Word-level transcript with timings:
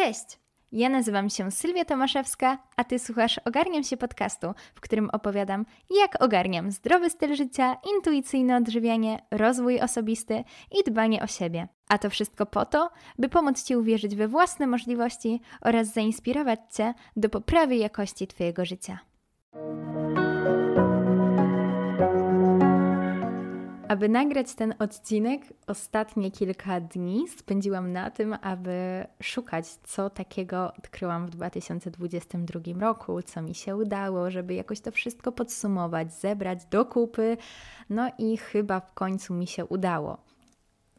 Cześć! 0.00 0.40
Ja 0.72 0.88
nazywam 0.88 1.30
się 1.30 1.50
Sylwia 1.50 1.84
Tomaszewska, 1.84 2.58
a 2.76 2.84
Ty 2.84 2.98
słuchasz 2.98 3.40
Ogarniam 3.44 3.82
się 3.82 3.96
podcastu, 3.96 4.46
w 4.74 4.80
którym 4.80 5.10
opowiadam, 5.10 5.66
jak 5.90 6.22
ogarniam 6.22 6.70
zdrowy 6.70 7.10
styl 7.10 7.36
życia, 7.36 7.76
intuicyjne 7.96 8.56
odżywianie, 8.56 9.22
rozwój 9.30 9.80
osobisty 9.80 10.44
i 10.80 10.90
dbanie 10.90 11.22
o 11.22 11.26
siebie. 11.26 11.68
A 11.88 11.98
to 11.98 12.10
wszystko 12.10 12.46
po 12.46 12.66
to, 12.66 12.90
by 13.18 13.28
pomóc 13.28 13.64
Ci 13.64 13.76
uwierzyć 13.76 14.16
we 14.16 14.28
własne 14.28 14.66
możliwości 14.66 15.40
oraz 15.60 15.92
zainspirować 15.92 16.60
Cię 16.76 16.94
do 17.16 17.28
poprawy 17.28 17.76
jakości 17.76 18.26
Twojego 18.26 18.64
życia. 18.64 18.98
Aby 23.90 24.08
nagrać 24.08 24.54
ten 24.54 24.74
odcinek, 24.78 25.42
ostatnie 25.66 26.30
kilka 26.30 26.80
dni 26.80 27.28
spędziłam 27.28 27.92
na 27.92 28.10
tym, 28.10 28.36
aby 28.42 29.06
szukać, 29.22 29.66
co 29.68 30.10
takiego 30.10 30.72
odkryłam 30.78 31.26
w 31.26 31.30
2022 31.30 32.60
roku, 32.80 33.22
co 33.22 33.42
mi 33.42 33.54
się 33.54 33.76
udało, 33.76 34.30
żeby 34.30 34.54
jakoś 34.54 34.80
to 34.80 34.90
wszystko 34.92 35.32
podsumować, 35.32 36.14
zebrać 36.14 36.64
do 36.64 36.84
kupy. 36.84 37.36
No 37.88 38.10
i 38.18 38.36
chyba 38.36 38.80
w 38.80 38.94
końcu 38.94 39.34
mi 39.34 39.46
się 39.46 39.64
udało. 39.64 40.29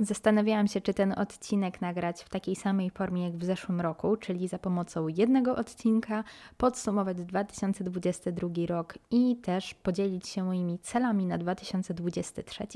Zastanawiałam 0.03 0.67
się, 0.67 0.81
czy 0.81 0.93
ten 0.93 1.13
odcinek 1.19 1.81
nagrać 1.81 2.23
w 2.23 2.29
takiej 2.29 2.55
samej 2.55 2.89
formie 2.89 3.23
jak 3.23 3.37
w 3.37 3.43
zeszłym 3.43 3.81
roku, 3.81 4.17
czyli 4.17 4.47
za 4.47 4.59
pomocą 4.59 5.07
jednego 5.07 5.55
odcinka, 5.55 6.23
podsumować 6.57 7.17
2022 7.17 8.49
rok 8.67 8.97
i 9.11 9.35
też 9.35 9.73
podzielić 9.73 10.27
się 10.27 10.43
moimi 10.43 10.79
celami 10.79 11.25
na 11.25 11.37
2023, 11.37 12.67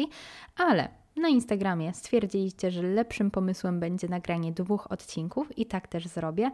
ale 0.57 0.89
na 1.15 1.27
Instagramie 1.27 1.93
stwierdziliście, 1.93 2.71
że 2.71 2.81
lepszym 2.81 3.31
pomysłem 3.31 3.79
będzie 3.79 4.09
nagranie 4.09 4.51
dwóch 4.51 4.91
odcinków 4.91 5.57
i 5.57 5.65
tak 5.65 5.87
też 5.87 6.07
zrobię. 6.07 6.51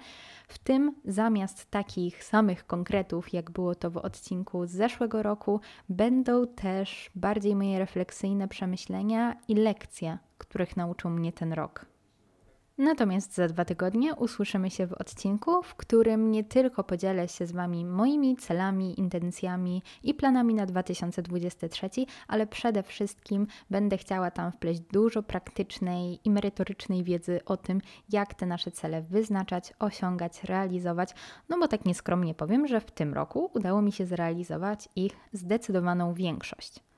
W 0.47 0.59
tym 0.59 0.95
zamiast 1.05 1.71
takich 1.71 2.23
samych 2.23 2.67
konkretów, 2.67 3.33
jak 3.33 3.51
było 3.51 3.75
to 3.75 3.91
w 3.91 3.97
odcinku 3.97 4.65
z 4.65 4.71
zeszłego 4.71 5.23
roku, 5.23 5.59
będą 5.89 6.47
też 6.47 7.11
bardziej 7.15 7.55
moje 7.55 7.79
refleksyjne 7.79 8.47
przemyślenia 8.47 9.35
i 9.47 9.55
lekcje, 9.55 10.17
których 10.41 10.77
nauczył 10.77 11.09
mnie 11.09 11.33
ten 11.33 11.53
rok. 11.53 11.85
Natomiast 12.77 13.35
za 13.35 13.47
dwa 13.47 13.65
tygodnie 13.65 14.15
usłyszymy 14.15 14.69
się 14.69 14.87
w 14.87 14.93
odcinku, 14.93 15.63
w 15.63 15.75
którym 15.75 16.31
nie 16.31 16.43
tylko 16.43 16.83
podzielę 16.83 17.27
się 17.27 17.47
z 17.47 17.51
Wami 17.51 17.85
moimi 17.85 18.35
celami, 18.35 18.99
intencjami 18.99 19.83
i 20.03 20.13
planami 20.13 20.53
na 20.53 20.65
2023, 20.65 21.89
ale 22.27 22.47
przede 22.47 22.83
wszystkim 22.83 23.47
będę 23.69 23.97
chciała 23.97 24.31
tam 24.31 24.51
wpleść 24.51 24.79
dużo 24.79 25.23
praktycznej 25.23 26.19
i 26.25 26.31
merytorycznej 26.31 27.03
wiedzy 27.03 27.39
o 27.45 27.57
tym, 27.57 27.81
jak 28.09 28.33
te 28.33 28.45
nasze 28.45 28.71
cele 28.71 29.01
wyznaczać, 29.01 29.73
osiągać, 29.79 30.43
realizować. 30.43 31.13
No 31.49 31.59
bo 31.59 31.67
tak 31.67 31.85
nieskromnie 31.85 32.33
powiem, 32.33 32.67
że 32.67 32.81
w 32.81 32.91
tym 32.91 33.13
roku 33.13 33.51
udało 33.53 33.81
mi 33.81 33.91
się 33.91 34.05
zrealizować 34.05 34.89
ich 34.95 35.13
zdecydowaną 35.33 36.13
większość. 36.13 36.90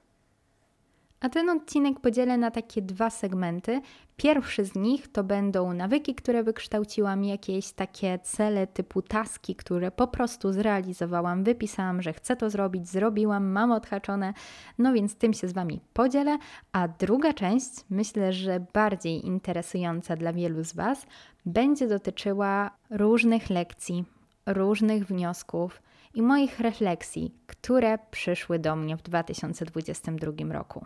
A 1.23 1.29
ten 1.29 1.49
odcinek 1.49 1.99
podzielę 1.99 2.37
na 2.37 2.51
takie 2.51 2.81
dwa 2.81 3.09
segmenty. 3.09 3.81
Pierwszy 4.17 4.65
z 4.65 4.75
nich 4.75 5.11
to 5.11 5.23
będą 5.23 5.73
nawyki, 5.73 6.15
które 6.15 6.43
wykształciłam, 6.43 7.23
jakieś 7.23 7.71
takie 7.71 8.19
cele 8.19 8.67
typu 8.67 9.01
taski, 9.01 9.55
które 9.55 9.91
po 9.91 10.07
prostu 10.07 10.53
zrealizowałam, 10.53 11.43
wypisałam, 11.43 12.01
że 12.01 12.13
chcę 12.13 12.35
to 12.35 12.49
zrobić, 12.49 12.89
zrobiłam, 12.89 13.51
mam 13.51 13.71
odhaczone, 13.71 14.33
no 14.77 14.93
więc 14.93 15.15
tym 15.15 15.33
się 15.33 15.47
z 15.47 15.53
Wami 15.53 15.79
podzielę. 15.93 16.37
A 16.71 16.87
druga 16.87 17.33
część, 17.33 17.69
myślę, 17.89 18.33
że 18.33 18.65
bardziej 18.73 19.25
interesująca 19.25 20.15
dla 20.15 20.33
wielu 20.33 20.63
z 20.63 20.73
Was, 20.73 21.05
będzie 21.45 21.87
dotyczyła 21.87 22.71
różnych 22.89 23.49
lekcji, 23.49 24.05
różnych 24.45 25.05
wniosków 25.05 25.81
i 26.13 26.21
moich 26.21 26.59
refleksji, 26.59 27.33
które 27.47 27.97
przyszły 28.11 28.59
do 28.59 28.75
mnie 28.75 28.97
w 28.97 29.01
2022 29.01 30.53
roku. 30.53 30.85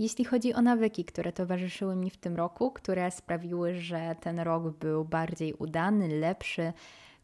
Jeśli 0.00 0.24
chodzi 0.24 0.54
o 0.54 0.62
nawyki, 0.62 1.04
które 1.04 1.32
towarzyszyły 1.32 1.96
mi 1.96 2.10
w 2.10 2.16
tym 2.16 2.36
roku, 2.36 2.70
które 2.70 3.10
sprawiły, 3.10 3.74
że 3.74 4.16
ten 4.20 4.38
rok 4.40 4.70
był 4.70 5.04
bardziej 5.04 5.54
udany, 5.54 6.08
lepszy, 6.08 6.72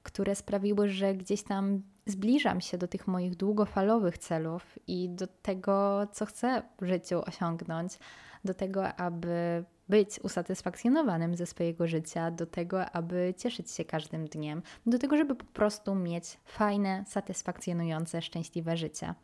które 0.02 0.34
sprawiły, 0.34 0.88
że 0.88 1.14
gdzieś 1.14 1.42
tam 1.42 1.82
zbliżam 2.06 2.60
się 2.60 2.78
do 2.78 2.88
tych 2.88 3.06
moich 3.06 3.36
długofalowych 3.36 4.18
celów 4.18 4.78
i 4.86 5.08
do 5.08 5.26
tego, 5.26 6.06
co 6.12 6.26
chcę 6.26 6.62
w 6.80 6.86
życiu 6.86 7.22
osiągnąć, 7.26 7.98
do 8.44 8.54
tego, 8.54 8.88
aby 8.88 9.64
być 9.88 10.20
usatysfakcjonowanym 10.22 11.36
ze 11.36 11.46
swojego 11.46 11.86
życia, 11.86 12.30
do 12.30 12.46
tego, 12.46 12.90
aby 12.90 13.34
cieszyć 13.36 13.70
się 13.70 13.84
każdym 13.84 14.28
dniem, 14.28 14.62
do 14.86 14.98
tego, 14.98 15.16
żeby 15.16 15.34
po 15.34 15.44
prostu 15.44 15.94
mieć 15.94 16.38
fajne, 16.44 17.04
satysfakcjonujące, 17.08 18.22
szczęśliwe 18.22 18.76
życie. 18.76 19.14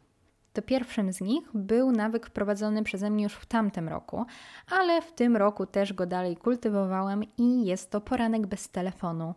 To 0.52 0.62
pierwszym 0.62 1.12
z 1.12 1.20
nich 1.20 1.44
był 1.54 1.92
nawyk 1.92 2.26
wprowadzony 2.26 2.82
przeze 2.82 3.10
mnie 3.10 3.24
już 3.24 3.34
w 3.34 3.46
tamtym 3.46 3.88
roku, 3.88 4.24
ale 4.70 5.02
w 5.02 5.12
tym 5.12 5.36
roku 5.36 5.66
też 5.66 5.92
go 5.92 6.06
dalej 6.06 6.36
kultywowałem 6.36 7.22
i 7.38 7.64
jest 7.64 7.90
to 7.90 8.00
poranek 8.00 8.46
bez 8.46 8.68
telefonu. 8.68 9.34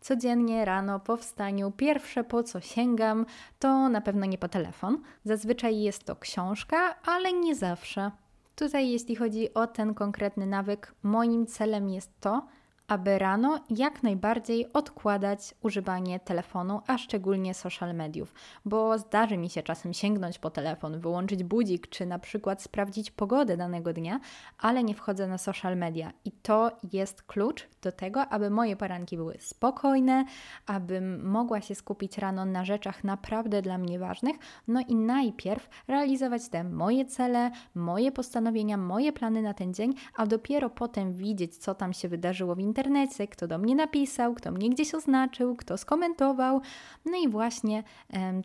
Codziennie 0.00 0.64
rano 0.64 1.00
po 1.00 1.16
wstaniu, 1.16 1.70
pierwsze 1.70 2.24
po 2.24 2.42
co 2.42 2.60
sięgam, 2.60 3.26
to 3.58 3.88
na 3.88 4.00
pewno 4.00 4.26
nie 4.26 4.38
po 4.38 4.48
telefon. 4.48 5.02
Zazwyczaj 5.24 5.80
jest 5.80 6.04
to 6.04 6.16
książka, 6.16 6.94
ale 7.06 7.32
nie 7.32 7.54
zawsze. 7.54 8.10
Tutaj, 8.56 8.90
jeśli 8.90 9.16
chodzi 9.16 9.54
o 9.54 9.66
ten 9.66 9.94
konkretny 9.94 10.46
nawyk, 10.46 10.94
moim 11.02 11.46
celem 11.46 11.88
jest 11.88 12.20
to, 12.20 12.46
aby 12.92 13.18
rano 13.18 13.60
jak 13.70 14.02
najbardziej 14.02 14.72
odkładać 14.72 15.54
używanie 15.62 16.20
telefonu, 16.20 16.80
a 16.86 16.98
szczególnie 16.98 17.54
social 17.54 17.94
mediów, 17.94 18.34
bo 18.64 18.98
zdarzy 18.98 19.36
mi 19.36 19.50
się 19.50 19.62
czasem 19.62 19.94
sięgnąć 19.94 20.38
po 20.38 20.50
telefon, 20.50 21.00
wyłączyć 21.00 21.44
budzik, 21.44 21.86
czy 21.86 22.06
na 22.06 22.18
przykład 22.18 22.62
sprawdzić 22.62 23.10
pogodę 23.10 23.56
danego 23.56 23.92
dnia, 23.92 24.20
ale 24.58 24.84
nie 24.84 24.94
wchodzę 24.94 25.26
na 25.26 25.38
social 25.38 25.76
media. 25.76 26.12
I 26.24 26.32
to 26.32 26.70
jest 26.92 27.22
klucz 27.22 27.68
do 27.82 27.92
tego, 27.92 28.28
aby 28.28 28.50
moje 28.50 28.76
poranki 28.76 29.16
były 29.16 29.36
spokojne, 29.40 30.24
abym 30.66 31.30
mogła 31.30 31.60
się 31.60 31.74
skupić 31.74 32.18
rano 32.18 32.44
na 32.44 32.64
rzeczach 32.64 33.04
naprawdę 33.04 33.62
dla 33.62 33.78
mnie 33.78 33.98
ważnych, 33.98 34.36
no 34.68 34.80
i 34.88 34.94
najpierw 34.94 35.68
realizować 35.88 36.48
te 36.48 36.64
moje 36.64 37.04
cele, 37.04 37.50
moje 37.74 38.12
postanowienia, 38.12 38.76
moje 38.76 39.12
plany 39.12 39.42
na 39.42 39.54
ten 39.54 39.74
dzień, 39.74 39.94
a 40.16 40.26
dopiero 40.26 40.70
potem 40.70 41.12
widzieć, 41.12 41.56
co 41.56 41.74
tam 41.74 41.92
się 41.92 42.08
wydarzyło 42.08 42.54
w 42.54 42.58
internecie 42.58 42.81
internecie, 42.82 43.28
kto 43.28 43.46
do 43.46 43.58
mnie 43.58 43.74
napisał, 43.74 44.34
kto 44.34 44.52
mnie 44.52 44.70
gdzieś 44.70 44.94
oznaczył, 44.94 45.56
kto 45.56 45.78
skomentował. 45.78 46.60
No 47.04 47.16
i 47.16 47.28
właśnie 47.28 47.82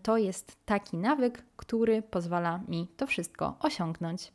to 0.01 0.17
jest 0.17 0.57
taki 0.65 0.97
nawyk, 0.97 1.43
który 1.55 2.01
pozwala 2.01 2.59
mi 2.67 2.87
to 2.97 3.07
wszystko 3.07 3.55
osiągnąć. 3.59 4.31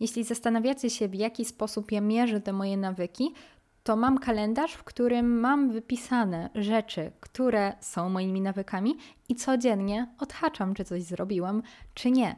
Jeśli 0.00 0.24
zastanawiacie 0.24 0.90
się, 0.90 1.08
w 1.08 1.14
jaki 1.14 1.44
sposób 1.44 1.92
ja 1.92 2.00
mierzę 2.00 2.40
te 2.40 2.52
moje 2.52 2.76
nawyki, 2.76 3.34
to 3.82 3.96
mam 3.96 4.18
kalendarz, 4.18 4.72
w 4.72 4.84
którym 4.84 5.40
mam 5.40 5.70
wypisane 5.70 6.50
rzeczy, 6.54 7.12
które 7.20 7.72
są 7.80 8.08
moimi 8.08 8.40
nawykami 8.40 8.96
i 9.28 9.34
codziennie 9.34 10.06
odhaczam, 10.18 10.74
czy 10.74 10.84
coś 10.84 11.02
zrobiłam, 11.02 11.62
czy 11.94 12.10
nie. 12.10 12.36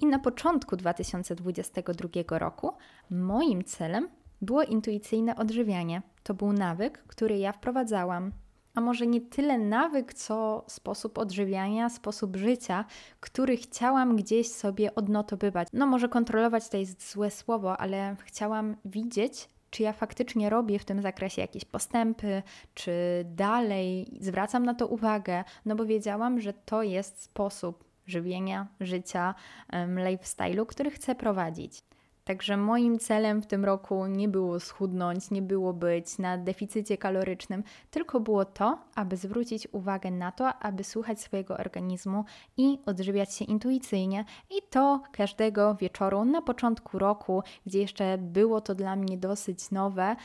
I 0.00 0.06
na 0.06 0.18
początku 0.18 0.76
2022 0.76 2.38
roku 2.38 2.72
moim 3.10 3.64
celem 3.64 4.08
było 4.44 4.62
intuicyjne 4.62 5.36
odżywianie. 5.36 6.02
To 6.22 6.34
był 6.34 6.52
nawyk, 6.52 7.04
który 7.06 7.38
ja 7.38 7.52
wprowadzałam. 7.52 8.32
A 8.74 8.80
może 8.80 9.06
nie 9.06 9.20
tyle 9.20 9.58
nawyk, 9.58 10.14
co 10.14 10.64
sposób 10.68 11.18
odżywiania, 11.18 11.88
sposób 11.88 12.36
życia, 12.36 12.84
który 13.20 13.56
chciałam 13.56 14.16
gdzieś 14.16 14.48
sobie 14.48 14.94
odnotowywać. 14.94 15.68
No, 15.72 15.86
może 15.86 16.08
kontrolować 16.08 16.68
to 16.68 16.76
jest 16.76 17.10
złe 17.12 17.30
słowo, 17.30 17.76
ale 17.76 18.16
chciałam 18.24 18.76
widzieć, 18.84 19.48
czy 19.70 19.82
ja 19.82 19.92
faktycznie 19.92 20.50
robię 20.50 20.78
w 20.78 20.84
tym 20.84 21.02
zakresie 21.02 21.42
jakieś 21.42 21.64
postępy, 21.64 22.42
czy 22.74 22.92
dalej 23.24 24.18
zwracam 24.20 24.64
na 24.64 24.74
to 24.74 24.86
uwagę, 24.86 25.44
no 25.64 25.76
bo 25.76 25.86
wiedziałam, 25.86 26.40
że 26.40 26.52
to 26.52 26.82
jest 26.82 27.22
sposób 27.22 27.84
żywienia, 28.06 28.66
życia, 28.80 29.34
lifestyle'u, 29.72 30.66
który 30.66 30.90
chcę 30.90 31.14
prowadzić. 31.14 31.82
Także 32.24 32.56
moim 32.56 32.98
celem 32.98 33.42
w 33.42 33.46
tym 33.46 33.64
roku 33.64 34.06
nie 34.06 34.28
było 34.28 34.60
schudnąć, 34.60 35.30
nie 35.30 35.42
było 35.42 35.72
być 35.72 36.18
na 36.18 36.38
deficycie 36.38 36.98
kalorycznym, 36.98 37.62
tylko 37.90 38.20
było 38.20 38.44
to, 38.44 38.78
aby 38.94 39.16
zwrócić 39.16 39.68
uwagę 39.72 40.10
na 40.10 40.32
to, 40.32 40.54
aby 40.54 40.84
słuchać 40.84 41.20
swojego 41.20 41.56
organizmu 41.56 42.24
i 42.56 42.78
odżywiać 42.86 43.34
się 43.34 43.44
intuicyjnie. 43.44 44.24
I 44.50 44.54
to 44.70 45.02
każdego 45.12 45.74
wieczoru 45.74 46.24
na 46.24 46.42
początku 46.42 46.98
roku, 46.98 47.42
gdzie 47.66 47.78
jeszcze 47.78 48.18
było 48.18 48.60
to 48.60 48.74
dla 48.74 48.96
mnie 48.96 49.18
dosyć 49.18 49.70
nowe, 49.70 50.16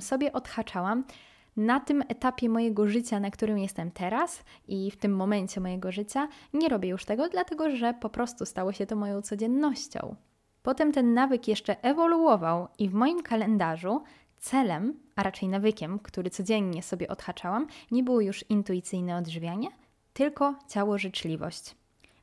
sobie 0.00 0.32
odhaczałam 0.32 1.04
na 1.56 1.80
tym 1.80 2.02
etapie 2.08 2.48
mojego 2.48 2.86
życia, 2.86 3.20
na 3.20 3.30
którym 3.30 3.58
jestem 3.58 3.90
teraz 3.90 4.44
i 4.68 4.90
w 4.90 4.96
tym 4.96 5.16
momencie 5.16 5.60
mojego 5.60 5.92
życia, 5.92 6.28
nie 6.54 6.68
robię 6.68 6.88
już 6.88 7.04
tego, 7.04 7.28
dlatego 7.28 7.76
że 7.76 7.94
po 7.94 8.10
prostu 8.10 8.46
stało 8.46 8.72
się 8.72 8.86
to 8.86 8.96
moją 8.96 9.22
codziennością. 9.22 10.16
Potem 10.62 10.92
ten 10.92 11.14
nawyk 11.14 11.48
jeszcze 11.48 11.82
ewoluował 11.82 12.68
i 12.78 12.88
w 12.88 12.94
moim 12.94 13.22
kalendarzu 13.22 14.02
celem, 14.38 15.00
a 15.16 15.22
raczej 15.22 15.48
nawykiem, 15.48 15.98
który 15.98 16.30
codziennie 16.30 16.82
sobie 16.82 17.08
odhaczałam, 17.08 17.66
nie 17.90 18.02
było 18.02 18.20
już 18.20 18.44
intuicyjne 18.50 19.16
odżywianie, 19.16 19.68
tylko 20.12 20.54
ciało 20.68 20.98
życzliwość. 20.98 21.74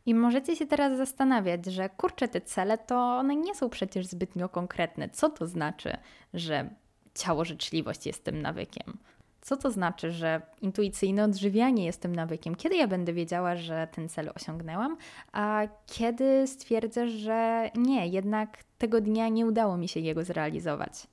I 0.06 0.16
możecie 0.16 0.56
się 0.56 0.68
teraz 0.68 0.98
zastanawiać, 0.98 1.66
że 1.66 1.90
kurczę, 1.90 2.28
te 2.28 2.42
cele 2.42 2.78
to 2.78 2.96
one 2.96 3.36
nie 3.36 3.56
są 3.56 3.70
przecież 3.70 4.06
zbytnio 4.06 4.50
konkretne. 4.50 5.10
Co 5.10 5.30
to 5.30 5.48
znaczy, 5.48 5.98
że 6.34 6.70
ciało 7.14 7.46
życzliwość 7.46 8.06
jest 8.06 8.24
tym 8.24 8.42
nawykiem? 8.42 8.98
Co 9.48 9.58
to 9.58 9.72
znaczy, 9.72 10.12
że 10.12 10.42
intuicyjne 10.62 11.24
odżywianie 11.24 11.86
jest 11.86 12.02
tym 12.02 12.16
nawykiem? 12.16 12.56
Kiedy 12.56 12.76
ja 12.76 12.88
będę 12.88 13.14
wiedziała, 13.14 13.56
że 13.56 13.88
ten 13.92 14.10
cel 14.10 14.32
osiągnęłam, 14.36 14.98
a 15.32 15.62
kiedy 15.86 16.48
stwierdzę, 16.48 17.08
że 17.10 17.70
nie, 17.76 18.08
jednak 18.08 18.64
tego 18.78 19.02
dnia 19.02 19.30
nie 19.30 19.46
udało 19.46 19.78
mi 19.78 19.88
się 19.88 20.00
jego 20.00 20.24
zrealizować? 20.24 21.08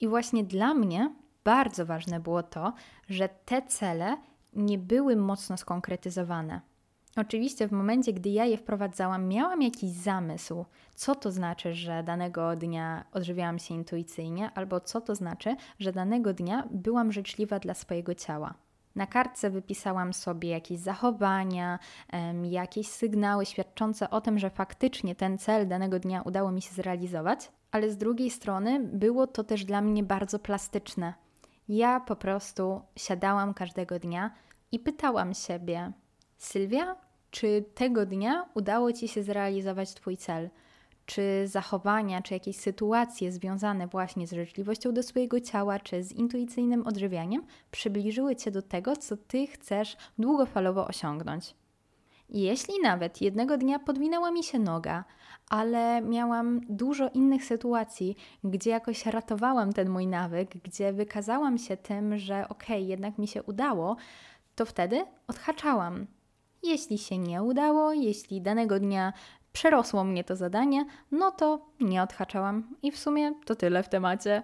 I 0.00 0.08
właśnie 0.08 0.44
dla 0.44 0.74
mnie 0.74 1.14
bardzo 1.44 1.86
ważne 1.86 2.20
było 2.20 2.42
to, 2.42 2.72
że 3.08 3.28
te 3.28 3.62
cele 3.62 4.16
nie 4.52 4.78
były 4.78 5.16
mocno 5.16 5.56
skonkretyzowane. 5.56 6.60
Oczywiście 7.16 7.68
w 7.68 7.72
momencie, 7.72 8.12
gdy 8.12 8.28
ja 8.28 8.44
je 8.44 8.56
wprowadzałam, 8.56 9.28
miałam 9.28 9.62
jakiś 9.62 9.90
zamysł, 9.90 10.64
co 10.94 11.14
to 11.14 11.30
znaczy, 11.30 11.74
że 11.74 12.02
danego 12.02 12.56
dnia 12.56 13.04
odżywiałam 13.12 13.58
się 13.58 13.74
intuicyjnie, 13.74 14.50
albo 14.54 14.80
co 14.80 15.00
to 15.00 15.14
znaczy, 15.14 15.56
że 15.78 15.92
danego 15.92 16.32
dnia 16.32 16.68
byłam 16.70 17.12
życzliwa 17.12 17.58
dla 17.58 17.74
swojego 17.74 18.14
ciała. 18.14 18.54
Na 18.94 19.06
kartce 19.06 19.50
wypisałam 19.50 20.12
sobie 20.12 20.48
jakieś 20.48 20.78
zachowania, 20.78 21.78
jakieś 22.42 22.88
sygnały 22.88 23.46
świadczące 23.46 24.10
o 24.10 24.20
tym, 24.20 24.38
że 24.38 24.50
faktycznie 24.50 25.14
ten 25.14 25.38
cel 25.38 25.68
danego 25.68 25.98
dnia 25.98 26.22
udało 26.22 26.52
mi 26.52 26.62
się 26.62 26.74
zrealizować, 26.74 27.52
ale 27.70 27.90
z 27.90 27.96
drugiej 27.96 28.30
strony 28.30 28.80
było 28.80 29.26
to 29.26 29.44
też 29.44 29.64
dla 29.64 29.80
mnie 29.80 30.02
bardzo 30.02 30.38
plastyczne. 30.38 31.14
Ja 31.68 32.00
po 32.00 32.16
prostu 32.16 32.82
siadałam 32.96 33.54
każdego 33.54 33.98
dnia 33.98 34.30
i 34.72 34.78
pytałam 34.78 35.34
siebie: 35.34 35.92
Sylwia, 36.36 36.96
czy 37.34 37.64
tego 37.74 38.06
dnia 38.06 38.48
udało 38.54 38.92
Ci 38.92 39.08
się 39.08 39.22
zrealizować 39.22 39.94
Twój 39.94 40.16
cel? 40.16 40.50
Czy 41.06 41.42
zachowania, 41.44 42.22
czy 42.22 42.34
jakieś 42.34 42.56
sytuacje 42.56 43.32
związane 43.32 43.86
właśnie 43.86 44.26
z 44.26 44.32
życzliwością 44.32 44.92
do 44.92 45.02
swojego 45.02 45.40
ciała, 45.40 45.78
czy 45.78 46.02
z 46.02 46.12
intuicyjnym 46.12 46.86
odżywianiem 46.86 47.42
przybliżyły 47.70 48.36
Cię 48.36 48.50
do 48.50 48.62
tego, 48.62 48.96
co 48.96 49.16
Ty 49.16 49.46
chcesz 49.46 49.96
długofalowo 50.18 50.86
osiągnąć? 50.86 51.54
Jeśli 52.28 52.74
nawet 52.82 53.20
jednego 53.22 53.58
dnia 53.58 53.78
podwinęła 53.78 54.30
mi 54.30 54.44
się 54.44 54.58
noga, 54.58 55.04
ale 55.48 56.02
miałam 56.02 56.60
dużo 56.68 57.08
innych 57.08 57.44
sytuacji, 57.44 58.16
gdzie 58.44 58.70
jakoś 58.70 59.06
ratowałam 59.06 59.72
ten 59.72 59.90
mój 59.90 60.06
nawyk, 60.06 60.50
gdzie 60.62 60.92
wykazałam 60.92 61.58
się 61.58 61.76
tym, 61.76 62.18
że 62.18 62.48
okej, 62.48 62.76
okay, 62.76 62.88
jednak 62.88 63.18
mi 63.18 63.28
się 63.28 63.42
udało, 63.42 63.96
to 64.54 64.66
wtedy 64.66 65.04
odhaczałam. 65.26 66.06
Jeśli 66.64 66.98
się 66.98 67.18
nie 67.18 67.42
udało, 67.42 67.92
jeśli 67.92 68.40
danego 68.40 68.80
dnia 68.80 69.12
przerosło 69.52 70.04
mnie 70.04 70.24
to 70.24 70.36
zadanie, 70.36 70.86
no 71.10 71.30
to 71.30 71.66
nie 71.80 72.02
odhaczałam. 72.02 72.76
I 72.82 72.92
w 72.92 72.98
sumie 72.98 73.32
to 73.44 73.54
tyle 73.54 73.82
w 73.82 73.88
temacie. 73.88 74.42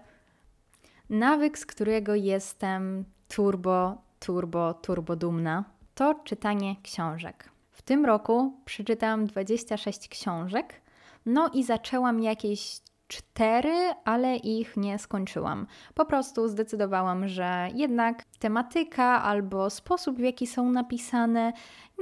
Nawyk, 1.10 1.58
z 1.58 1.66
którego 1.66 2.14
jestem 2.14 3.04
turbo, 3.28 4.02
turbo, 4.20 4.74
turbo 4.74 5.16
dumna, 5.16 5.64
to 5.94 6.14
czytanie 6.14 6.76
książek. 6.82 7.50
W 7.70 7.82
tym 7.82 8.06
roku 8.06 8.52
przeczytałam 8.64 9.26
26 9.26 10.08
książek, 10.08 10.80
no 11.26 11.50
i 11.54 11.64
zaczęłam 11.64 12.22
jakieś 12.22 12.80
cztery, 13.10 13.94
ale 14.04 14.36
ich 14.36 14.76
nie 14.76 14.98
skończyłam. 14.98 15.66
Po 15.94 16.04
prostu 16.04 16.48
zdecydowałam, 16.48 17.28
że 17.28 17.68
jednak 17.74 18.24
tematyka 18.38 19.22
albo 19.22 19.70
sposób, 19.70 20.16
w 20.16 20.20
jaki 20.20 20.46
są 20.46 20.72
napisane, 20.72 21.52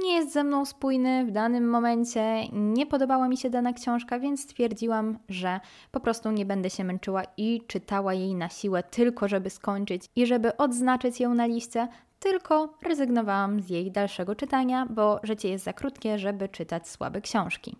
nie 0.03 0.15
jest 0.15 0.33
ze 0.33 0.43
mną 0.43 0.65
spójny 0.65 1.25
w 1.25 1.31
danym 1.31 1.69
momencie. 1.69 2.47
Nie 2.51 2.85
podobała 2.85 3.27
mi 3.27 3.37
się 3.37 3.49
dana 3.49 3.73
książka, 3.73 4.19
więc 4.19 4.43
stwierdziłam, 4.43 5.19
że 5.29 5.59
po 5.91 5.99
prostu 5.99 6.31
nie 6.31 6.45
będę 6.45 6.69
się 6.69 6.83
męczyła 6.83 7.23
i 7.37 7.61
czytała 7.67 8.13
jej 8.13 8.35
na 8.35 8.49
siłę, 8.49 8.83
tylko 8.83 9.27
żeby 9.27 9.49
skończyć 9.49 10.05
i 10.15 10.25
żeby 10.25 10.57
odznaczyć 10.57 11.19
ją 11.19 11.33
na 11.33 11.45
liście. 11.45 11.87
Tylko 12.19 12.73
rezygnowałam 12.83 13.61
z 13.61 13.69
jej 13.69 13.91
dalszego 13.91 14.35
czytania, 14.35 14.85
bo 14.89 15.19
życie 15.23 15.49
jest 15.49 15.65
za 15.65 15.73
krótkie, 15.73 16.19
żeby 16.19 16.49
czytać 16.49 16.89
słabe 16.89 17.21
książki. 17.21 17.75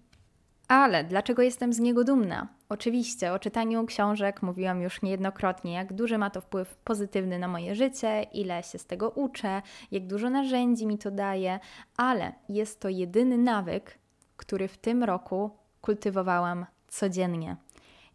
Ale 0.69 1.03
dlaczego 1.03 1.41
jestem 1.41 1.73
z 1.73 1.79
niego 1.79 2.03
dumna? 2.03 2.47
Oczywiście 2.69 3.33
o 3.33 3.39
czytaniu 3.39 3.85
książek 3.85 4.41
mówiłam 4.41 4.81
już 4.81 5.01
niejednokrotnie, 5.01 5.73
jak 5.73 5.93
duży 5.93 6.17
ma 6.17 6.29
to 6.29 6.41
wpływ 6.41 6.75
pozytywny 6.75 7.39
na 7.39 7.47
moje 7.47 7.75
życie, 7.75 8.23
ile 8.23 8.63
się 8.63 8.77
z 8.77 8.85
tego 8.85 9.09
uczę, 9.09 9.61
jak 9.91 10.07
dużo 10.07 10.29
narzędzi 10.29 10.87
mi 10.87 10.97
to 10.97 11.11
daje, 11.11 11.59
ale 11.97 12.33
jest 12.49 12.79
to 12.79 12.89
jedyny 12.89 13.37
nawyk, 13.37 13.99
który 14.37 14.67
w 14.67 14.77
tym 14.77 15.03
roku 15.03 15.51
kultywowałam 15.81 16.65
codziennie. 16.87 17.57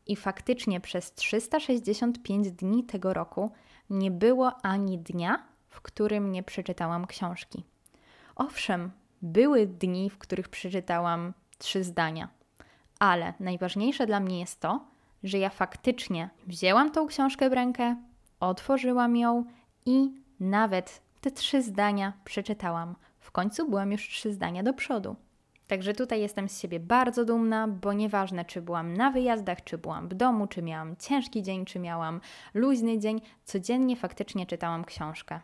I 0.06 0.16
faktycznie 0.16 0.80
przez 0.80 1.14
365 1.14 2.52
dni 2.52 2.84
tego 2.84 3.14
roku 3.14 3.50
nie 3.90 4.10
było 4.10 4.52
ani 4.62 4.98
dnia, 4.98 5.42
w 5.68 5.80
którym 5.80 6.32
nie 6.32 6.42
przeczytałam 6.42 7.06
książki. 7.06 7.64
Owszem, 8.36 8.90
były 9.22 9.66
dni, 9.66 10.10
w 10.10 10.18
których 10.18 10.48
przeczytałam 10.48 11.32
trzy 11.58 11.84
zdania 11.84 12.28
ale 13.04 13.34
najważniejsze 13.40 14.06
dla 14.06 14.20
mnie 14.20 14.40
jest 14.40 14.60
to, 14.60 14.80
że 15.22 15.38
ja 15.38 15.50
faktycznie 15.50 16.30
wzięłam 16.46 16.90
tą 16.90 17.06
książkę 17.06 17.50
w 17.50 17.52
rękę, 17.52 17.96
otworzyłam 18.40 19.16
ją 19.16 19.44
i 19.86 20.10
nawet 20.40 21.02
te 21.20 21.30
trzy 21.30 21.62
zdania 21.62 22.12
przeczytałam. 22.24 22.94
W 23.18 23.30
końcu 23.30 23.68
byłam 23.68 23.92
już 23.92 24.08
trzy 24.08 24.32
zdania 24.32 24.62
do 24.62 24.74
przodu. 24.74 25.16
Także 25.66 25.94
tutaj 25.94 26.20
jestem 26.20 26.48
z 26.48 26.60
siebie 26.60 26.80
bardzo 26.80 27.24
dumna, 27.24 27.68
bo 27.68 27.92
nieważne, 27.92 28.44
czy 28.44 28.62
byłam 28.62 28.94
na 28.94 29.10
wyjazdach, 29.10 29.64
czy 29.64 29.78
byłam 29.78 30.08
w 30.08 30.14
domu, 30.14 30.46
czy 30.46 30.62
miałam 30.62 30.96
ciężki 30.96 31.42
dzień, 31.42 31.64
czy 31.64 31.78
miałam 31.78 32.20
luźny 32.54 32.98
dzień, 32.98 33.20
codziennie 33.44 33.96
faktycznie 33.96 34.46
czytałam 34.46 34.84
książkę. 34.84 35.40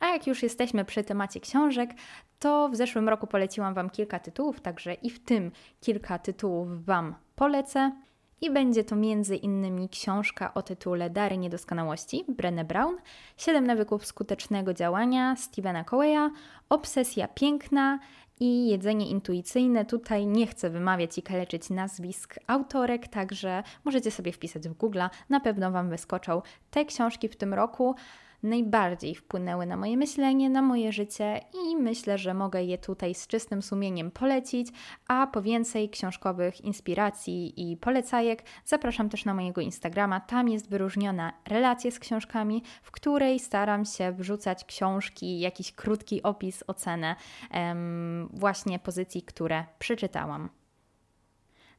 A 0.00 0.06
jak 0.06 0.26
już 0.26 0.42
jesteśmy 0.42 0.84
przy 0.84 1.04
temacie 1.04 1.40
książek, 1.40 1.90
to 2.38 2.68
w 2.68 2.76
zeszłym 2.76 3.08
roku 3.08 3.26
poleciłam 3.26 3.74
Wam 3.74 3.90
kilka 3.90 4.18
tytułów, 4.18 4.60
także 4.60 4.94
i 4.94 5.10
w 5.10 5.24
tym 5.24 5.50
kilka 5.80 6.18
tytułów 6.18 6.84
Wam 6.84 7.14
polecę. 7.36 7.92
I 8.40 8.50
będzie 8.50 8.84
to 8.84 8.96
między 8.96 9.36
innymi 9.36 9.88
książka 9.88 10.54
o 10.54 10.62
tytule 10.62 11.10
Dary 11.10 11.38
Niedoskonałości 11.38 12.24
Brené 12.28 12.64
Brown, 12.64 12.96
Siedem 13.36 13.66
nawyków 13.66 14.06
skutecznego 14.06 14.74
działania 14.74 15.36
Stevena 15.36 15.84
Coeya, 15.84 16.30
Obsesja 16.68 17.28
piękna 17.28 17.98
i 18.40 18.68
Jedzenie 18.68 19.10
intuicyjne. 19.10 19.84
Tutaj 19.84 20.26
nie 20.26 20.46
chcę 20.46 20.70
wymawiać 20.70 21.18
i 21.18 21.22
kaleczyć 21.22 21.70
nazwisk 21.70 22.38
autorek, 22.46 23.08
także 23.08 23.62
możecie 23.84 24.10
sobie 24.10 24.32
wpisać 24.32 24.68
w 24.68 24.74
Google, 24.74 25.02
na 25.28 25.40
pewno 25.40 25.70
Wam 25.70 25.90
wyskoczą 25.90 26.42
te 26.70 26.84
książki 26.84 27.28
w 27.28 27.36
tym 27.36 27.54
roku 27.54 27.94
najbardziej 28.42 29.14
wpłynęły 29.14 29.66
na 29.66 29.76
moje 29.76 29.96
myślenie, 29.96 30.50
na 30.50 30.62
moje 30.62 30.92
życie 30.92 31.40
i 31.70 31.76
myślę, 31.76 32.18
że 32.18 32.34
mogę 32.34 32.64
je 32.64 32.78
tutaj 32.78 33.14
z 33.14 33.26
czystym 33.26 33.62
sumieniem 33.62 34.10
polecić, 34.10 34.68
a 35.08 35.26
po 35.26 35.42
więcej 35.42 35.90
książkowych 35.90 36.60
inspiracji 36.60 37.70
i 37.70 37.76
polecajek 37.76 38.42
zapraszam 38.64 39.08
też 39.08 39.24
na 39.24 39.34
mojego 39.34 39.60
Instagrama. 39.60 40.20
Tam 40.20 40.48
jest 40.48 40.70
wyróżniona 40.70 41.32
relacja 41.48 41.90
z 41.90 41.98
książkami, 41.98 42.62
w 42.82 42.90
której 42.90 43.38
staram 43.38 43.84
się 43.84 44.12
wrzucać 44.12 44.64
książki, 44.64 45.40
jakiś 45.40 45.72
krótki 45.72 46.22
opis, 46.22 46.64
ocenę 46.66 47.16
em, 47.50 48.28
właśnie 48.32 48.78
pozycji, 48.78 49.22
które 49.22 49.64
przeczytałam. 49.78 50.57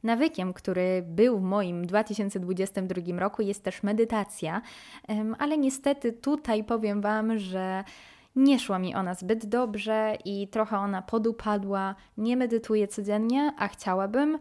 Nawykiem, 0.02 0.52
który 0.52 1.02
był 1.06 1.38
w 1.38 1.42
moim 1.42 1.86
2022 1.86 3.18
roku, 3.18 3.42
jest 3.42 3.64
też 3.64 3.82
medytacja, 3.82 4.62
ale 5.38 5.58
niestety 5.58 6.12
tutaj 6.12 6.64
powiem 6.64 7.00
Wam, 7.00 7.38
że 7.38 7.84
nie 8.36 8.58
szła 8.58 8.78
mi 8.78 8.94
ona 8.94 9.14
zbyt 9.14 9.46
dobrze 9.46 10.16
i 10.24 10.48
trochę 10.48 10.78
ona 10.78 11.02
podupadła. 11.02 11.94
Nie 12.16 12.36
medytuję 12.36 12.88
codziennie, 12.88 13.52
a 13.58 13.68
chciałabym. 13.68 14.38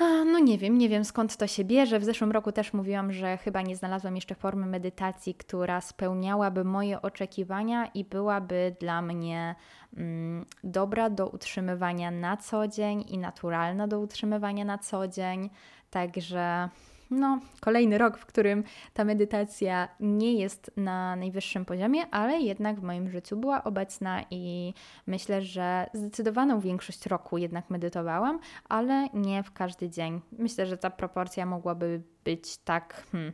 No 0.00 0.38
nie 0.38 0.58
wiem, 0.58 0.78
nie 0.78 0.88
wiem 0.88 1.04
skąd 1.04 1.36
to 1.36 1.46
się 1.46 1.64
bierze. 1.64 1.98
W 1.98 2.04
zeszłym 2.04 2.32
roku 2.32 2.52
też 2.52 2.72
mówiłam, 2.72 3.12
że 3.12 3.36
chyba 3.36 3.62
nie 3.62 3.76
znalazłam 3.76 4.16
jeszcze 4.16 4.34
formy 4.34 4.66
medytacji, 4.66 5.34
która 5.34 5.80
spełniałaby 5.80 6.64
moje 6.64 7.02
oczekiwania 7.02 7.86
i 7.86 8.04
byłaby 8.04 8.76
dla 8.80 9.02
mnie 9.02 9.54
mm, 9.96 10.46
dobra 10.64 11.10
do 11.10 11.28
utrzymywania 11.28 12.10
na 12.10 12.36
co 12.36 12.68
dzień 12.68 13.04
i 13.08 13.18
naturalna 13.18 13.88
do 13.88 14.00
utrzymywania 14.00 14.64
na 14.64 14.78
co 14.78 15.08
dzień. 15.08 15.50
Także 15.90 16.68
no, 17.10 17.40
kolejny 17.60 17.98
rok, 17.98 18.18
w 18.18 18.26
którym 18.26 18.64
ta 18.94 19.04
medytacja 19.04 19.88
nie 20.00 20.32
jest 20.32 20.70
na 20.76 21.16
najwyższym 21.16 21.64
poziomie, 21.64 22.06
ale 22.10 22.40
jednak 22.40 22.80
w 22.80 22.82
moim 22.82 23.10
życiu 23.10 23.36
była 23.36 23.64
obecna 23.64 24.24
i 24.30 24.74
myślę, 25.06 25.42
że 25.42 25.86
zdecydowaną 25.94 26.60
większość 26.60 27.06
roku 27.06 27.38
jednak 27.38 27.70
medytowałam, 27.70 28.38
ale 28.68 29.08
nie 29.14 29.42
w 29.42 29.52
każdy 29.52 29.90
dzień. 29.90 30.20
Myślę, 30.32 30.66
że 30.66 30.76
ta 30.76 30.90
proporcja 30.90 31.46
mogłaby 31.46 32.02
być 32.24 32.56
tak. 32.56 33.06
Hmm, 33.12 33.32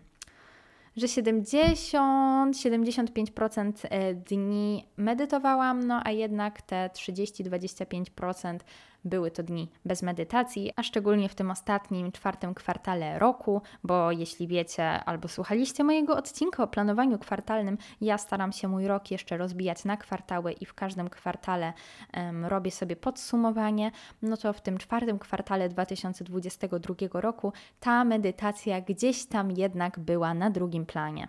że 0.97 1.07
70-75% 1.07 3.73
e, 3.83 4.15
dni 4.15 4.89
medytowałam, 4.97 5.87
no 5.87 6.01
a 6.05 6.11
jednak 6.11 6.63
te 6.63 6.91
30-25% 6.95 8.59
były 9.05 9.31
to 9.31 9.43
dni 9.43 9.71
bez 9.85 10.03
medytacji, 10.03 10.73
a 10.77 10.83
szczególnie 10.83 11.29
w 11.29 11.35
tym 11.35 11.51
ostatnim, 11.51 12.13
czwartym 12.13 12.55
kwartale 12.55 13.19
roku, 13.19 13.63
bo 13.85 14.13
jeśli 14.13 14.47
wiecie 14.47 15.05
albo 15.05 15.29
słuchaliście 15.29 15.85
mojego 15.85 16.17
odcinka 16.17 16.63
o 16.63 16.67
planowaniu 16.67 17.19
kwartalnym, 17.19 17.79
ja 18.01 18.19
staram 18.19 18.53
się 18.53 18.69
mój 18.69 18.87
rok 18.87 19.11
jeszcze 19.11 19.37
rozbijać 19.37 19.85
na 19.85 19.97
kwartały 19.97 20.53
i 20.53 20.67
w 20.67 20.75
każdym 20.75 21.11
kwartale 21.11 21.73
um, 22.17 22.45
robię 22.45 22.71
sobie 22.71 22.97
podsumowanie, 22.97 23.91
no 24.23 24.37
to 24.37 24.53
w 24.53 24.61
tym 24.61 24.79
czwartym 24.79 25.19
kwartale 25.19 25.69
2022 25.69 27.21
roku 27.21 27.53
ta 27.81 28.05
medytacja 28.05 28.81
gdzieś 28.81 29.27
tam 29.27 29.51
jednak 29.51 29.99
była 29.99 30.35
na 30.35 30.51
drugim 30.51 30.87
planie. 30.87 31.29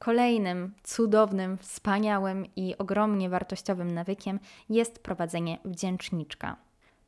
Kolejnym 0.00 0.74
cudownym, 0.82 1.58
wspaniałym 1.58 2.46
i 2.56 2.78
ogromnie 2.78 3.28
wartościowym 3.28 3.94
nawykiem 3.94 4.40
jest 4.68 5.02
prowadzenie 5.02 5.58
wdzięczniczka. 5.64 6.56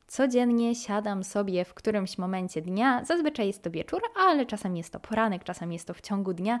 Codziennie 0.07 0.75
siadam 0.75 1.23
sobie 1.23 1.65
w 1.65 1.73
którymś 1.73 2.17
momencie 2.17 2.61
dnia, 2.61 3.05
zazwyczaj 3.05 3.47
jest 3.47 3.63
to 3.63 3.71
wieczór, 3.71 4.01
ale 4.15 4.45
czasem 4.45 4.77
jest 4.77 4.93
to 4.93 4.99
poranek, 4.99 5.43
czasem 5.43 5.73
jest 5.73 5.87
to 5.87 5.93
w 5.93 6.01
ciągu 6.01 6.33
dnia, 6.33 6.59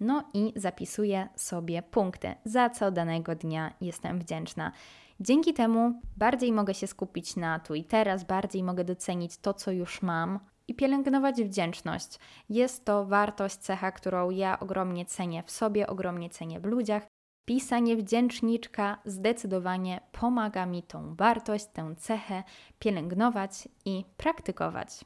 no 0.00 0.24
i 0.34 0.52
zapisuję 0.56 1.28
sobie 1.36 1.82
punkty, 1.82 2.34
za 2.44 2.70
co 2.70 2.90
danego 2.90 3.34
dnia 3.34 3.74
jestem 3.80 4.18
wdzięczna. 4.18 4.72
Dzięki 5.20 5.54
temu 5.54 6.00
bardziej 6.16 6.52
mogę 6.52 6.74
się 6.74 6.86
skupić 6.86 7.36
na 7.36 7.58
tu 7.58 7.74
i 7.74 7.84
teraz, 7.84 8.24
bardziej 8.24 8.62
mogę 8.62 8.84
docenić 8.84 9.36
to, 9.36 9.54
co 9.54 9.70
już 9.70 10.02
mam, 10.02 10.40
i 10.68 10.74
pielęgnować 10.74 11.42
wdzięczność. 11.42 12.18
Jest 12.48 12.84
to 12.84 13.06
wartość, 13.06 13.56
cecha, 13.56 13.92
którą 13.92 14.30
ja 14.30 14.60
ogromnie 14.60 15.06
cenię 15.06 15.42
w 15.42 15.50
sobie, 15.50 15.86
ogromnie 15.86 16.30
cenię 16.30 16.60
w 16.60 16.64
ludziach. 16.64 17.06
Pisanie 17.44 17.96
wdzięczniczka 17.96 18.98
zdecydowanie 19.04 20.00
pomaga 20.12 20.66
mi 20.66 20.82
tą 20.82 21.14
wartość, 21.14 21.66
tę 21.72 21.94
cechę 21.96 22.42
pielęgnować 22.78 23.68
i 23.84 24.04
praktykować. 24.16 25.04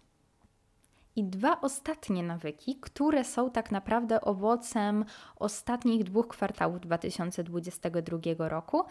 I 1.18 1.24
dwa 1.24 1.60
ostatnie 1.60 2.22
nawyki, 2.22 2.76
które 2.80 3.24
są 3.24 3.50
tak 3.50 3.70
naprawdę 3.70 4.20
owocem 4.20 5.04
ostatnich 5.36 6.04
dwóch 6.04 6.28
kwartałów 6.28 6.80
2022 6.80 8.48
roku. 8.48 8.84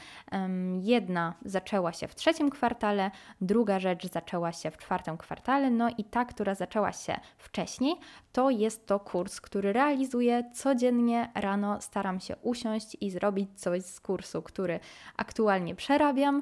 Jedna 0.81 1.33
zaczęła 1.45 1.93
się 1.93 2.07
w 2.07 2.15
trzecim 2.15 2.49
kwartale, 2.49 3.11
druga 3.41 3.79
rzecz 3.79 4.11
zaczęła 4.11 4.51
się 4.51 4.71
w 4.71 4.77
czwartym 4.77 5.17
kwartale, 5.17 5.71
no 5.71 5.89
i 5.97 6.03
ta, 6.03 6.25
która 6.25 6.55
zaczęła 6.55 6.91
się 6.91 7.19
wcześniej, 7.37 7.95
to 8.31 8.49
jest 8.49 8.87
to 8.87 8.99
kurs, 8.99 9.41
który 9.41 9.73
realizuję 9.73 10.51
codziennie 10.53 11.31
rano. 11.35 11.81
Staram 11.81 12.19
się 12.19 12.35
usiąść 12.41 12.97
i 13.01 13.11
zrobić 13.11 13.59
coś 13.59 13.83
z 13.83 13.99
kursu, 13.99 14.41
który 14.41 14.79
aktualnie 15.17 15.75
przerabiam. 15.75 16.41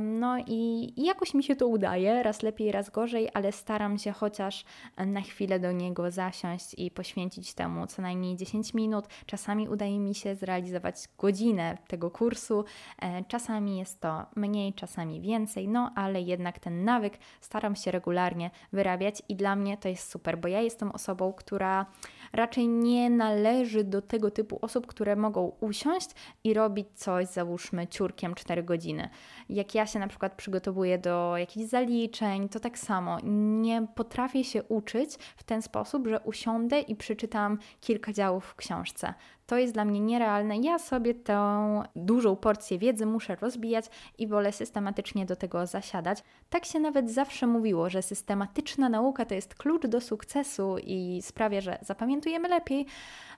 No 0.00 0.38
i 0.46 0.92
jakoś 0.96 1.34
mi 1.34 1.44
się 1.44 1.56
to 1.56 1.66
udaje, 1.66 2.22
raz 2.22 2.42
lepiej, 2.42 2.72
raz 2.72 2.90
gorzej, 2.90 3.28
ale 3.34 3.52
staram 3.52 3.98
się 3.98 4.12
chociaż 4.12 4.64
na 5.12 5.20
chwilę 5.20 5.60
do 5.60 5.72
niego 5.72 6.10
zasiąść 6.10 6.74
i 6.78 6.90
poświęcić 6.90 7.54
temu 7.54 7.86
co 7.86 8.02
najmniej 8.02 8.36
10 8.36 8.74
minut. 8.74 9.04
Czasami 9.26 9.68
udaje 9.68 10.00
mi 10.00 10.14
się 10.14 10.34
zrealizować 10.34 10.96
godzinę 11.18 11.78
tego 11.86 12.10
kursu, 12.10 12.64
e, 12.98 13.24
czasami 13.24 13.78
jest 13.78 14.00
to 14.00 14.26
mniej, 14.36 14.72
czasami 14.74 15.20
więcej, 15.20 15.68
no 15.68 15.92
ale 15.94 16.20
jednak 16.20 16.58
ten 16.58 16.84
nawyk 16.84 17.18
staram 17.40 17.76
się 17.76 17.90
regularnie 17.90 18.50
wyrabiać 18.72 19.22
i 19.28 19.36
dla 19.36 19.56
mnie 19.56 19.76
to 19.76 19.88
jest 19.88 20.10
super, 20.10 20.38
bo 20.38 20.48
ja 20.48 20.60
jestem 20.60 20.90
osobą, 20.90 21.32
która 21.32 21.86
raczej 22.32 22.68
nie 22.68 23.10
należy 23.10 23.84
do 23.84 24.02
tego 24.02 24.30
typu 24.30 24.58
osób, 24.62 24.86
które 24.86 25.16
mogą 25.16 25.52
usiąść 25.60 26.10
i 26.44 26.54
robić 26.54 26.86
coś, 26.94 27.26
załóżmy, 27.26 27.86
ciurkiem 27.86 28.34
4 28.34 28.62
godziny. 28.62 29.08
Jak 29.48 29.74
ja 29.74 29.86
się 29.86 29.98
na 29.98 30.08
przykład 30.08 30.34
przygotowuję 30.34 30.98
do 30.98 31.36
jakichś 31.36 31.66
zaliczeń, 31.66 32.48
to 32.48 32.60
tak 32.60 32.78
samo. 32.78 33.18
Nie 33.24 33.86
potrafię 33.94 34.44
się 34.44 34.62
uczyć 34.62 35.14
w 35.36 35.42
ten 35.42 35.62
sposób, 35.62 36.08
że 36.08 36.20
usiądę 36.20 36.80
i 36.80 36.96
przeczytam 36.96 37.58
kilka 37.80 38.12
działów 38.12 38.44
w 38.44 38.54
książce. 38.54 39.14
To 39.46 39.58
jest 39.58 39.74
dla 39.74 39.84
mnie 39.84 40.00
nierealne. 40.00 40.58
Ja 40.58 40.78
sobie 40.78 41.14
tę 41.14 41.82
dużą 41.96 42.36
porcję 42.36 42.78
wiedzy 42.78 43.06
muszę 43.06 43.36
rozbijać 43.36 43.86
i 44.18 44.26
wolę 44.26 44.52
systematycznie 44.52 45.26
do 45.26 45.36
tego 45.36 45.66
zasiadać. 45.66 46.22
Tak 46.50 46.64
się 46.64 46.80
nawet 46.80 47.10
zawsze 47.10 47.46
mówiło, 47.46 47.90
że 47.90 48.02
systematyczna 48.02 48.88
nauka 48.88 49.24
to 49.24 49.34
jest 49.34 49.54
klucz 49.54 49.86
do 49.86 50.00
sukcesu 50.00 50.76
i 50.78 51.22
sprawia, 51.22 51.60
że 51.60 51.78
zapamiętujemy 51.82 52.48
lepiej. 52.48 52.86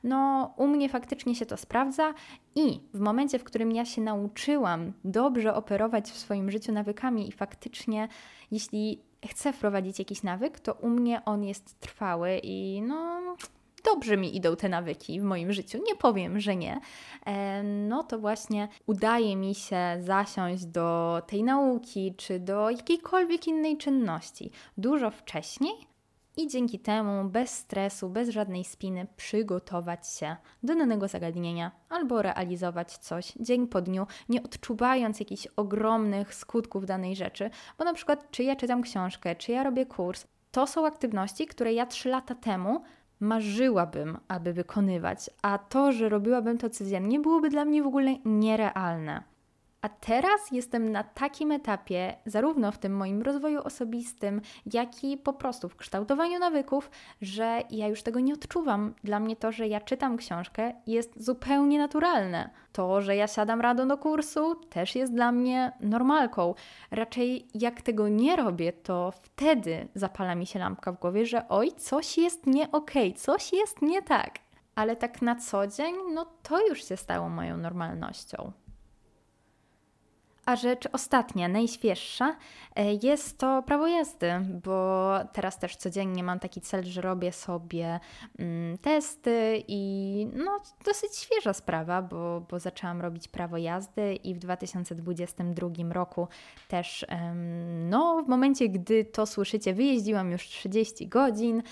No, 0.04 0.54
u 0.56 0.66
mnie 0.66 0.88
faktycznie 0.88 1.34
się 1.34 1.46
to 1.46 1.56
sprawdza 1.56 2.14
i 2.54 2.80
w 2.94 3.00
momencie, 3.00 3.38
w 3.38 3.44
którym 3.44 3.72
ja 3.72 3.84
się 3.84 4.02
nauczyłam 4.02 4.92
dobrze 5.04 5.54
operować 5.54 6.10
w 6.10 6.18
swoim 6.18 6.50
życiu 6.50 6.72
nawykami 6.72 7.28
i 7.28 7.32
faktycznie, 7.32 8.08
jeśli 8.50 9.02
chcę 9.28 9.52
wprowadzić 9.52 9.98
jakiś 9.98 10.22
nawyk, 10.22 10.60
to 10.60 10.72
u 10.72 10.88
mnie 10.88 11.24
on 11.24 11.44
jest 11.44 11.80
trwały 11.80 12.40
i 12.42 12.82
no 12.82 13.20
dobrze 13.84 14.16
mi 14.16 14.36
idą 14.36 14.56
te 14.56 14.68
nawyki 14.68 15.20
w 15.20 15.24
moim 15.24 15.52
życiu, 15.52 15.78
nie 15.86 15.96
powiem, 15.96 16.40
że 16.40 16.56
nie, 16.56 16.80
e, 17.26 17.62
no 17.62 18.02
to 18.02 18.18
właśnie 18.18 18.68
udaje 18.86 19.36
mi 19.36 19.54
się 19.54 19.96
zasiąść 20.00 20.64
do 20.64 21.22
tej 21.26 21.42
nauki 21.42 22.14
czy 22.16 22.40
do 22.40 22.70
jakiejkolwiek 22.70 23.46
innej 23.46 23.76
czynności 23.76 24.50
dużo 24.76 25.10
wcześniej, 25.10 25.94
i 26.36 26.48
dzięki 26.48 26.78
temu 26.78 27.28
bez 27.28 27.50
stresu, 27.50 28.08
bez 28.08 28.28
żadnej 28.28 28.64
spiny 28.64 29.06
przygotować 29.16 30.08
się 30.08 30.36
do 30.62 30.74
danego 30.74 31.08
zagadnienia 31.08 31.70
albo 31.88 32.22
realizować 32.22 32.98
coś 32.98 33.32
dzień 33.40 33.68
po 33.68 33.80
dniu, 33.80 34.06
nie 34.28 34.42
odczuwając 34.42 35.20
jakichś 35.20 35.46
ogromnych 35.56 36.34
skutków 36.34 36.86
danej 36.86 37.16
rzeczy, 37.16 37.50
bo 37.78 37.84
na 37.84 37.94
przykład 37.94 38.30
czy 38.30 38.44
ja 38.44 38.56
czytam 38.56 38.82
książkę, 38.82 39.36
czy 39.36 39.52
ja 39.52 39.62
robię 39.62 39.86
kurs, 39.86 40.26
to 40.50 40.66
są 40.66 40.86
aktywności, 40.86 41.46
które 41.46 41.72
ja 41.72 41.86
trzy 41.86 42.08
lata 42.08 42.34
temu 42.34 42.82
marzyłabym, 43.24 44.18
aby 44.28 44.52
wykonywać, 44.52 45.30
a 45.42 45.58
to, 45.58 45.92
że 45.92 46.08
robiłabym 46.08 46.58
to 46.58 46.70
codziennie, 46.70 47.20
byłoby 47.20 47.50
dla 47.50 47.64
mnie 47.64 47.82
w 47.82 47.86
ogóle 47.86 48.16
nierealne. 48.24 49.33
A 49.84 49.88
teraz 49.88 50.50
jestem 50.52 50.92
na 50.92 51.02
takim 51.02 51.52
etapie, 51.52 52.16
zarówno 52.26 52.72
w 52.72 52.78
tym 52.78 52.96
moim 52.96 53.22
rozwoju 53.22 53.60
osobistym, 53.62 54.40
jak 54.72 55.04
i 55.04 55.16
po 55.16 55.32
prostu 55.32 55.68
w 55.68 55.76
kształtowaniu 55.76 56.38
nawyków, 56.38 56.90
że 57.22 57.60
ja 57.70 57.88
już 57.88 58.02
tego 58.02 58.20
nie 58.20 58.34
odczuwam. 58.34 58.94
Dla 59.04 59.20
mnie 59.20 59.36
to, 59.36 59.52
że 59.52 59.68
ja 59.68 59.80
czytam 59.80 60.16
książkę, 60.16 60.74
jest 60.86 61.24
zupełnie 61.24 61.78
naturalne. 61.78 62.50
To, 62.72 63.00
że 63.00 63.16
ja 63.16 63.26
siadam 63.26 63.60
rado 63.60 63.86
do 63.86 63.98
kursu, 63.98 64.54
też 64.54 64.94
jest 64.94 65.12
dla 65.12 65.32
mnie 65.32 65.72
normalką. 65.80 66.54
Raczej 66.90 67.46
jak 67.54 67.82
tego 67.82 68.08
nie 68.08 68.36
robię, 68.36 68.72
to 68.72 69.12
wtedy 69.22 69.88
zapala 69.94 70.34
mi 70.34 70.46
się 70.46 70.58
lampka 70.58 70.92
w 70.92 71.00
głowie, 71.00 71.26
że 71.26 71.48
oj, 71.48 71.72
coś 71.72 72.18
jest 72.18 72.46
nie 72.46 72.72
okej, 72.72 73.08
okay, 73.08 73.20
coś 73.20 73.52
jest 73.52 73.82
nie 73.82 74.02
tak. 74.02 74.38
Ale 74.74 74.96
tak 74.96 75.22
na 75.22 75.36
co 75.36 75.66
dzień, 75.66 75.94
no 76.14 76.26
to 76.42 76.66
już 76.68 76.84
się 76.84 76.96
stało 76.96 77.28
moją 77.28 77.56
normalnością. 77.56 78.63
A 80.46 80.56
rzecz 80.56 80.88
ostatnia, 80.92 81.48
najświeższa, 81.48 82.36
e, 82.76 82.94
jest 83.02 83.38
to 83.38 83.62
prawo 83.62 83.86
jazdy, 83.86 84.32
bo 84.64 85.10
teraz 85.32 85.58
też 85.58 85.76
codziennie 85.76 86.22
mam 86.22 86.38
taki 86.38 86.60
cel, 86.60 86.84
że 86.84 87.00
robię 87.00 87.32
sobie 87.32 88.00
mm, 88.38 88.78
testy 88.78 89.62
i 89.68 90.26
no, 90.32 90.60
dosyć 90.84 91.16
świeża 91.16 91.52
sprawa, 91.52 92.02
bo, 92.02 92.40
bo 92.50 92.58
zaczęłam 92.58 93.00
robić 93.00 93.28
prawo 93.28 93.56
jazdy 93.56 94.14
i 94.14 94.34
w 94.34 94.38
2022 94.38 95.68
roku 95.92 96.28
też, 96.68 97.06
no, 97.90 98.22
w 98.22 98.28
momencie, 98.28 98.68
gdy 98.68 99.04
to 99.04 99.26
słyszycie, 99.26 99.74
wyjeździłam 99.74 100.30
już 100.30 100.42
30 100.48 101.08
godzin 101.08 101.62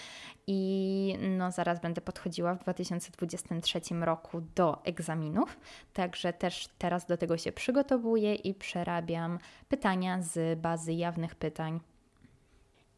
i 0.46 1.16
no, 1.38 1.50
zaraz 1.50 1.80
będę 1.80 2.00
podchodziła 2.00 2.54
w 2.54 2.58
2023 2.58 3.80
roku 4.00 4.40
do 4.54 4.84
egzaminów, 4.84 5.60
także 5.92 6.32
też 6.32 6.68
teraz 6.78 7.06
do 7.06 7.16
tego 7.16 7.36
się 7.38 7.52
przygotowuję 7.52 8.34
i 8.34 8.54
przerabiam 8.54 9.38
pytania 9.68 10.22
z 10.22 10.60
bazy 10.60 10.92
jawnych 10.92 11.34
pytań. 11.34 11.80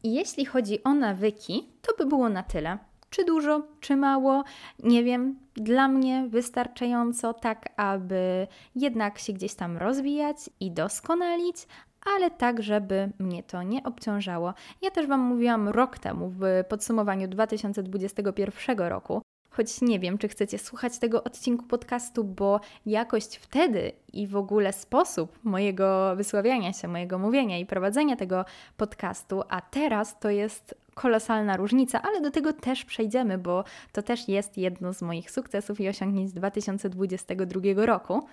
I 0.03 0.13
jeśli 0.13 0.45
chodzi 0.45 0.83
o 0.83 0.93
nawyki, 0.93 1.69
to 1.81 1.93
by 1.97 2.05
było 2.05 2.29
na 2.29 2.43
tyle. 2.43 2.77
Czy 3.09 3.25
dużo, 3.25 3.61
czy 3.79 3.95
mało? 3.95 4.43
Nie 4.83 5.03
wiem. 5.03 5.39
Dla 5.53 5.87
mnie 5.87 6.27
wystarczająco, 6.29 7.33
tak 7.33 7.69
aby 7.77 8.47
jednak 8.75 9.19
się 9.19 9.33
gdzieś 9.33 9.53
tam 9.53 9.77
rozwijać 9.77 10.37
i 10.59 10.71
doskonalić, 10.71 11.67
ale 12.15 12.31
tak, 12.31 12.63
żeby 12.63 13.09
mnie 13.19 13.43
to 13.43 13.63
nie 13.63 13.83
obciążało. 13.83 14.53
Ja 14.81 14.91
też 14.91 15.07
Wam 15.07 15.19
mówiłam 15.19 15.69
rok 15.69 15.99
temu 15.99 16.29
w 16.29 16.63
podsumowaniu 16.69 17.27
2021 17.27 18.77
roku, 18.79 19.21
choć 19.49 19.81
nie 19.81 19.99
wiem, 19.99 20.17
czy 20.17 20.27
chcecie 20.27 20.57
słuchać 20.57 20.99
tego 20.99 21.23
odcinku 21.23 21.65
podcastu, 21.65 22.23
bo 22.23 22.59
jakość 22.85 23.37
wtedy 23.37 23.91
i 24.13 24.27
w 24.27 24.35
ogóle 24.35 24.73
sposób 24.73 25.39
mojego 25.43 26.15
wysławiania 26.15 26.73
się, 26.73 26.87
mojego 26.87 27.19
mówienia 27.19 27.57
i 27.57 27.65
prowadzenia 27.65 28.15
tego 28.15 28.45
podcastu, 28.77 29.43
a 29.49 29.61
teraz 29.61 30.19
to 30.19 30.29
jest 30.29 30.75
kolosalna 30.93 31.57
różnica, 31.57 32.01
ale 32.01 32.21
do 32.21 32.31
tego 32.31 32.53
też 32.53 32.85
przejdziemy, 32.85 33.37
bo 33.37 33.63
to 33.91 34.01
też 34.01 34.27
jest 34.27 34.57
jedno 34.57 34.93
z 34.93 35.01
moich 35.01 35.31
sukcesów 35.31 35.79
i 35.79 35.89
osiągnięć 35.89 36.33
2022 36.33 37.85
roku. 37.85 38.27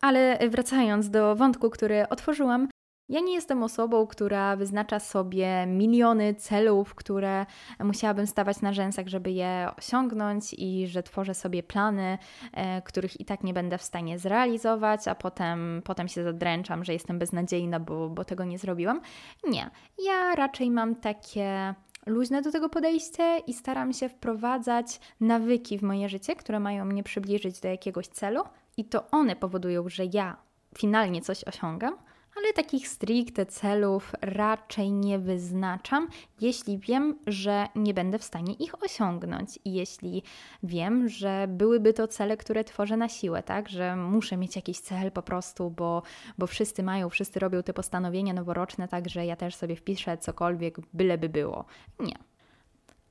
Ale 0.00 0.38
wracając 0.48 1.10
do 1.10 1.36
wątku, 1.36 1.70
który 1.70 2.08
otworzyłam, 2.08 2.68
ja 3.10 3.20
nie 3.20 3.34
jestem 3.34 3.62
osobą, 3.62 4.06
która 4.06 4.56
wyznacza 4.56 5.00
sobie 5.00 5.66
miliony 5.66 6.34
celów, 6.34 6.94
które 6.94 7.46
musiałabym 7.84 8.26
stawać 8.26 8.60
na 8.60 8.72
rzęsach, 8.72 9.08
żeby 9.08 9.30
je 9.30 9.68
osiągnąć, 9.78 10.54
i 10.58 10.86
że 10.86 11.02
tworzę 11.02 11.34
sobie 11.34 11.62
plany, 11.62 12.18
e, 12.52 12.82
których 12.82 13.20
i 13.20 13.24
tak 13.24 13.44
nie 13.44 13.54
będę 13.54 13.78
w 13.78 13.82
stanie 13.82 14.18
zrealizować, 14.18 15.08
a 15.08 15.14
potem, 15.14 15.82
potem 15.84 16.08
się 16.08 16.24
zadręczam, 16.24 16.84
że 16.84 16.92
jestem 16.92 17.18
beznadziejna, 17.18 17.80
bo, 17.80 18.08
bo 18.08 18.24
tego 18.24 18.44
nie 18.44 18.58
zrobiłam. 18.58 19.00
Nie. 19.48 19.70
Ja 20.04 20.34
raczej 20.34 20.70
mam 20.70 20.94
takie 20.94 21.74
luźne 22.06 22.42
do 22.42 22.52
tego 22.52 22.68
podejście 22.68 23.38
i 23.46 23.52
staram 23.52 23.92
się 23.92 24.08
wprowadzać 24.08 25.00
nawyki 25.20 25.78
w 25.78 25.82
moje 25.82 26.08
życie, 26.08 26.36
które 26.36 26.60
mają 26.60 26.84
mnie 26.84 27.02
przybliżyć 27.02 27.60
do 27.60 27.68
jakiegoś 27.68 28.08
celu, 28.08 28.42
i 28.76 28.84
to 28.84 29.10
one 29.10 29.36
powodują, 29.36 29.88
że 29.88 30.04
ja 30.12 30.36
finalnie 30.78 31.22
coś 31.22 31.44
osiągam 31.44 31.94
ale 32.36 32.52
takich 32.52 32.88
stricte 32.88 33.46
celów 33.46 34.12
raczej 34.20 34.92
nie 34.92 35.18
wyznaczam, 35.18 36.08
jeśli 36.40 36.78
wiem, 36.78 37.18
że 37.26 37.66
nie 37.74 37.94
będę 37.94 38.18
w 38.18 38.24
stanie 38.24 38.52
ich 38.52 38.82
osiągnąć 38.82 39.58
i 39.64 39.72
jeśli 39.72 40.22
wiem, 40.62 41.08
że 41.08 41.46
byłyby 41.48 41.92
to 41.92 42.08
cele, 42.08 42.36
które 42.36 42.64
tworzę 42.64 42.96
na 42.96 43.08
siłę, 43.08 43.42
tak, 43.42 43.68
że 43.68 43.96
muszę 43.96 44.36
mieć 44.36 44.56
jakiś 44.56 44.80
cel 44.80 45.12
po 45.12 45.22
prostu, 45.22 45.70
bo, 45.70 46.02
bo 46.38 46.46
wszyscy 46.46 46.82
mają, 46.82 47.08
wszyscy 47.08 47.40
robią 47.40 47.62
te 47.62 47.72
postanowienia 47.72 48.32
noworoczne, 48.32 48.88
tak, 48.88 49.08
że 49.08 49.26
ja 49.26 49.36
też 49.36 49.54
sobie 49.54 49.76
wpiszę 49.76 50.18
cokolwiek, 50.18 50.76
byleby 50.92 51.28
było. 51.28 51.64
Nie. 51.98 52.29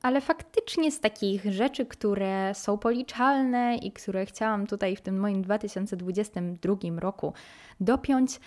Ale 0.02 0.22
faktycznie 0.22 0.92
z 0.92 1.00
takich 1.00 1.54
rzeczy, 1.54 1.86
które 1.86 2.54
są 2.54 2.78
policzalne 2.78 3.76
i 3.76 3.92
które 3.92 4.26
chciałam 4.26 4.68
tutaj 4.68 4.96
w 4.96 5.02
tym 5.02 5.20
moim 5.20 5.42
2022 5.42 6.76
roku 7.00 7.34
dopiąć, 7.80 8.40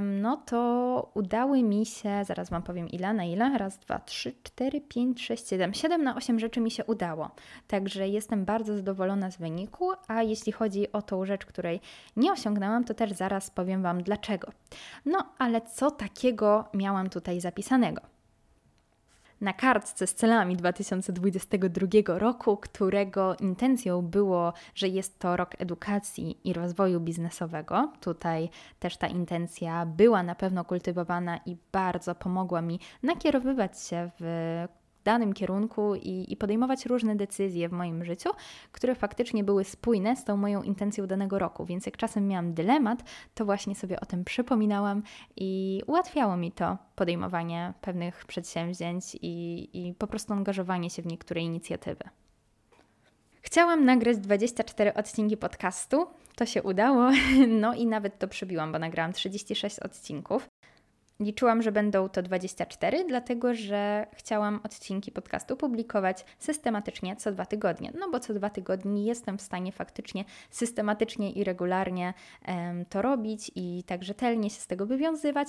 no 0.00 0.36
to 0.36 1.10
udały 1.14 1.62
mi 1.62 1.86
się, 1.86 2.24
zaraz 2.24 2.50
Wam 2.50 2.62
powiem 2.62 2.88
ile, 2.88 3.14
na 3.14 3.24
ile? 3.24 3.58
Raz, 3.58 3.78
dwa, 3.78 3.98
trzy, 3.98 4.34
cztery, 4.42 4.80
pięć, 4.80 5.26
sześć, 5.26 5.48
siedem. 5.48 5.74
Siedem 5.74 6.02
na 6.02 6.16
osiem 6.16 6.38
rzeczy 6.38 6.60
mi 6.60 6.70
się 6.70 6.84
udało. 6.84 7.30
Także 7.66 8.08
jestem 8.08 8.44
bardzo 8.44 8.76
zadowolona 8.76 9.30
z 9.30 9.36
wyniku, 9.36 9.90
a 10.08 10.22
jeśli 10.22 10.52
chodzi 10.52 10.92
o 10.92 11.02
tą 11.02 11.24
rzecz, 11.24 11.46
której 11.46 11.80
nie 12.16 12.32
osiągnęłam, 12.32 12.84
to 12.84 12.94
też 12.94 13.12
zaraz 13.12 13.50
powiem 13.50 13.82
Wam 13.82 14.02
dlaczego. 14.02 14.52
No, 15.06 15.18
ale 15.38 15.60
co 15.60 15.90
takiego 15.90 16.64
miałam 16.74 17.10
tutaj 17.10 17.40
zapisanego? 17.40 18.15
Na 19.40 19.52
kartce 19.52 20.06
z 20.06 20.14
celami 20.14 20.56
2022 20.56 22.18
roku, 22.18 22.56
którego 22.56 23.36
intencją 23.36 24.02
było, 24.02 24.52
że 24.74 24.88
jest 24.88 25.18
to 25.18 25.36
rok 25.36 25.54
edukacji 25.58 26.40
i 26.44 26.52
rozwoju 26.52 27.00
biznesowego. 27.00 27.92
Tutaj 28.00 28.50
też 28.78 28.96
ta 28.96 29.06
intencja 29.06 29.86
była 29.86 30.22
na 30.22 30.34
pewno 30.34 30.64
kultywowana 30.64 31.40
i 31.46 31.56
bardzo 31.72 32.14
pomogła 32.14 32.62
mi 32.62 32.80
nakierowywać 33.02 33.82
się 33.82 34.10
w 34.20 34.26
danym 35.06 35.32
kierunku 35.32 35.94
i, 35.94 36.32
i 36.32 36.36
podejmować 36.36 36.86
różne 36.86 37.16
decyzje 37.16 37.68
w 37.68 37.72
moim 37.72 38.04
życiu, 38.04 38.30
które 38.72 38.94
faktycznie 38.94 39.44
były 39.44 39.64
spójne 39.64 40.16
z 40.16 40.24
tą 40.24 40.36
moją 40.36 40.62
intencją 40.62 41.06
danego 41.06 41.38
roku. 41.38 41.64
Więc 41.64 41.86
jak 41.86 41.96
czasem 41.96 42.28
miałam 42.28 42.54
dylemat, 42.54 43.04
to 43.34 43.44
właśnie 43.44 43.74
sobie 43.74 44.00
o 44.00 44.06
tym 44.06 44.24
przypominałam 44.24 45.02
i 45.36 45.82
ułatwiało 45.86 46.36
mi 46.36 46.52
to 46.52 46.78
podejmowanie 46.96 47.72
pewnych 47.80 48.24
przedsięwzięć 48.24 49.16
i, 49.22 49.68
i 49.72 49.94
po 49.94 50.06
prostu 50.06 50.32
angażowanie 50.32 50.90
się 50.90 51.02
w 51.02 51.06
niektóre 51.06 51.40
inicjatywy. 51.40 52.04
Chciałam 53.42 53.84
nagrać 53.84 54.18
24 54.18 54.94
odcinki 54.94 55.36
podcastu. 55.36 56.06
To 56.36 56.46
się 56.46 56.62
udało, 56.62 57.10
no 57.62 57.74
i 57.74 57.86
nawet 57.86 58.18
to 58.18 58.28
przebiłam, 58.28 58.72
bo 58.72 58.78
nagrałam 58.78 59.12
36 59.12 59.78
odcinków. 59.78 60.48
Liczyłam, 61.20 61.62
że 61.62 61.72
będą 61.72 62.08
to 62.08 62.22
24, 62.22 63.04
dlatego 63.08 63.54
że 63.54 64.06
chciałam 64.12 64.60
odcinki 64.64 65.12
podcastu 65.12 65.56
publikować 65.56 66.24
systematycznie 66.38 67.16
co 67.16 67.32
dwa 67.32 67.46
tygodnie. 67.46 67.92
No 67.98 68.10
bo 68.10 68.20
co 68.20 68.34
dwa 68.34 68.50
tygodnie 68.50 68.92
nie 68.92 69.04
jestem 69.04 69.38
w 69.38 69.42
stanie 69.42 69.72
faktycznie 69.72 70.24
systematycznie 70.50 71.32
i 71.32 71.44
regularnie 71.44 72.14
um, 72.48 72.84
to 72.84 73.02
robić 73.02 73.50
i 73.54 73.84
tak 73.86 74.04
rzetelnie 74.04 74.50
się 74.50 74.60
z 74.60 74.66
tego 74.66 74.86
wywiązywać, 74.86 75.48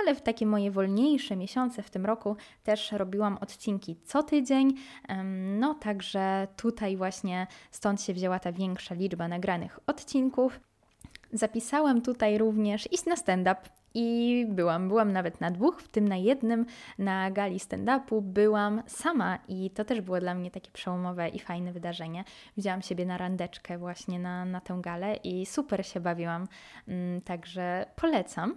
ale 0.00 0.14
w 0.14 0.22
takie 0.22 0.46
moje 0.46 0.70
wolniejsze 0.70 1.36
miesiące 1.36 1.82
w 1.82 1.90
tym 1.90 2.06
roku 2.06 2.36
też 2.62 2.92
robiłam 2.92 3.38
odcinki 3.40 3.96
co 4.04 4.22
tydzień. 4.22 4.74
Um, 5.08 5.58
no 5.58 5.74
także 5.74 6.48
tutaj 6.56 6.96
właśnie 6.96 7.46
stąd 7.70 8.02
się 8.02 8.14
wzięła 8.14 8.38
ta 8.38 8.52
większa 8.52 8.94
liczba 8.94 9.28
nagranych 9.28 9.80
odcinków. 9.86 10.60
Zapisałam 11.32 12.02
tutaj 12.02 12.38
również 12.38 12.92
iść 12.92 13.04
na 13.04 13.16
stand-up 13.16 13.60
i 13.94 14.46
byłam, 14.48 14.88
byłam 14.88 15.12
nawet 15.12 15.40
na 15.40 15.50
dwóch, 15.50 15.82
w 15.82 15.88
tym 15.88 16.08
na 16.08 16.16
jednym, 16.16 16.66
na 16.98 17.30
gali 17.30 17.58
stand-upu 17.58 18.22
byłam 18.22 18.82
sama 18.86 19.38
i 19.48 19.70
to 19.70 19.84
też 19.84 20.00
było 20.00 20.20
dla 20.20 20.34
mnie 20.34 20.50
takie 20.50 20.70
przełomowe 20.70 21.28
i 21.28 21.38
fajne 21.38 21.72
wydarzenie. 21.72 22.24
Widziałam 22.56 22.82
siebie 22.82 23.06
na 23.06 23.18
randeczkę 23.18 23.78
właśnie 23.78 24.18
na, 24.18 24.44
na 24.44 24.60
tę 24.60 24.78
galę 24.82 25.16
i 25.16 25.46
super 25.46 25.86
się 25.86 26.00
bawiłam, 26.00 26.48
mm, 26.88 27.20
także 27.20 27.86
polecam. 27.96 28.56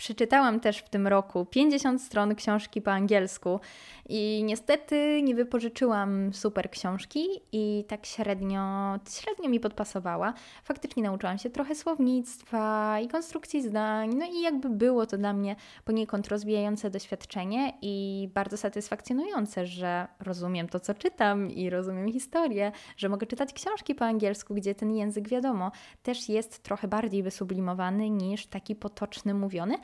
Przeczytałam 0.00 0.60
też 0.60 0.78
w 0.78 0.88
tym 0.88 1.06
roku 1.06 1.46
50 1.46 2.02
stron 2.02 2.34
książki 2.34 2.82
po 2.82 2.92
angielsku 2.92 3.60
i 4.08 4.42
niestety 4.44 5.22
nie 5.22 5.34
wypożyczyłam 5.34 6.34
super 6.34 6.70
książki 6.70 7.26
i 7.52 7.84
tak 7.88 8.06
średnio, 8.06 8.94
średnio 9.10 9.48
mi 9.48 9.60
podpasowała. 9.60 10.34
Faktycznie 10.64 11.02
nauczyłam 11.02 11.38
się 11.38 11.50
trochę 11.50 11.74
słownictwa 11.74 12.96
i 13.00 13.08
konstrukcji 13.08 13.62
zdań, 13.62 14.14
no 14.14 14.26
i 14.26 14.40
jakby 14.40 14.68
było 14.68 15.06
to 15.06 15.18
dla 15.18 15.32
mnie 15.32 15.56
poniekąd 15.84 16.28
rozwijające 16.28 16.90
doświadczenie 16.90 17.72
i 17.82 18.28
bardzo 18.34 18.56
satysfakcjonujące, 18.56 19.66
że 19.66 20.06
rozumiem 20.20 20.68
to, 20.68 20.80
co 20.80 20.94
czytam 20.94 21.50
i 21.50 21.70
rozumiem 21.70 22.12
historię, 22.12 22.72
że 22.96 23.08
mogę 23.08 23.26
czytać 23.26 23.52
książki 23.52 23.94
po 23.94 24.04
angielsku, 24.04 24.54
gdzie 24.54 24.74
ten 24.74 24.90
język, 24.90 25.28
wiadomo, 25.28 25.70
też 26.02 26.28
jest 26.28 26.62
trochę 26.62 26.88
bardziej 26.88 27.22
wysublimowany 27.22 28.10
niż 28.10 28.46
taki 28.46 28.76
potoczny 28.76 29.34
mówiony, 29.34 29.74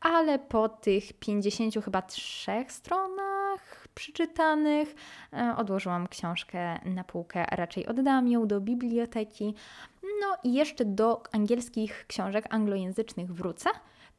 ale 0.00 0.38
po 0.38 0.68
tych 0.68 1.12
50 1.12 1.84
chyba 1.84 2.02
trzech 2.02 2.72
stronach 2.72 3.88
przeczytanych 3.94 4.94
e, 5.32 5.54
odłożyłam 5.56 6.08
książkę 6.08 6.78
na 6.84 7.04
półkę, 7.04 7.46
a 7.50 7.56
raczej 7.56 7.86
oddam 7.86 8.28
ją 8.28 8.46
do 8.46 8.60
biblioteki. 8.60 9.54
No 10.02 10.36
i 10.44 10.52
jeszcze 10.52 10.84
do 10.84 11.22
angielskich 11.32 12.04
książek 12.08 12.46
anglojęzycznych 12.50 13.34
wrócę. 13.34 13.70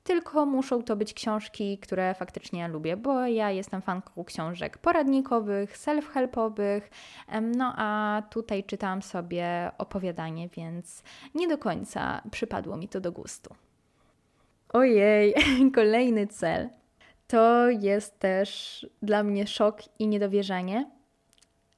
Tylko 0.04 0.46
muszą 0.46 0.84
to 0.84 0.96
być 0.96 1.14
książki, 1.14 1.78
które 1.78 2.14
faktycznie 2.14 2.68
lubię, 2.68 2.98
bo 2.98 3.26
ja 3.26 3.52
jestem 3.52 3.82
fanką 3.82 4.24
książek 4.24 4.78
poradnikowych, 4.78 5.78
self-helpowych. 5.78 6.82
No 7.42 7.74
a 7.78 8.22
tutaj 8.30 8.64
czytałam 8.64 9.02
sobie 9.02 9.72
opowiadanie, 9.78 10.48
więc 10.48 11.04
nie 11.36 11.48
do 11.48 11.58
końca 11.58 12.22
przypadło 12.32 12.78
mi 12.78 12.88
to 12.88 13.02
do 13.02 13.12
gustu. 13.12 13.56
Ojej, 14.70 15.34
kolejny 15.76 16.28
cel. 16.28 16.70
To 17.28 17.70
jest 17.70 18.20
też 18.20 18.86
dla 19.02 19.24
mnie 19.24 19.48
szok 19.48 19.82
i 20.00 20.08
niedowierzanie. 20.08 20.92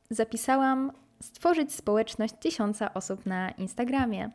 Zapisałam 0.10 0.92
stworzyć 1.22 1.74
społeczność 1.74 2.34
tysiąca 2.40 2.94
osób 2.94 3.26
na 3.26 3.52
Instagramie. 3.52 4.30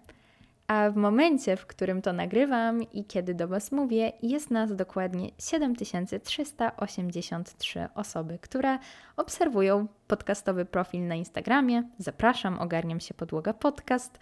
A 0.66 0.90
w 0.90 0.96
momencie, 0.96 1.56
w 1.56 1.66
którym 1.66 2.02
to 2.02 2.12
nagrywam 2.12 2.82
i 2.82 3.04
kiedy 3.04 3.34
do 3.34 3.48
Was 3.48 3.72
mówię, 3.72 4.12
jest 4.22 4.50
nas 4.50 4.76
dokładnie 4.76 5.30
7383 5.38 7.88
osoby, 7.94 8.38
które 8.38 8.78
obserwują 9.16 9.88
podcastowy 10.06 10.64
profil 10.64 11.06
na 11.06 11.14
Instagramie. 11.14 11.82
Zapraszam, 11.98 12.58
ogarniam 12.58 13.00
się 13.00 13.14
podłoga 13.14 13.54
podcast. 13.54 14.18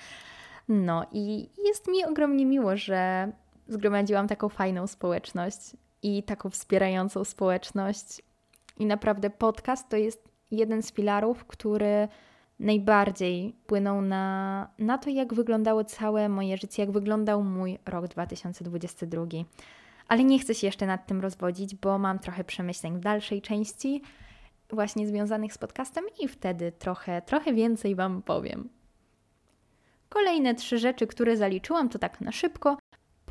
No 0.68 1.06
i 1.12 1.48
jest 1.64 1.88
mi 1.88 2.04
ogromnie 2.04 2.46
miło, 2.46 2.76
że 2.76 3.32
zgromadziłam 3.68 4.28
taką 4.28 4.48
fajną 4.48 4.86
społeczność 4.86 5.76
i 6.02 6.22
taką 6.22 6.50
wspierającą 6.50 7.24
społeczność. 7.24 8.22
I 8.78 8.86
naprawdę 8.86 9.30
podcast 9.30 9.88
to 9.88 9.96
jest 9.96 10.28
jeden 10.50 10.82
z 10.82 10.92
filarów, 10.92 11.44
który 11.44 12.08
najbardziej 12.60 13.56
płynął 13.66 14.02
na, 14.02 14.68
na 14.78 14.98
to, 14.98 15.10
jak 15.10 15.34
wyglądało 15.34 15.84
całe 15.84 16.28
moje 16.28 16.56
życie, 16.56 16.82
jak 16.82 16.92
wyglądał 16.92 17.44
mój 17.44 17.78
rok 17.86 18.08
2022. 18.08 19.26
Ale 20.08 20.24
nie 20.24 20.38
chcę 20.38 20.54
się 20.54 20.66
jeszcze 20.66 20.86
nad 20.86 21.06
tym 21.06 21.20
rozwodzić, 21.20 21.74
bo 21.74 21.98
mam 21.98 22.18
trochę 22.18 22.44
przemyśleń 22.44 22.96
w 22.96 23.00
dalszej 23.00 23.42
części, 23.42 24.02
właśnie 24.70 25.06
związanych 25.06 25.52
z 25.52 25.58
podcastem, 25.58 26.04
i 26.20 26.28
wtedy 26.28 26.72
trochę, 26.72 27.22
trochę 27.22 27.52
więcej 27.52 27.94
Wam 27.94 28.22
powiem. 28.22 28.68
Kolejne 30.08 30.54
trzy 30.54 30.78
rzeczy, 30.78 31.06
które 31.06 31.36
zaliczyłam, 31.36 31.88
to 31.88 31.98
tak 31.98 32.20
na 32.20 32.32
szybko 32.32 32.76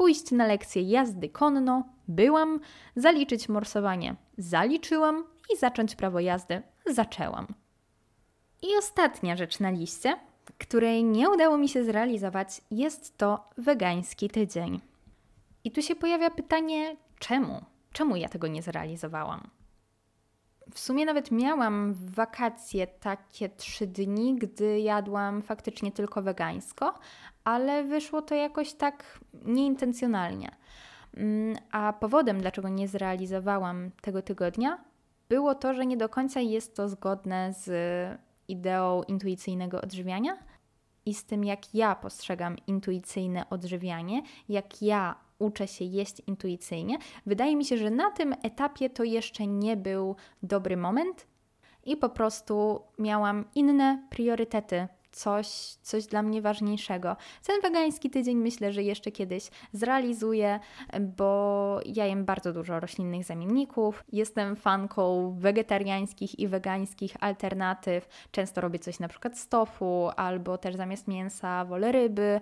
pójść 0.01 0.31
na 0.31 0.47
lekcję 0.47 0.81
jazdy 0.81 1.29
konno, 1.29 1.83
byłam, 2.07 2.59
zaliczyć 2.95 3.49
morsowanie, 3.49 4.15
zaliczyłam 4.37 5.23
i 5.53 5.57
zacząć 5.57 5.95
prawo 5.95 6.19
jazdy 6.19 6.61
zaczęłam. 6.85 7.47
I 8.61 8.67
ostatnia 8.79 9.35
rzecz 9.35 9.59
na 9.59 9.69
liście, 9.69 10.19
której 10.57 11.03
nie 11.03 11.29
udało 11.29 11.57
mi 11.57 11.69
się 11.69 11.83
zrealizować, 11.83 12.61
jest 12.71 13.17
to 13.17 13.49
wegański 13.57 14.29
tydzień. 14.29 14.81
I 15.63 15.71
tu 15.71 15.81
się 15.81 15.95
pojawia 15.95 16.29
pytanie, 16.29 16.95
czemu? 17.19 17.65
Czemu 17.91 18.15
ja 18.15 18.29
tego 18.29 18.47
nie 18.47 18.61
zrealizowałam? 18.61 19.49
W 20.73 20.79
sumie 20.79 21.05
nawet 21.05 21.31
miałam 21.31 21.93
wakacje 21.93 22.87
takie 22.87 23.49
trzy 23.49 23.87
dni, 23.87 24.35
gdy 24.35 24.79
jadłam 24.79 25.41
faktycznie 25.41 25.91
tylko 25.91 26.21
wegańsko, 26.21 26.93
ale 27.43 27.83
wyszło 27.83 28.21
to 28.21 28.35
jakoś 28.35 28.73
tak 28.73 29.19
nieintencjonalnie. 29.45 30.55
Mm, 31.17 31.57
a 31.71 31.93
powodem, 31.93 32.41
dlaczego 32.41 32.69
nie 32.69 32.87
zrealizowałam 32.87 33.91
tego 34.01 34.21
tygodnia, 34.21 34.83
było 35.29 35.55
to, 35.55 35.73
że 35.73 35.85
nie 35.85 35.97
do 35.97 36.09
końca 36.09 36.39
jest 36.39 36.75
to 36.75 36.89
zgodne 36.89 37.53
z 37.53 37.69
ideą 38.47 39.03
intuicyjnego 39.03 39.81
odżywiania 39.81 40.37
i 41.05 41.13
z 41.13 41.25
tym, 41.25 41.43
jak 41.43 41.75
ja 41.75 41.95
postrzegam 41.95 42.55
intuicyjne 42.67 43.49
odżywianie, 43.49 44.21
jak 44.49 44.81
ja 44.81 45.15
uczę 45.39 45.67
się 45.67 45.85
jeść 45.85 46.21
intuicyjnie. 46.27 46.97
Wydaje 47.25 47.55
mi 47.55 47.65
się, 47.65 47.77
że 47.77 47.89
na 47.89 48.11
tym 48.11 48.35
etapie 48.43 48.89
to 48.89 49.03
jeszcze 49.03 49.47
nie 49.47 49.77
był 49.77 50.15
dobry 50.43 50.77
moment 50.77 51.27
i 51.83 51.97
po 51.97 52.09
prostu 52.09 52.81
miałam 52.99 53.45
inne 53.55 54.07
priorytety 54.09 54.87
coś, 55.11 55.47
coś 55.81 56.05
dla 56.05 56.21
mnie 56.21 56.41
ważniejszego. 56.41 57.15
Ten 57.47 57.61
wegański 57.61 58.09
tydzień 58.09 58.37
myślę, 58.37 58.73
że 58.73 58.83
jeszcze 58.83 59.11
kiedyś 59.11 59.49
zrealizuję, 59.73 60.59
bo 60.99 61.79
ja 61.85 62.05
jem 62.05 62.25
bardzo 62.25 62.53
dużo 62.53 62.79
roślinnych 62.79 63.23
zamienników. 63.23 64.03
Jestem 64.11 64.55
fanką 64.55 65.35
wegetariańskich 65.39 66.39
i 66.39 66.47
wegańskich 66.47 67.13
alternatyw. 67.19 68.07
Często 68.31 68.61
robię 68.61 68.79
coś 68.79 68.99
na 68.99 69.07
przykład 69.07 69.37
z 69.37 69.47
tofu, 69.47 70.09
albo 70.15 70.57
też 70.57 70.75
zamiast 70.75 71.07
mięsa 71.07 71.65
wolę 71.65 71.91
ryby, 71.91 72.41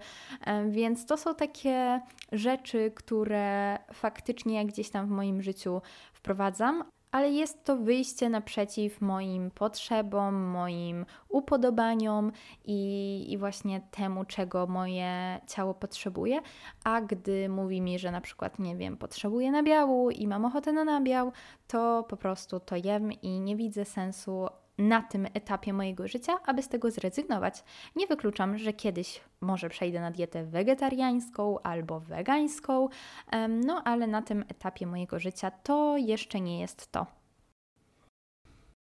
więc 0.70 1.06
to 1.06 1.18
są 1.18 1.36
takie 1.36 2.02
rzeczy, 2.32 2.92
które 2.96 3.78
faktycznie 3.94 4.66
gdzieś 4.66 4.90
tam 4.90 5.08
w 5.08 5.10
moim 5.10 5.42
życiu 5.42 5.82
wprowadzam, 6.14 6.84
ale 7.12 7.30
jest 7.30 7.64
to 7.64 7.78
wyjście 7.78 8.30
naprzeciw 8.30 9.02
moim 9.02 9.52
potrzebom, 9.52 10.36
moim 10.36 11.06
upodobaniom 11.30 12.32
i, 12.66 13.26
i, 13.30 13.38
właśnie 13.38 13.82
temu, 13.92 14.26
czego 14.26 14.68
moje 14.68 15.40
ciało 15.48 15.74
potrzebuje. 15.74 16.42
A 16.84 17.02
gdy 17.02 17.50
mówi 17.50 17.82
mi, 17.82 18.00
że 18.00 18.12
na 18.12 18.22
przykład, 18.22 18.60
nie 18.60 18.76
wiem, 18.78 18.98
potrzebuję 18.98 19.52
nabiału 19.52 20.10
i 20.10 20.28
mam 20.28 20.46
ochotę 20.46 20.74
na 20.74 20.84
nabiał, 20.84 21.32
to 21.68 22.06
po 22.10 22.18
prostu 22.18 22.60
to 22.60 22.76
jem 22.76 23.12
i 23.12 23.40
nie 23.40 23.56
widzę 23.56 23.86
sensu 23.86 24.48
na 24.80 25.02
tym 25.02 25.28
etapie 25.34 25.74
mojego 25.74 26.08
życia, 26.08 26.34
aby 26.46 26.64
z 26.64 26.68
tego 26.68 26.92
zrezygnować. 26.92 27.64
Nie 27.96 28.08
wykluczam, 28.08 28.58
że 28.58 28.74
kiedyś 28.74 29.22
może 29.42 29.70
przejdę 29.70 30.02
na 30.02 30.12
dietę 30.12 30.46
wegetariańską 30.46 31.60
albo 31.60 32.00
wegańską, 32.00 32.90
no 33.50 33.84
ale 33.84 34.08
na 34.08 34.22
tym 34.22 34.46
etapie 34.48 34.88
mojego 34.88 35.20
życia 35.20 35.52
to 35.52 35.98
jeszcze 35.98 36.42
nie 36.42 36.60
jest 36.60 36.92
to. 36.92 37.06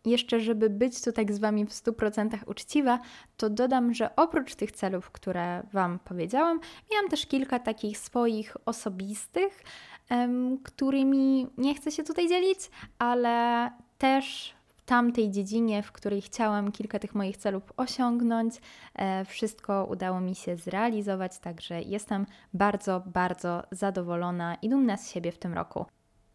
Jeszcze, 0.05 0.39
żeby 0.39 0.69
być 0.69 1.01
tu 1.01 1.11
tak 1.11 1.33
z 1.33 1.39
Wami 1.39 1.65
w 1.65 1.69
100% 1.69 2.37
uczciwa, 2.45 2.99
to 3.37 3.49
dodam, 3.49 3.93
że 3.93 4.15
oprócz 4.15 4.55
tych 4.55 4.71
celów, 4.71 5.11
które 5.11 5.63
Wam 5.73 5.99
powiedziałam, 5.99 6.59
miałam 6.91 7.09
też 7.09 7.25
kilka 7.25 7.59
takich 7.59 7.97
swoich 7.97 8.57
osobistych, 8.65 9.63
którymi 10.63 11.47
nie 11.57 11.75
chcę 11.75 11.91
się 11.91 12.03
tutaj 12.03 12.27
dzielić, 12.27 12.59
ale 12.99 13.71
też 13.97 14.55
tamtej 14.89 15.31
dziedzinie, 15.31 15.83
w 15.83 15.91
której 15.91 16.21
chciałam 16.21 16.71
kilka 16.71 16.99
tych 16.99 17.15
moich 17.15 17.37
celów 17.37 17.73
osiągnąć. 17.77 18.55
E, 18.95 19.25
wszystko 19.25 19.85
udało 19.85 20.21
mi 20.21 20.35
się 20.35 20.55
zrealizować, 20.55 21.39
także 21.39 21.81
jestem 21.81 22.25
bardzo, 22.53 23.03
bardzo 23.05 23.63
zadowolona 23.71 24.55
i 24.55 24.69
dumna 24.69 24.97
z 24.97 25.11
siebie 25.11 25.31
w 25.31 25.37
tym 25.37 25.53
roku. 25.53 25.85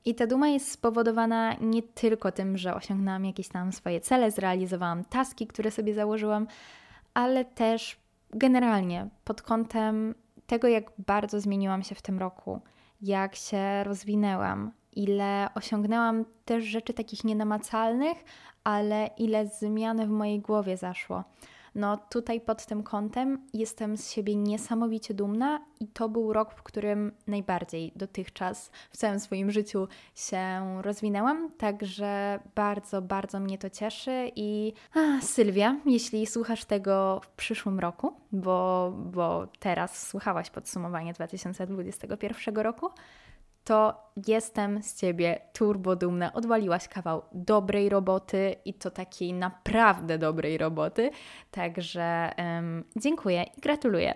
I 0.04 0.14
ta 0.14 0.26
duma 0.26 0.48
jest 0.48 0.70
spowodowana 0.70 1.54
nie 1.60 1.82
tylko 1.82 2.32
tym, 2.32 2.58
że 2.58 2.74
osiągnęłam 2.74 3.24
jakieś 3.24 3.48
tam 3.48 3.72
swoje 3.72 4.00
cele, 4.00 4.30
zrealizowałam 4.30 5.04
taski, 5.04 5.46
które 5.46 5.70
sobie 5.70 5.94
założyłam, 5.94 6.46
ale 7.14 7.44
też 7.44 7.96
generalnie 8.30 9.08
pod 9.24 9.42
kątem 9.42 10.14
tego, 10.46 10.68
jak 10.68 10.84
bardzo 10.98 11.40
zmieniłam 11.40 11.82
się 11.82 11.94
w 11.94 12.02
tym 12.02 12.18
roku, 12.18 12.60
jak 13.00 13.36
się 13.36 13.84
rozwinęłam, 13.84 14.72
ile 14.96 15.48
osiągnęłam 15.54 16.24
też 16.44 16.64
rzeczy 16.64 16.94
takich 16.94 17.24
nienamacalnych, 17.24 18.24
ale 18.64 19.10
ile 19.18 19.46
zmian 19.46 20.06
w 20.06 20.10
mojej 20.10 20.40
głowie 20.40 20.76
zaszło. 20.76 21.24
No 21.74 21.96
tutaj 21.96 22.40
pod 22.40 22.66
tym 22.66 22.82
kątem 22.82 23.38
jestem 23.54 23.96
z 23.96 24.10
siebie 24.10 24.36
niesamowicie 24.36 25.14
dumna 25.14 25.60
i 25.80 25.86
to 25.86 26.08
był 26.08 26.32
rok, 26.32 26.54
w 26.54 26.62
którym 26.62 27.12
najbardziej 27.26 27.92
dotychczas 27.96 28.70
w 28.90 28.96
całym 28.96 29.20
swoim 29.20 29.50
życiu 29.50 29.88
się 30.14 30.62
rozwinęłam, 30.82 31.50
także 31.58 32.40
bardzo, 32.54 33.02
bardzo 33.02 33.40
mnie 33.40 33.58
to 33.58 33.70
cieszy 33.70 34.30
i 34.36 34.72
a, 34.94 35.20
Sylwia, 35.20 35.76
jeśli 35.86 36.26
słuchasz 36.26 36.64
tego 36.64 37.20
w 37.24 37.28
przyszłym 37.30 37.80
roku, 37.80 38.12
bo, 38.32 38.92
bo 38.96 39.46
teraz 39.58 40.08
słuchałaś 40.08 40.50
podsumowania 40.50 41.12
2021 41.12 42.56
roku, 42.56 42.90
to 43.64 44.04
jestem 44.26 44.82
z 44.82 45.00
ciebie 45.00 45.40
turbo 45.52 45.96
dumna. 45.96 46.32
Odwaliłaś 46.32 46.88
kawał 46.88 47.22
dobrej 47.32 47.88
roboty 47.88 48.54
i 48.64 48.74
to 48.74 48.90
takiej 48.90 49.32
naprawdę 49.32 50.18
dobrej 50.18 50.58
roboty. 50.58 51.10
Także 51.50 52.30
um, 52.38 52.84
dziękuję 52.96 53.42
i 53.42 53.60
gratuluję. 53.60 54.14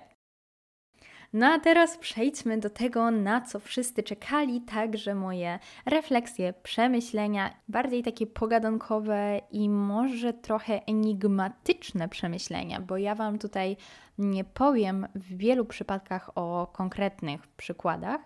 No 1.33 1.47
a 1.47 1.59
teraz 1.59 1.99
przejdźmy 1.99 2.59
do 2.59 2.71
tego, 2.71 3.11
na 3.11 3.41
co 3.41 3.61
wszyscy 3.61 4.03
czekali, 4.03 4.61
także 4.61 5.15
moje 5.15 5.59
refleksje, 5.87 6.53
przemyślenia, 6.53 7.55
bardziej 7.69 8.03
takie 8.03 8.27
pogadankowe 8.27 9.41
i 9.51 9.69
może 9.69 10.33
trochę 10.33 10.85
enigmatyczne 10.87 12.09
przemyślenia, 12.09 12.81
bo 12.81 12.97
ja 12.97 13.15
Wam 13.15 13.39
tutaj 13.39 13.77
nie 14.19 14.45
powiem 14.45 15.07
w 15.15 15.37
wielu 15.37 15.65
przypadkach 15.65 16.31
o 16.35 16.67
konkretnych 16.73 17.47
przykładach, 17.47 18.21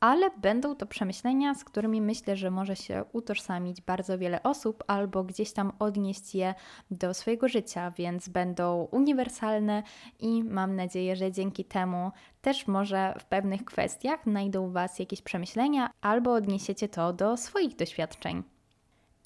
ale 0.00 0.30
będą 0.30 0.76
to 0.76 0.86
przemyślenia, 0.86 1.54
z 1.54 1.64
którymi 1.64 2.00
myślę, 2.00 2.36
że 2.36 2.50
może 2.50 2.76
się 2.76 3.04
utożsamić 3.12 3.80
bardzo 3.80 4.18
wiele 4.18 4.42
osób 4.42 4.84
albo 4.86 5.24
gdzieś 5.24 5.52
tam 5.52 5.72
odnieść 5.78 6.34
je 6.34 6.54
do 6.90 7.14
swojego 7.14 7.48
życia, 7.48 7.90
więc 7.90 8.28
będą 8.28 8.88
uniwersalne 8.90 9.82
i 10.20 10.44
mam 10.44 10.76
nadzieję, 10.76 11.16
że 11.16 11.32
dzięki 11.32 11.64
temu 11.64 12.10
też 12.40 12.66
może 12.66 13.14
w 13.20 13.24
pewnych 13.24 13.64
kwestiach 13.64 14.24
znajdą 14.24 14.72
Was 14.72 14.98
jakieś 14.98 15.22
przemyślenia 15.22 15.90
albo 16.00 16.32
odniesiecie 16.34 16.88
to 16.88 17.12
do 17.12 17.36
swoich 17.36 17.76
doświadczeń. 17.76 18.59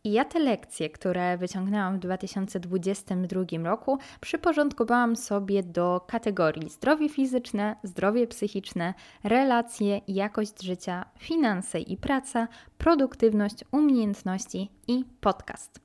I 0.06 0.12
ja 0.12 0.24
te 0.24 0.38
lekcje, 0.38 0.90
które 0.90 1.38
wyciągnęłam 1.38 1.96
w 1.96 1.98
2022 1.98 3.44
roku, 3.64 3.98
przyporządkowałam 4.20 5.16
sobie 5.16 5.62
do 5.62 6.00
kategorii 6.06 6.70
zdrowie 6.70 7.08
fizyczne, 7.08 7.76
zdrowie 7.82 8.26
psychiczne, 8.26 8.94
relacje, 9.22 10.00
jakość 10.08 10.62
życia, 10.62 11.04
finanse 11.18 11.80
i 11.80 11.96
praca, 11.96 12.48
produktywność, 12.78 13.64
umiejętności 13.72 14.70
i 14.88 15.04
podcast. 15.20 15.80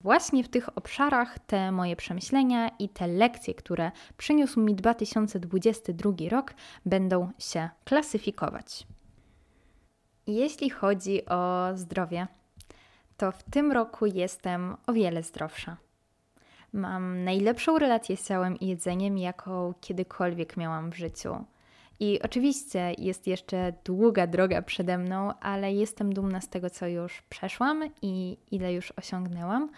Właśnie 0.00 0.44
w 0.44 0.48
tych 0.48 0.78
obszarach 0.78 1.38
te 1.38 1.72
moje 1.72 1.96
przemyślenia 1.96 2.68
i 2.78 2.88
te 2.88 3.06
lekcje, 3.06 3.54
które 3.54 3.92
przyniósł 4.16 4.60
mi 4.60 4.74
2022 4.74 6.12
rok, 6.30 6.54
będą 6.86 7.30
się 7.38 7.68
klasyfikować. 7.84 8.86
Jeśli 10.26 10.70
chodzi 10.70 11.26
o 11.26 11.68
zdrowie, 11.74 12.26
to 13.16 13.32
w 13.32 13.42
tym 13.42 13.72
roku 13.72 14.06
jestem 14.06 14.76
o 14.86 14.92
wiele 14.92 15.22
zdrowsza. 15.22 15.76
Mam 16.72 17.24
najlepszą 17.24 17.78
relację 17.78 18.16
z 18.16 18.28
ciałem 18.28 18.58
i 18.60 18.66
jedzeniem, 18.66 19.18
jaką 19.18 19.74
kiedykolwiek 19.80 20.56
miałam 20.56 20.90
w 20.90 20.96
życiu. 20.96 21.44
I 22.00 22.22
oczywiście 22.22 22.94
jest 22.98 23.26
jeszcze 23.26 23.72
długa 23.84 24.26
droga 24.26 24.62
przede 24.62 24.98
mną, 24.98 25.32
ale 25.40 25.72
jestem 25.72 26.12
dumna 26.12 26.40
z 26.40 26.48
tego, 26.48 26.70
co 26.70 26.86
już 26.86 27.22
przeszłam 27.22 27.82
i 28.02 28.36
ile 28.50 28.72
już 28.72 28.92
osiągnęłam, 28.96 29.70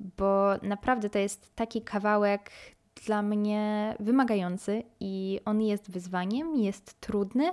bo 0.00 0.50
naprawdę 0.62 1.10
to 1.10 1.18
jest 1.18 1.54
taki 1.54 1.82
kawałek 1.82 2.50
dla 3.06 3.22
mnie 3.22 3.94
wymagający 4.00 4.82
i 5.00 5.40
on 5.44 5.62
jest 5.62 5.90
wyzwaniem, 5.90 6.56
jest 6.56 7.00
trudny, 7.00 7.52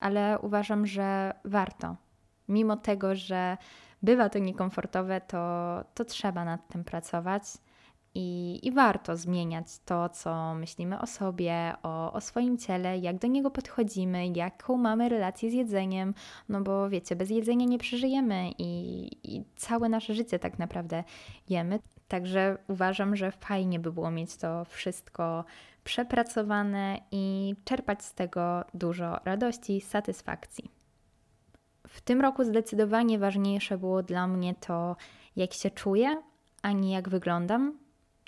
ale 0.00 0.38
uważam, 0.42 0.86
że 0.86 1.32
warto. 1.44 1.96
Mimo 2.48 2.76
tego, 2.76 3.14
że 3.14 3.56
bywa 4.02 4.28
to 4.28 4.38
niekomfortowe, 4.38 5.20
to, 5.20 5.84
to 5.94 6.04
trzeba 6.04 6.44
nad 6.44 6.68
tym 6.68 6.84
pracować. 6.84 7.42
I, 8.14 8.58
I, 8.62 8.72
warto 8.72 9.16
zmieniać 9.16 9.66
to, 9.84 10.08
co 10.08 10.54
myślimy 10.54 11.00
o 11.00 11.06
sobie, 11.06 11.72
o, 11.82 12.12
o 12.12 12.20
swoim 12.20 12.58
ciele, 12.58 12.98
jak 12.98 13.18
do 13.18 13.28
niego 13.28 13.50
podchodzimy, 13.50 14.28
jaką 14.28 14.76
mamy 14.76 15.08
relację 15.08 15.50
z 15.50 15.52
jedzeniem, 15.52 16.14
no 16.48 16.60
bo 16.60 16.88
wiecie, 16.88 17.16
bez 17.16 17.30
jedzenia 17.30 17.66
nie 17.66 17.78
przeżyjemy 17.78 18.50
i, 18.58 19.10
i 19.24 19.44
całe 19.56 19.88
nasze 19.88 20.14
życie 20.14 20.38
tak 20.38 20.58
naprawdę 20.58 21.04
jemy. 21.48 21.78
Także 22.08 22.58
uważam, 22.68 23.16
że 23.16 23.32
fajnie 23.32 23.78
by 23.78 23.92
było 23.92 24.10
mieć 24.10 24.36
to 24.36 24.64
wszystko 24.64 25.44
przepracowane 25.84 26.98
i 27.10 27.54
czerpać 27.64 28.04
z 28.04 28.14
tego 28.14 28.64
dużo 28.74 29.20
radości, 29.24 29.80
satysfakcji. 29.80 30.79
W 31.90 32.00
tym 32.00 32.20
roku 32.20 32.44
zdecydowanie 32.44 33.18
ważniejsze 33.18 33.78
było 33.78 34.02
dla 34.02 34.26
mnie 34.26 34.54
to, 34.54 34.96
jak 35.36 35.52
się 35.52 35.70
czuję, 35.70 36.22
a 36.62 36.72
nie 36.72 36.92
jak 36.92 37.08
wyglądam. 37.08 37.78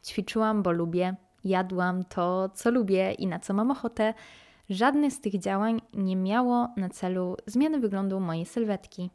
Ćwiczyłam, 0.05 0.63
bo 0.63 0.73
lubię, 0.73 1.17
jadłam 1.45 2.05
to, 2.05 2.49
co 2.49 2.71
lubię 2.71 3.13
i 3.13 3.27
na 3.27 3.39
co 3.39 3.55
mam 3.55 3.71
ochotę. 3.71 4.15
Żadne 4.71 5.11
z 5.11 5.21
tych 5.21 5.39
działań 5.39 5.81
nie 5.95 6.17
miało 6.17 6.69
na 6.77 6.89
celu 6.89 7.37
zmiany 7.47 7.79
wyglądu 7.79 8.21
mojej 8.21 8.47
sylwetki. 8.47 9.11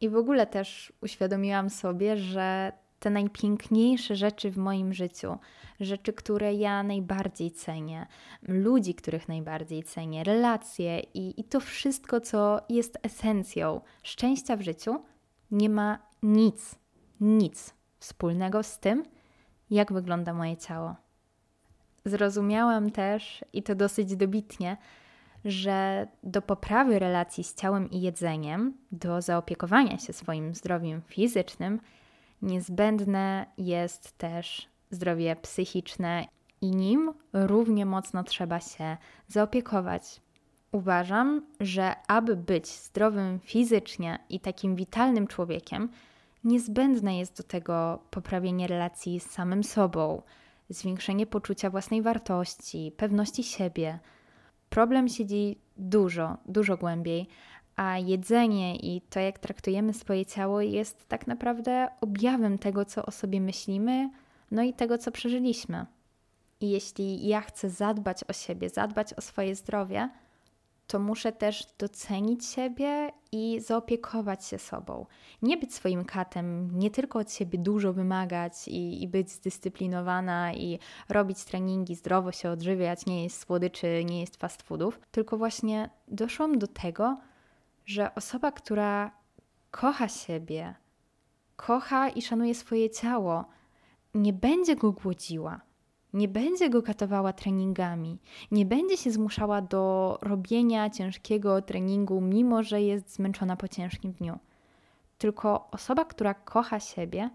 I 0.00 0.08
w 0.08 0.16
ogóle 0.16 0.46
też 0.46 0.92
uświadomiłam 1.00 1.70
sobie, 1.70 2.16
że 2.16 2.72
te 3.00 3.10
najpiękniejsze 3.10 4.16
rzeczy 4.16 4.50
w 4.50 4.56
moim 4.56 4.92
życiu, 4.92 5.38
rzeczy, 5.80 6.12
które 6.12 6.54
ja 6.54 6.82
najbardziej 6.82 7.50
cenię, 7.50 8.06
ludzi, 8.42 8.94
których 8.94 9.28
najbardziej 9.28 9.82
cenię, 9.82 10.24
relacje 10.24 11.00
i, 11.00 11.40
i 11.40 11.44
to 11.44 11.60
wszystko, 11.60 12.20
co 12.20 12.60
jest 12.68 12.98
esencją 13.02 13.80
szczęścia 14.02 14.56
w 14.56 14.62
życiu, 14.62 15.02
nie 15.50 15.70
ma 15.70 15.98
nic, 16.22 16.74
nic 17.20 17.74
wspólnego 17.98 18.62
z 18.62 18.78
tym, 18.78 19.04
jak 19.70 19.92
wygląda 19.92 20.34
moje 20.34 20.56
ciało. 20.56 20.96
Zrozumiałam 22.04 22.90
też, 22.90 23.44
i 23.52 23.62
to 23.62 23.74
dosyć 23.74 24.16
dobitnie, 24.16 24.76
że 25.44 26.06
do 26.22 26.42
poprawy 26.42 26.98
relacji 26.98 27.44
z 27.44 27.54
ciałem 27.54 27.90
i 27.90 28.00
jedzeniem, 28.00 28.74
do 28.92 29.22
zaopiekowania 29.22 29.98
się 29.98 30.12
swoim 30.12 30.54
zdrowiem 30.54 31.02
fizycznym, 31.02 31.80
niezbędne 32.42 33.46
jest 33.58 34.18
też 34.18 34.68
zdrowie 34.90 35.36
psychiczne 35.36 36.24
i 36.60 36.70
nim 36.70 37.12
równie 37.32 37.86
mocno 37.86 38.24
trzeba 38.24 38.60
się 38.60 38.96
zaopiekować. 39.28 40.20
Uważam, 40.72 41.46
że 41.60 41.94
aby 42.08 42.36
być 42.36 42.68
zdrowym 42.68 43.40
fizycznie 43.40 44.18
i 44.28 44.40
takim 44.40 44.76
witalnym 44.76 45.26
człowiekiem, 45.26 45.88
niezbędne 46.44 47.18
jest 47.18 47.36
do 47.36 47.42
tego 47.42 47.98
poprawienie 48.10 48.66
relacji 48.66 49.20
z 49.20 49.30
samym 49.30 49.64
sobą, 49.64 50.22
zwiększenie 50.68 51.26
poczucia 51.26 51.70
własnej 51.70 52.02
wartości, 52.02 52.92
pewności 52.96 53.44
siebie. 53.44 53.98
Problem 54.68 55.08
siedzi 55.08 55.58
dużo, 55.76 56.36
dużo 56.46 56.76
głębiej, 56.76 57.28
a 57.76 57.98
jedzenie 57.98 58.76
i 58.76 59.00
to, 59.00 59.20
jak 59.20 59.38
traktujemy 59.38 59.94
swoje 59.94 60.26
ciało, 60.26 60.60
jest 60.60 61.08
tak 61.08 61.26
naprawdę 61.26 61.88
objawem 62.00 62.58
tego, 62.58 62.84
co 62.84 63.06
o 63.06 63.10
sobie 63.10 63.40
myślimy, 63.40 64.10
no 64.50 64.62
i 64.62 64.72
tego, 64.72 64.98
co 64.98 65.10
przeżyliśmy. 65.10 65.86
I 66.60 66.70
jeśli 66.70 67.28
ja 67.28 67.40
chcę 67.40 67.70
zadbać 67.70 68.24
o 68.28 68.32
siebie, 68.32 68.68
zadbać 68.68 69.14
o 69.14 69.20
swoje 69.20 69.54
zdrowie, 69.54 70.08
to 70.90 70.98
muszę 70.98 71.32
też 71.32 71.66
docenić 71.78 72.46
siebie 72.46 73.12
i 73.32 73.60
zaopiekować 73.60 74.46
się 74.46 74.58
sobą. 74.58 75.06
Nie 75.42 75.56
być 75.56 75.74
swoim 75.74 76.04
katem, 76.04 76.78
nie 76.78 76.90
tylko 76.90 77.18
od 77.18 77.32
siebie 77.32 77.58
dużo 77.58 77.92
wymagać 77.92 78.68
i, 78.68 79.02
i 79.02 79.08
być 79.08 79.30
zdyscyplinowana 79.30 80.52
i 80.52 80.78
robić 81.08 81.44
treningi, 81.44 81.94
zdrowo 81.94 82.32
się 82.32 82.50
odżywiać, 82.50 83.06
nie 83.06 83.24
jest 83.24 83.40
słodyczy, 83.40 84.04
nie 84.04 84.20
jest 84.20 84.36
fast 84.36 84.62
foodów, 84.62 85.00
tylko 85.10 85.38
właśnie 85.38 85.90
doszłam 86.08 86.58
do 86.58 86.66
tego, 86.66 87.18
że 87.90 88.14
osoba, 88.14 88.52
która 88.52 89.10
kocha 89.70 90.08
siebie, 90.08 90.74
kocha 91.56 92.08
i 92.08 92.22
szanuje 92.22 92.54
swoje 92.54 92.90
ciało, 92.90 93.44
nie 94.14 94.32
będzie 94.32 94.76
go 94.76 94.92
głodziła, 94.92 95.60
nie 96.12 96.28
będzie 96.28 96.70
go 96.70 96.82
katowała 96.82 97.32
treningami, 97.32 98.18
nie 98.50 98.66
będzie 98.66 98.96
się 98.96 99.10
zmuszała 99.10 99.62
do 99.62 100.18
robienia 100.22 100.90
ciężkiego 100.90 101.62
treningu, 101.62 102.20
mimo 102.20 102.62
że 102.62 102.82
jest 102.82 103.14
zmęczona 103.14 103.56
po 103.56 103.68
ciężkim 103.68 104.12
dniu. 104.12 104.38
Tylko 105.18 105.70
osoba, 105.70 106.04
która 106.04 106.34
kocha 106.34 106.80
siebie, 106.80 107.30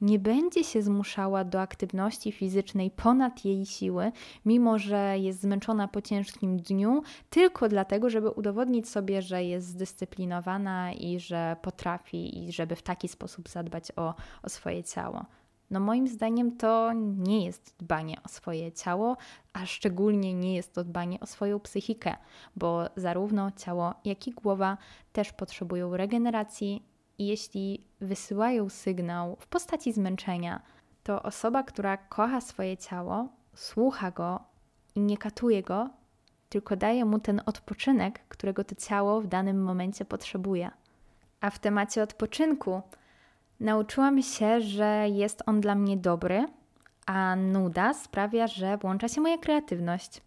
nie 0.00 0.18
będzie 0.18 0.64
się 0.64 0.82
zmuszała 0.82 1.44
do 1.44 1.60
aktywności 1.60 2.32
fizycznej 2.32 2.90
ponad 2.90 3.44
jej 3.44 3.66
siły, 3.66 4.12
mimo 4.44 4.78
że 4.78 5.18
jest 5.18 5.40
zmęczona 5.40 5.88
po 5.88 6.02
ciężkim 6.02 6.56
dniu, 6.56 7.02
tylko 7.30 7.68
dlatego, 7.68 8.10
żeby 8.10 8.30
udowodnić 8.30 8.88
sobie, 8.88 9.22
że 9.22 9.44
jest 9.44 9.66
zdyscyplinowana 9.66 10.92
i 10.92 11.20
że 11.20 11.56
potrafi 11.62 12.38
i 12.38 12.52
żeby 12.52 12.76
w 12.76 12.82
taki 12.82 13.08
sposób 13.08 13.48
zadbać 13.48 13.92
o, 13.96 14.14
o 14.42 14.48
swoje 14.48 14.84
ciało. 14.84 15.24
No 15.70 15.80
moim 15.80 16.08
zdaniem 16.08 16.56
to 16.56 16.92
nie 17.16 17.44
jest 17.44 17.74
dbanie 17.78 18.16
o 18.24 18.28
swoje 18.28 18.72
ciało, 18.72 19.16
a 19.52 19.66
szczególnie 19.66 20.34
nie 20.34 20.54
jest 20.54 20.74
to 20.74 20.84
dbanie 20.84 21.20
o 21.20 21.26
swoją 21.26 21.60
psychikę, 21.60 22.16
bo 22.56 22.86
zarówno 22.96 23.50
ciało, 23.50 23.94
jak 24.04 24.28
i 24.28 24.30
głowa 24.30 24.78
też 25.12 25.32
potrzebują 25.32 25.96
regeneracji 25.96 26.82
i 27.18 27.26
jeśli 27.26 27.86
wysyłają 28.00 28.68
sygnał 28.68 29.36
w 29.40 29.46
postaci 29.46 29.92
zmęczenia, 29.92 30.62
to 31.02 31.22
osoba, 31.22 31.62
która 31.62 31.96
kocha 31.96 32.40
swoje 32.40 32.76
ciało, 32.76 33.28
słucha 33.54 34.10
go 34.10 34.40
i 34.94 35.00
nie 35.00 35.18
katuje 35.18 35.62
go, 35.62 35.90
tylko 36.48 36.76
daje 36.76 37.04
mu 37.04 37.18
ten 37.18 37.42
odpoczynek, 37.46 38.20
którego 38.28 38.64
to 38.64 38.74
ciało 38.74 39.20
w 39.20 39.26
danym 39.26 39.62
momencie 39.62 40.04
potrzebuje. 40.04 40.70
A 41.40 41.50
w 41.50 41.58
temacie 41.58 42.02
odpoczynku 42.02 42.82
nauczyłam 43.60 44.22
się, 44.22 44.60
że 44.60 45.06
jest 45.08 45.42
on 45.46 45.60
dla 45.60 45.74
mnie 45.74 45.96
dobry, 45.96 46.46
a 47.06 47.36
nuda 47.36 47.94
sprawia, 47.94 48.46
że 48.46 48.76
włącza 48.76 49.08
się 49.08 49.20
moja 49.20 49.38
kreatywność 49.38 50.20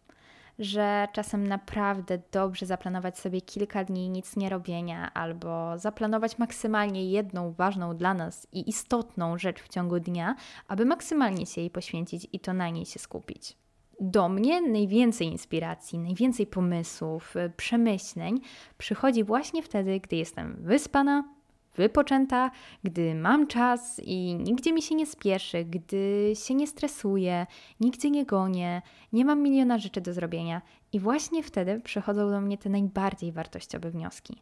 że 0.62 1.08
czasem 1.14 1.48
naprawdę 1.48 2.20
dobrze 2.32 2.66
zaplanować 2.66 3.20
sobie 3.20 3.42
kilka 3.42 3.84
dni 3.84 4.10
nic 4.10 4.36
nie 4.36 4.50
robienia, 4.50 5.14
albo 5.14 5.78
zaplanować 5.78 6.38
maksymalnie 6.38 7.12
jedną 7.12 7.52
ważną 7.52 7.98
dla 7.98 8.14
nas 8.14 8.48
i 8.52 8.70
istotną 8.70 9.38
rzecz 9.38 9.62
w 9.62 9.70
ciągu 9.70 10.00
dnia, 10.00 10.36
aby 10.68 10.86
maksymalnie 10.86 11.46
się 11.46 11.62
jej 11.62 11.70
poświęcić 11.70 12.28
i 12.34 12.40
to 12.40 12.54
na 12.54 12.70
niej 12.70 12.86
się 12.86 13.00
skupić. 13.00 13.58
Do 14.00 14.30
mnie 14.30 14.62
najwięcej 14.62 15.28
inspiracji, 15.28 16.00
najwięcej 16.00 16.48
pomysłów, 16.48 17.34
przemyśleń 17.58 18.40
przychodzi 18.78 19.24
właśnie 19.24 19.64
wtedy, 19.64 20.00
gdy 20.00 20.16
jestem 20.16 20.58
wyspana, 20.60 21.24
wypoczęta, 21.76 22.52
gdy 22.84 23.16
mam 23.16 23.48
czas 23.48 24.02
i 24.04 24.36
nigdzie 24.36 24.74
mi 24.74 24.82
się 24.82 24.96
nie 24.96 25.06
spieszy, 25.06 25.66
gdy 25.66 26.32
się 26.36 26.56
nie 26.56 26.68
stresuję, 26.68 27.48
nigdzie 27.80 28.10
nie 28.10 28.26
gonię, 28.26 28.82
nie 29.14 29.26
mam 29.26 29.42
miliona 29.42 29.78
rzeczy 29.78 30.02
do 30.02 30.14
zrobienia. 30.14 30.62
I 30.94 31.00
właśnie 31.00 31.44
wtedy 31.44 31.80
przychodzą 31.80 32.30
do 32.30 32.42
mnie 32.42 32.58
te 32.58 32.70
najbardziej 32.70 33.32
wartościowe 33.32 33.92
wnioski. 33.92 34.42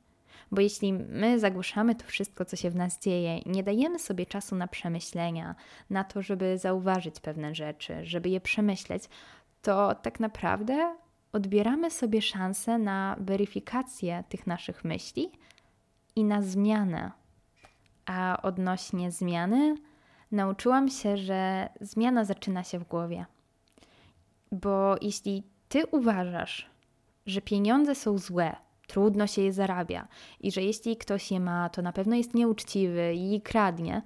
Bo 0.52 0.62
jeśli 0.62 0.94
my 0.94 1.40
zagłuszamy 1.40 1.96
to 1.96 2.06
wszystko, 2.06 2.46
co 2.46 2.56
się 2.56 2.70
w 2.70 2.76
nas 2.76 3.00
dzieje, 3.00 3.40
nie 3.46 3.64
dajemy 3.64 4.00
sobie 4.00 4.26
czasu 4.26 4.56
na 4.56 4.68
przemyślenia, 4.68 5.56
na 5.90 6.04
to, 6.04 6.22
żeby 6.22 6.58
zauważyć 6.58 7.20
pewne 7.20 7.56
rzeczy, 7.56 8.06
żeby 8.06 8.30
je 8.30 8.42
przemyśleć, 8.42 9.04
to 9.62 9.96
tak 9.96 10.20
naprawdę 10.20 10.96
odbieramy 11.34 11.92
sobie 11.92 12.22
szansę 12.22 12.78
na 12.78 13.16
weryfikację 13.20 14.24
tych 14.30 14.48
naszych 14.48 14.84
myśli 14.84 15.32
i 16.16 16.24
na 16.24 16.42
zmianę 16.42 17.12
a 18.10 18.42
odnośnie 18.42 19.12
zmiany, 19.12 19.76
nauczyłam 20.32 20.90
się, 20.90 21.18
że 21.18 21.70
zmiana 21.82 22.26
zaczyna 22.26 22.64
się 22.64 22.80
w 22.80 22.88
głowie. 22.88 23.26
Bo 24.52 24.96
jeśli 25.02 25.44
ty 25.70 25.86
uważasz, 25.86 26.70
że 27.26 27.42
pieniądze 27.42 27.96
są 27.96 28.18
złe, 28.18 28.56
trudno 28.88 29.28
się 29.28 29.42
je 29.42 29.54
zarabia 29.54 30.08
i 30.40 30.52
że 30.52 30.62
jeśli 30.62 30.98
ktoś 30.98 31.32
je 31.32 31.40
ma, 31.40 31.70
to 31.70 31.82
na 31.82 31.94
pewno 31.94 32.16
jest 32.16 32.34
nieuczciwy 32.34 33.14
i 33.14 33.42
kradnie, 33.42 34.02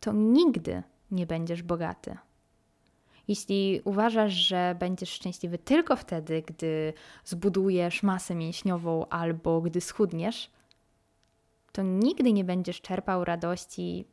to 0.00 0.12
nigdy 0.12 0.82
nie 1.10 1.26
będziesz 1.26 1.62
bogaty. 1.62 2.16
Jeśli 3.28 3.80
uważasz, 3.84 4.32
że 4.32 4.76
będziesz 4.78 5.10
szczęśliwy 5.10 5.58
tylko 5.58 5.96
wtedy, 5.96 6.42
gdy 6.42 6.92
zbudujesz 7.24 8.02
masę 8.02 8.34
mięśniową 8.34 9.06
albo 9.08 9.60
gdy 9.60 9.80
schudniesz, 9.80 10.50
to 11.72 11.82
nigdy 11.82 12.32
nie 12.32 12.44
będziesz 12.44 12.80
czerpał 12.80 13.24
radości 13.24 14.04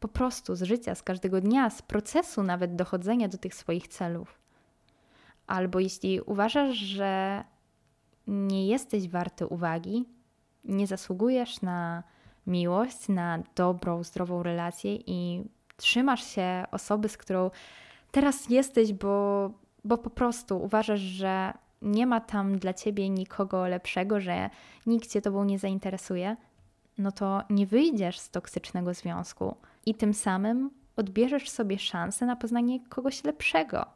po 0.00 0.08
prostu 0.08 0.54
z 0.54 0.62
życia, 0.62 0.94
z 0.94 1.02
każdego 1.02 1.40
dnia, 1.40 1.70
z 1.70 1.82
procesu 1.82 2.42
nawet 2.42 2.76
dochodzenia 2.76 3.28
do 3.28 3.38
tych 3.38 3.54
swoich 3.54 3.88
celów. 3.88 4.38
Albo 5.46 5.80
jeśli 5.80 6.20
uważasz, 6.20 6.76
że 6.76 7.44
nie 8.26 8.66
jesteś 8.66 9.08
warty 9.08 9.46
uwagi, 9.46 10.04
nie 10.64 10.86
zasługujesz 10.86 11.62
na 11.62 12.02
miłość, 12.46 13.08
na 13.08 13.42
dobrą, 13.54 14.04
zdrową 14.04 14.42
relację 14.42 14.94
i 15.06 15.44
trzymasz 15.76 16.24
się 16.24 16.64
osoby, 16.70 17.08
z 17.08 17.16
którą 17.16 17.50
teraz 18.10 18.50
jesteś, 18.50 18.92
bo, 18.92 19.50
bo 19.84 19.98
po 19.98 20.10
prostu 20.10 20.62
uważasz, 20.62 21.00
że 21.00 21.52
nie 21.82 22.06
ma 22.06 22.20
tam 22.20 22.58
dla 22.58 22.74
ciebie 22.74 23.10
nikogo 23.10 23.68
lepszego, 23.68 24.20
że 24.20 24.50
nikt 24.86 25.10
cię 25.10 25.22
tobą 25.22 25.44
nie 25.44 25.58
zainteresuje, 25.58 26.36
no 26.98 27.12
to 27.12 27.42
nie 27.50 27.66
wyjdziesz 27.66 28.18
z 28.18 28.30
toksycznego 28.30 28.94
związku 28.94 29.56
i 29.86 29.94
tym 29.94 30.14
samym 30.14 30.70
odbierzesz 30.96 31.50
sobie 31.50 31.78
szansę 31.78 32.26
na 32.26 32.36
poznanie 32.36 32.80
kogoś 32.88 33.24
lepszego. 33.24 33.86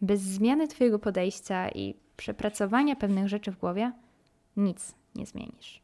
Bez 0.00 0.20
zmiany 0.20 0.68
Twojego 0.68 0.98
podejścia 0.98 1.68
i 1.68 1.94
przepracowania 2.16 2.96
pewnych 2.96 3.28
rzeczy 3.28 3.52
w 3.52 3.58
głowie, 3.58 3.92
nic 4.56 4.94
nie 5.14 5.26
zmienisz. 5.26 5.82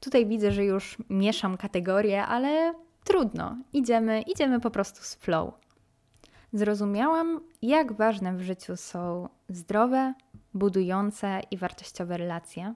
Tutaj 0.00 0.26
widzę, 0.26 0.52
że 0.52 0.64
już 0.64 0.96
mieszam 1.10 1.56
kategorie, 1.56 2.24
ale 2.24 2.74
trudno. 3.04 3.56
Idziemy, 3.72 4.22
idziemy 4.22 4.60
po 4.60 4.70
prostu 4.70 5.02
z 5.02 5.14
flow. 5.14 5.54
Zrozumiałam, 6.52 7.40
jak 7.62 7.92
ważne 7.92 8.36
w 8.36 8.42
życiu 8.42 8.76
są 8.76 9.28
zdrowe, 9.48 10.14
budujące 10.54 11.40
i 11.50 11.56
wartościowe 11.56 12.16
relacje, 12.16 12.74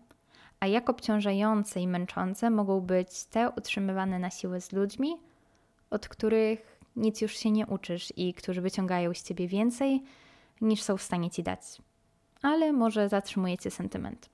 a 0.61 0.67
jak 0.67 0.91
obciążające 0.91 1.81
i 1.81 1.89
męczące 1.89 2.51
mogą 2.51 2.81
być 2.81 3.25
te 3.25 3.51
utrzymywane 3.51 4.19
na 4.19 4.31
siłę 4.31 4.61
z 4.61 4.73
ludźmi, 4.73 5.17
od 5.91 6.09
których 6.09 6.81
nic 6.97 7.21
już 7.21 7.37
się 7.37 7.51
nie 7.51 7.67
uczysz 7.67 8.13
i 8.17 8.35
którzy 8.35 8.61
wyciągają 8.61 9.15
z 9.15 9.23
ciebie 9.23 9.49
więcej 9.49 10.03
niż 10.61 10.83
są 10.83 10.97
w 10.97 11.03
stanie 11.03 11.31
ci 11.31 11.43
dać. 11.43 11.61
Ale 12.43 12.73
może 12.73 13.09
zatrzymujecie 13.09 13.71
sentyment. 13.71 14.31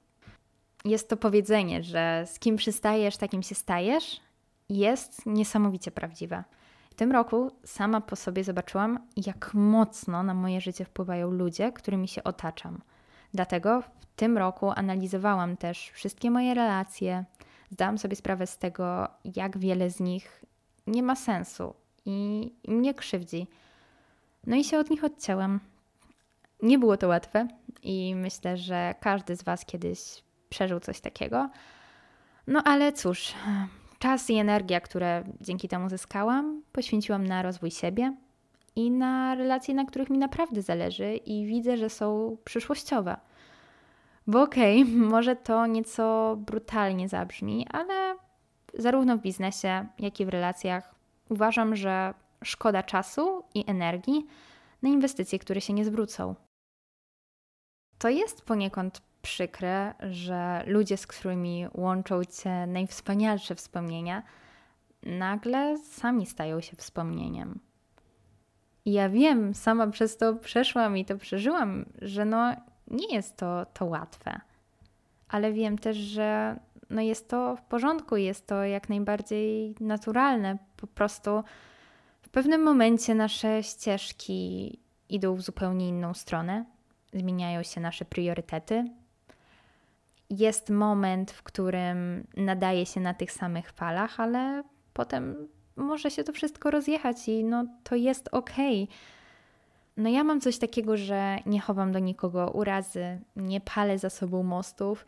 Jest 0.85 1.09
to 1.09 1.17
powiedzenie, 1.17 1.83
że 1.83 2.25
z 2.27 2.39
kim 2.39 2.57
przystajesz, 2.57 3.17
takim 3.17 3.43
się 3.43 3.55
stajesz, 3.55 4.21
jest 4.69 5.27
niesamowicie 5.27 5.91
prawdziwe. 5.91 6.45
W 6.91 6.95
tym 6.95 7.13
roku 7.13 7.51
sama 7.65 8.01
po 8.01 8.17
sobie 8.17 8.45
zobaczyłam, 8.45 8.99
jak 9.27 9.55
mocno 9.55 10.23
na 10.23 10.35
moje 10.35 10.61
życie 10.61 10.85
wpływają 10.85 11.31
ludzie, 11.31 11.73
którymi 11.73 12.09
się 12.09 12.25
otaczam. 12.25 12.81
Dlatego 13.35 13.83
w 13.83 14.07
tym 14.17 14.39
roku 14.39 14.73
analizowałam 14.77 15.57
też 15.57 15.91
wszystkie 15.91 16.31
moje 16.31 16.55
relacje, 16.55 17.25
zdałam 17.71 17.99
sobie 17.99 18.17
sprawę 18.17 18.47
z 18.47 18.59
tego, 18.59 19.09
jak 19.25 19.59
wiele 19.59 19.91
z 19.91 20.01
nich 20.01 20.45
nie 20.87 21.03
ma 21.03 21.17
sensu 21.17 21.75
i, 22.05 22.51
mnie 22.69 22.95
krzywdzi. 22.95 23.47
No 24.47 24.57
i 24.57 24.65
się 24.65 24.79
od 24.79 24.91
nich 24.91 25.05
odcięłam. 25.05 25.61
Nie 26.63 26.79
było 26.79 26.97
to 26.97 27.09
łatwe 27.09 27.49
i 27.83 28.15
myślę, 28.15 28.57
że 28.57 28.95
każdy 29.01 29.37
z 29.37 29.43
Was 29.43 29.65
kiedyś 29.65 30.01
przeżył 30.49 30.81
coś 30.81 31.01
takiego. 31.01 31.51
No 32.47 32.63
ale 32.65 32.93
cóż, 32.93 33.35
czas 33.99 34.31
i 34.31 34.35
energia, 34.35 34.81
które 34.81 35.25
dzięki 35.41 35.69
temu 35.69 35.89
zyskałam, 35.89 36.63
poświęciłam 36.73 37.27
na 37.27 37.43
rozwój 37.43 37.71
siebie 37.71 38.17
i 38.77 38.91
na 38.91 39.35
relacje, 39.35 39.75
na 39.75 39.85
których 39.85 40.11
mi 40.11 40.19
naprawdę 40.19 40.63
zależy 40.63 41.17
i 41.17 41.47
widzę, 41.47 41.77
że 41.77 41.91
są 41.91 42.37
przyszłościowe. 42.45 43.17
Bo 44.27 44.43
okej, 44.43 44.83
okay, 44.83 44.95
może 45.15 45.37
to 45.37 45.67
nieco 45.67 46.37
brutalnie 46.37 47.09
zabrzmi, 47.09 47.67
ale 47.71 48.17
zarówno 48.75 49.17
w 49.17 49.21
biznesie, 49.21 49.87
jak 49.99 50.21
i 50.21 50.27
w 50.27 50.29
relacjach 50.29 50.95
uważam, 51.29 51.77
że 51.77 52.15
szkoda 52.45 52.83
czasu 52.83 53.43
i 53.55 53.65
energii 53.67 54.27
na 54.83 54.89
inwestycje, 54.89 55.39
które 55.39 55.61
się 55.61 55.73
nie 55.73 55.85
zwrócą. 55.85 56.35
To 57.99 58.09
jest 58.09 58.43
poniekąd 58.43 59.03
przykre, 59.23 59.95
że 60.11 60.65
ludzie, 60.67 60.97
z 60.97 61.07
którymi 61.07 61.67
łączą 61.75 62.25
cię 62.25 62.67
najwspanialsze 62.67 63.55
wspomnienia, 63.55 64.23
nagle 65.03 65.79
sami 65.79 66.27
stają 66.27 66.61
się 66.61 66.77
wspomnieniem. 66.77 67.66
I 68.87 68.93
ja 68.93 69.09
wiem, 69.09 69.55
sama 69.55 69.87
przez 69.87 70.17
to 70.17 70.35
przeszłam 70.35 70.97
i 70.97 71.05
to 71.05 71.19
przeżyłam, 71.19 71.85
że 72.03 72.25
no 72.25 72.55
nie 72.87 73.15
jest 73.15 73.37
to, 73.37 73.67
to 73.75 73.85
łatwe. 73.85 74.41
Ale 75.29 75.53
wiem 75.53 75.79
też, 75.79 75.97
że 75.97 76.57
no 76.91 77.01
jest 77.01 77.29
to 77.29 77.57
w 77.57 77.63
porządku, 77.63 78.17
jest 78.17 78.47
to 78.47 78.65
jak 78.65 78.89
najbardziej 78.89 79.75
naturalne. 79.81 80.59
Po 80.77 80.87
prostu 80.87 81.45
w 82.23 82.29
pewnym 82.29 82.63
momencie 82.63 83.15
nasze 83.15 83.63
ścieżki 83.63 84.79
idą 85.09 85.35
w 85.35 85.43
zupełnie 85.43 85.89
inną 85.89 86.15
stronę, 86.15 86.65
zmieniają 87.13 87.63
się 87.63 87.81
nasze 87.81 88.05
priorytety. 88.05 88.85
Jest 90.31 90.71
moment, 90.71 91.31
w 91.31 91.43
którym 91.43 92.27
nadaje 92.37 92.87
się 92.87 93.01
na 93.01 93.15
tych 93.15 93.33
samych 93.33 93.73
falach, 93.73 94.21
ale 94.21 94.63
potem 94.93 95.49
może 95.77 96.11
się 96.11 96.25
to 96.25 96.33
wszystko 96.33 96.71
rozjechać 96.71 97.29
i 97.29 97.45
no 97.45 97.65
to 97.85 97.95
jest 97.95 98.29
okej. 98.33 98.83
Okay. 98.83 98.97
No 99.97 100.09
ja 100.09 100.25
mam 100.25 100.41
coś 100.41 100.59
takiego, 100.59 100.97
że 100.97 101.39
nie 101.47 101.61
chowam 101.61 101.93
do 101.93 101.99
nikogo 101.99 102.51
urazy, 102.51 103.21
nie 103.37 103.61
palę 103.61 103.99
za 103.99 104.11
sobą 104.11 104.43
mostów 104.43 105.07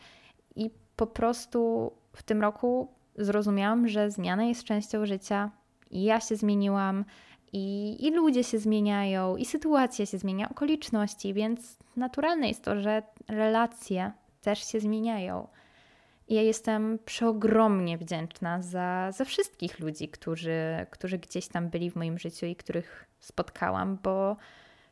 i 0.56 0.70
po 0.96 1.06
prostu 1.06 1.92
w 2.12 2.22
tym 2.22 2.40
roku 2.42 2.88
zrozumiałam, 3.16 3.88
że 3.88 4.10
zmiana 4.10 4.44
jest 4.44 4.64
częścią 4.64 5.06
życia 5.06 5.50
i 5.90 6.02
ja 6.04 6.20
się 6.20 6.36
zmieniłam 6.36 7.04
i, 7.52 7.96
i 8.06 8.10
ludzie 8.10 8.44
się 8.44 8.58
zmieniają 8.58 9.36
i 9.36 9.44
sytuacja 9.44 10.06
się 10.06 10.18
zmienia, 10.18 10.48
okoliczności, 10.48 11.34
więc 11.34 11.78
naturalne 11.96 12.48
jest 12.48 12.64
to, 12.64 12.80
że 12.80 13.02
relacje 13.28 14.12
też 14.40 14.72
się 14.72 14.80
zmieniają. 14.80 15.48
Ja 16.28 16.42
jestem 16.42 16.98
przeogromnie 17.04 17.98
wdzięczna 17.98 18.62
za, 18.62 19.12
za 19.12 19.24
wszystkich 19.24 19.78
ludzi, 19.78 20.08
którzy, 20.08 20.86
którzy 20.90 21.18
gdzieś 21.18 21.48
tam 21.48 21.68
byli 21.68 21.90
w 21.90 21.96
moim 21.96 22.18
życiu 22.18 22.46
i 22.46 22.56
których 22.56 23.06
spotkałam, 23.20 23.98
bo 24.02 24.36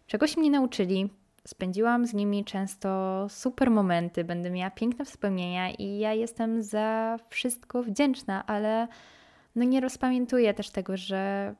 czegoś 0.06 0.36
mnie 0.36 0.50
nauczyli. 0.50 1.10
Spędziłam 1.46 2.06
z 2.06 2.14
nimi 2.14 2.44
często 2.44 3.26
super 3.28 3.70
momenty, 3.70 4.24
będę 4.24 4.50
miała 4.50 4.70
piękne 4.70 5.04
wspomnienia 5.04 5.70
i 5.70 5.98
ja 5.98 6.12
jestem 6.12 6.62
za 6.62 7.16
wszystko 7.28 7.82
wdzięczna, 7.82 8.46
ale 8.46 8.88
no 9.54 9.64
nie 9.64 9.80
rozpamiętuję 9.80 10.54
też 10.54 10.70
tego, 10.70 10.96
że 10.96 11.54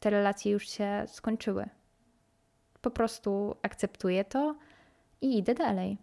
te 0.00 0.10
relacje 0.10 0.52
już 0.52 0.68
się 0.68 1.04
skończyły. 1.06 1.68
Po 2.80 2.90
prostu 2.90 3.56
akceptuję 3.62 4.24
to 4.24 4.54
i 5.20 5.38
idę 5.38 5.54
dalej. 5.54 5.98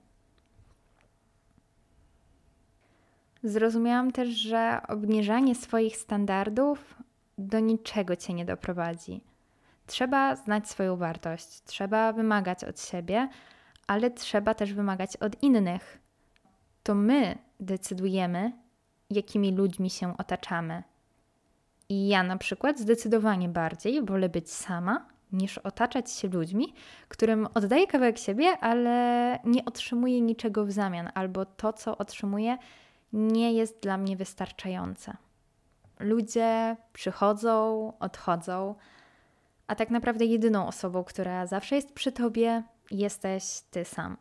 Zrozumiałam 3.46 4.12
też, 4.12 4.30
że 4.30 4.82
obniżanie 4.88 5.56
swoich 5.56 5.98
standardów 5.98 6.96
do 7.38 7.60
niczego 7.60 8.16
cię 8.16 8.34
nie 8.34 8.46
doprowadzi. 8.46 9.22
Trzeba 9.88 10.36
znać 10.36 10.70
swoją 10.70 10.98
wartość, 10.98 11.64
trzeba 11.64 12.14
wymagać 12.14 12.64
od 12.64 12.82
siebie, 12.82 13.30
ale 13.88 14.12
trzeba 14.12 14.54
też 14.54 14.74
wymagać 14.74 15.18
od 15.18 15.44
innych. 15.44 16.00
To 16.84 16.96
my 16.96 17.38
decydujemy, 17.60 18.52
jakimi 19.10 19.52
ludźmi 19.52 19.90
się 19.90 20.18
otaczamy. 20.18 20.84
I 21.90 22.08
ja 22.08 22.24
na 22.24 22.38
przykład 22.38 22.80
zdecydowanie 22.80 23.50
bardziej 23.50 24.06
wolę 24.06 24.30
być 24.30 24.52
sama, 24.52 25.08
niż 25.32 25.58
otaczać 25.58 26.12
się 26.12 26.28
ludźmi, 26.28 26.74
którym 27.08 27.48
oddaję 27.54 27.88
kawałek 27.88 28.18
siebie, 28.18 28.58
ale 28.62 29.40
nie 29.44 29.66
otrzymuję 29.66 30.22
niczego 30.22 30.66
w 30.66 30.72
zamian, 30.72 31.10
albo 31.14 31.46
to, 31.46 31.74
co 31.74 31.98
otrzymuję, 31.98 32.58
nie 33.15 33.54
jest 33.54 33.80
dla 33.80 33.97
mnie 33.97 34.17
wystarczające. 34.17 35.17
Ludzie 35.99 36.78
przychodzą, 36.93 37.93
odchodzą, 37.99 38.75
a 39.67 39.75
tak 39.75 39.89
naprawdę 39.89 40.25
jedyną 40.25 40.67
osobą, 40.67 41.04
która 41.04 41.45
zawsze 41.45 41.75
jest 41.75 41.93
przy 41.93 42.12
tobie, 42.12 42.63
jesteś 42.91 43.43
ty 43.71 43.86
sam. 43.86 44.17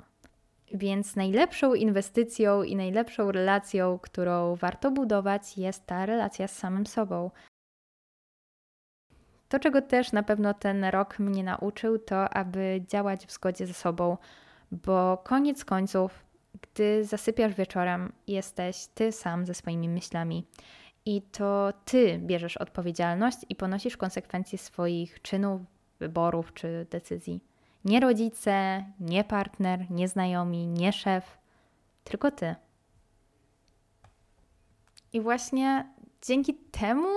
Więc 0.74 1.16
najlepszą 1.16 1.74
inwestycją 1.74 2.62
i 2.62 2.76
najlepszą 2.76 3.32
relacją, 3.32 3.98
którą 3.98 4.56
warto 4.56 4.90
budować, 4.90 5.58
jest 5.58 5.86
ta 5.86 6.06
relacja 6.06 6.48
z 6.48 6.56
samym 6.58 6.86
sobą. 6.86 7.30
To, 9.48 9.58
czego 9.58 9.82
też 9.82 10.12
na 10.12 10.22
pewno 10.22 10.54
ten 10.54 10.84
rok 10.84 11.18
mnie 11.18 11.44
nauczył, 11.44 11.98
to 11.98 12.28
aby 12.28 12.84
działać 12.88 13.26
w 13.26 13.32
zgodzie 13.32 13.66
ze 13.66 13.74
sobą, 13.74 14.16
bo 14.70 15.22
koniec 15.24 15.64
końców, 15.64 16.24
gdy 16.62 17.04
zasypiasz 17.04 17.54
wieczorem, 17.54 18.12
jesteś 18.26 18.86
ty 18.94 19.12
sam 19.12 19.46
ze 19.46 19.54
swoimi 19.54 19.88
myślami. 19.88 20.46
I 21.06 21.22
to 21.22 21.72
ty 21.84 22.18
bierzesz 22.18 22.56
odpowiedzialność 22.56 23.38
i 23.48 23.56
ponosisz 23.56 23.96
konsekwencje 23.96 24.58
swoich 24.58 25.22
czynów, 25.22 25.60
wyborów 25.98 26.54
czy 26.54 26.86
decyzji. 26.90 27.40
Nie 27.84 28.00
rodzice, 28.00 28.84
nie 29.00 29.24
partner, 29.24 29.90
nie 29.90 30.08
znajomi, 30.08 30.66
nie 30.66 30.92
szef, 30.92 31.38
tylko 32.04 32.30
ty. 32.30 32.54
I 35.12 35.20
właśnie 35.20 35.88
dzięki 36.22 36.54
temu 36.54 37.08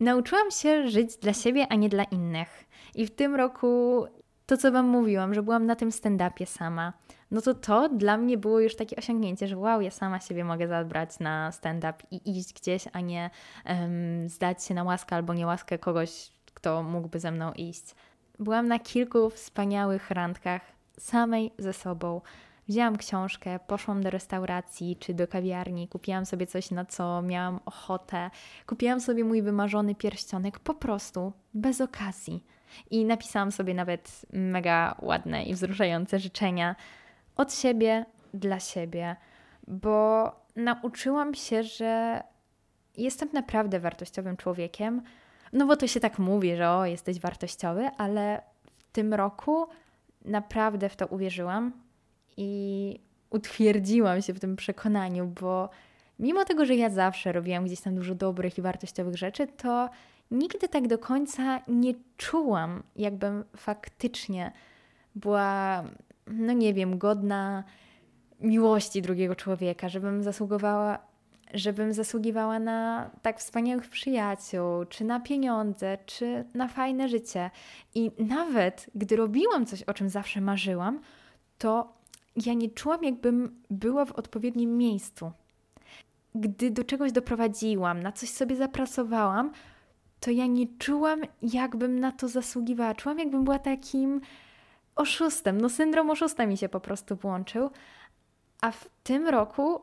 nauczyłam 0.00 0.50
się 0.50 0.88
żyć 0.88 1.16
dla 1.16 1.32
siebie, 1.32 1.66
a 1.68 1.74
nie 1.74 1.88
dla 1.88 2.04
innych. 2.04 2.64
I 2.94 3.06
w 3.06 3.10
tym 3.10 3.34
roku 3.34 4.04
to, 4.46 4.56
co 4.56 4.72
Wam 4.72 4.86
mówiłam, 4.86 5.34
że 5.34 5.42
byłam 5.42 5.66
na 5.66 5.76
tym 5.76 5.90
stand-upie 5.90 6.46
sama, 6.46 6.92
no 7.30 7.40
to 7.42 7.54
to 7.54 7.88
dla 7.88 8.16
mnie 8.16 8.38
było 8.38 8.60
już 8.60 8.76
takie 8.76 8.96
osiągnięcie, 8.96 9.48
że 9.48 9.58
wow, 9.58 9.80
ja 9.80 9.90
sama 9.90 10.20
siebie 10.20 10.44
mogę 10.44 10.68
zabrać 10.68 11.18
na 11.18 11.52
stand-up 11.52 11.94
i 12.10 12.38
iść 12.38 12.54
gdzieś, 12.54 12.84
a 12.92 13.00
nie 13.00 13.30
um, 13.66 14.28
zdać 14.28 14.64
się 14.64 14.74
na 14.74 14.84
łaskę 14.84 15.16
albo 15.16 15.34
niełaskę 15.34 15.78
kogoś, 15.78 16.30
kto 16.54 16.82
mógłby 16.82 17.20
ze 17.20 17.30
mną 17.30 17.52
iść. 17.52 17.94
Byłam 18.38 18.68
na 18.68 18.78
kilku 18.78 19.30
wspaniałych 19.30 20.10
randkach 20.10 20.62
samej 20.98 21.52
ze 21.58 21.72
sobą. 21.72 22.20
Wzięłam 22.68 22.96
książkę, 22.96 23.58
poszłam 23.66 24.02
do 24.02 24.10
restauracji 24.10 24.96
czy 24.96 25.14
do 25.14 25.28
kawiarni, 25.28 25.88
kupiłam 25.88 26.26
sobie 26.26 26.46
coś, 26.46 26.70
na 26.70 26.84
co 26.84 27.22
miałam 27.22 27.60
ochotę, 27.64 28.30
kupiłam 28.66 29.00
sobie 29.00 29.24
mój 29.24 29.42
wymarzony 29.42 29.94
pierścionek 29.94 30.58
po 30.58 30.74
prostu, 30.74 31.32
bez 31.54 31.80
okazji. 31.80 32.44
I 32.90 33.04
napisałam 33.04 33.52
sobie 33.52 33.74
nawet 33.74 34.26
mega 34.32 34.96
ładne 35.02 35.44
i 35.44 35.54
wzruszające 35.54 36.18
życzenia 36.18 36.76
od 37.36 37.54
siebie 37.54 38.06
dla 38.34 38.60
siebie, 38.60 39.16
bo 39.68 40.32
nauczyłam 40.56 41.34
się, 41.34 41.62
że 41.62 42.22
jestem 42.96 43.28
naprawdę 43.32 43.80
wartościowym 43.80 44.36
człowiekiem. 44.36 45.02
No 45.52 45.66
bo 45.66 45.76
to 45.76 45.86
się 45.86 46.00
tak 46.00 46.18
mówi, 46.18 46.56
że 46.56 46.70
o, 46.70 46.86
jesteś 46.86 47.20
wartościowy, 47.20 47.90
ale 47.98 48.42
w 48.66 48.92
tym 48.92 49.14
roku 49.14 49.66
naprawdę 50.24 50.88
w 50.88 50.96
to 50.96 51.06
uwierzyłam 51.06 51.72
i 52.36 53.00
utwierdziłam 53.30 54.22
się 54.22 54.32
w 54.32 54.40
tym 54.40 54.56
przekonaniu, 54.56 55.26
bo 55.26 55.70
mimo 56.18 56.44
tego, 56.44 56.66
że 56.66 56.74
ja 56.74 56.90
zawsze 56.90 57.32
robiłam 57.32 57.64
gdzieś 57.64 57.80
tam 57.80 57.94
dużo 57.94 58.14
dobrych 58.14 58.58
i 58.58 58.62
wartościowych 58.62 59.16
rzeczy, 59.16 59.46
to 59.46 59.90
nigdy 60.30 60.68
tak 60.68 60.88
do 60.88 60.98
końca 60.98 61.60
nie 61.68 61.94
czułam, 62.16 62.82
jakbym 62.96 63.44
faktycznie 63.56 64.52
była, 65.14 65.84
no 66.26 66.52
nie 66.52 66.74
wiem, 66.74 66.98
godna 66.98 67.64
miłości 68.40 69.02
drugiego 69.02 69.36
człowieka, 69.36 69.88
żebym 69.88 70.22
zasługowała, 70.22 70.98
żebym 71.54 71.92
zasługiwała 71.92 72.58
na 72.58 73.10
tak 73.22 73.38
wspaniałych 73.38 73.88
przyjaciół, 73.88 74.84
czy 74.88 75.04
na 75.04 75.20
pieniądze, 75.20 75.98
czy 76.06 76.44
na 76.54 76.68
fajne 76.68 77.08
życie. 77.08 77.50
I 77.94 78.10
nawet 78.18 78.90
gdy 78.94 79.16
robiłam 79.16 79.66
coś, 79.66 79.82
o 79.82 79.94
czym 79.94 80.08
zawsze 80.08 80.40
marzyłam, 80.40 81.00
to 81.58 81.92
ja 82.46 82.54
nie 82.54 82.70
czułam, 82.70 83.04
jakbym 83.04 83.62
była 83.70 84.04
w 84.04 84.12
odpowiednim 84.12 84.78
miejscu. 84.78 85.32
Gdy 86.34 86.70
do 86.70 86.84
czegoś 86.84 87.12
doprowadziłam, 87.12 88.02
na 88.02 88.12
coś 88.12 88.30
sobie 88.30 88.56
zapracowałam, 88.56 89.52
to 90.20 90.30
ja 90.30 90.46
nie 90.46 90.66
czułam, 90.78 91.20
jakbym 91.42 92.00
na 92.00 92.12
to 92.12 92.28
zasługiwała. 92.28 92.94
Czułam, 92.94 93.18
jakbym 93.18 93.44
była 93.44 93.58
takim 93.58 94.20
oszustem. 94.96 95.60
No, 95.60 95.68
syndrom 95.68 96.10
oszusta 96.10 96.46
mi 96.46 96.56
się 96.56 96.68
po 96.68 96.80
prostu 96.80 97.16
włączył. 97.16 97.70
A 98.60 98.70
w 98.70 98.88
tym 99.02 99.26
roku 99.28 99.80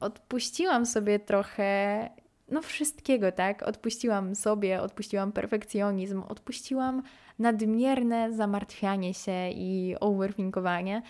odpuściłam 0.00 0.86
sobie 0.86 1.18
trochę, 1.18 2.10
no 2.48 2.62
wszystkiego, 2.62 3.32
tak? 3.32 3.62
Odpuściłam 3.62 4.34
sobie, 4.34 4.82
odpuściłam 4.82 5.32
perfekcjonizm, 5.32 6.22
odpuściłam 6.28 7.02
nadmierne 7.38 8.32
zamartwianie 8.32 9.14
się 9.14 9.50
i 9.50 9.96
overthinkowanie 10.00 11.02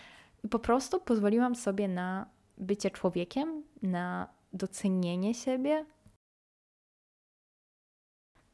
i 0.45 0.49
po 0.49 0.59
prostu 0.59 1.01
pozwoliłam 1.01 1.55
sobie 1.55 1.89
na 1.89 2.27
bycie 2.59 2.91
człowiekiem, 2.91 3.63
na 3.83 4.29
docenienie 4.53 5.35
siebie. 5.35 5.87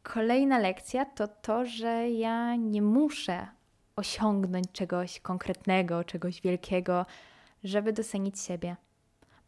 Kolejna 0.03 0.59
lekcja 0.59 1.05
to 1.05 1.29
to, 1.29 1.67
że 1.67 2.11
ja 2.11 2.57
nie 2.57 2.83
muszę 2.83 3.60
osiągnąć 4.01 4.67
czegoś 4.73 5.21
konkretnego, 5.21 6.05
czegoś 6.05 6.41
wielkiego, 6.41 7.07
żeby 7.65 7.93
docenić 7.93 8.41
siebie, 8.41 8.77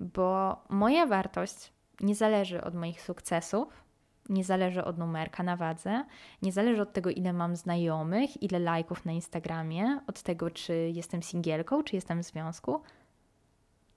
bo 0.00 0.56
moja 0.68 1.06
wartość 1.06 1.72
nie 2.00 2.14
zależy 2.14 2.64
od 2.64 2.74
moich 2.74 3.02
sukcesów, 3.02 3.84
nie 4.28 4.44
zależy 4.44 4.84
od 4.84 4.98
numerka 4.98 5.42
na 5.42 5.56
wadze, 5.56 6.04
nie 6.42 6.52
zależy 6.52 6.82
od 6.82 6.92
tego, 6.92 7.10
ile 7.10 7.32
mam 7.32 7.56
znajomych, 7.56 8.42
ile 8.42 8.58
lajków 8.58 9.04
na 9.04 9.12
Instagramie, 9.12 10.00
od 10.06 10.22
tego, 10.22 10.50
czy 10.50 10.74
jestem 10.94 11.22
singielką, 11.22 11.82
czy 11.82 11.96
jestem 11.96 12.22
w 12.22 12.26
związku. 12.26 12.82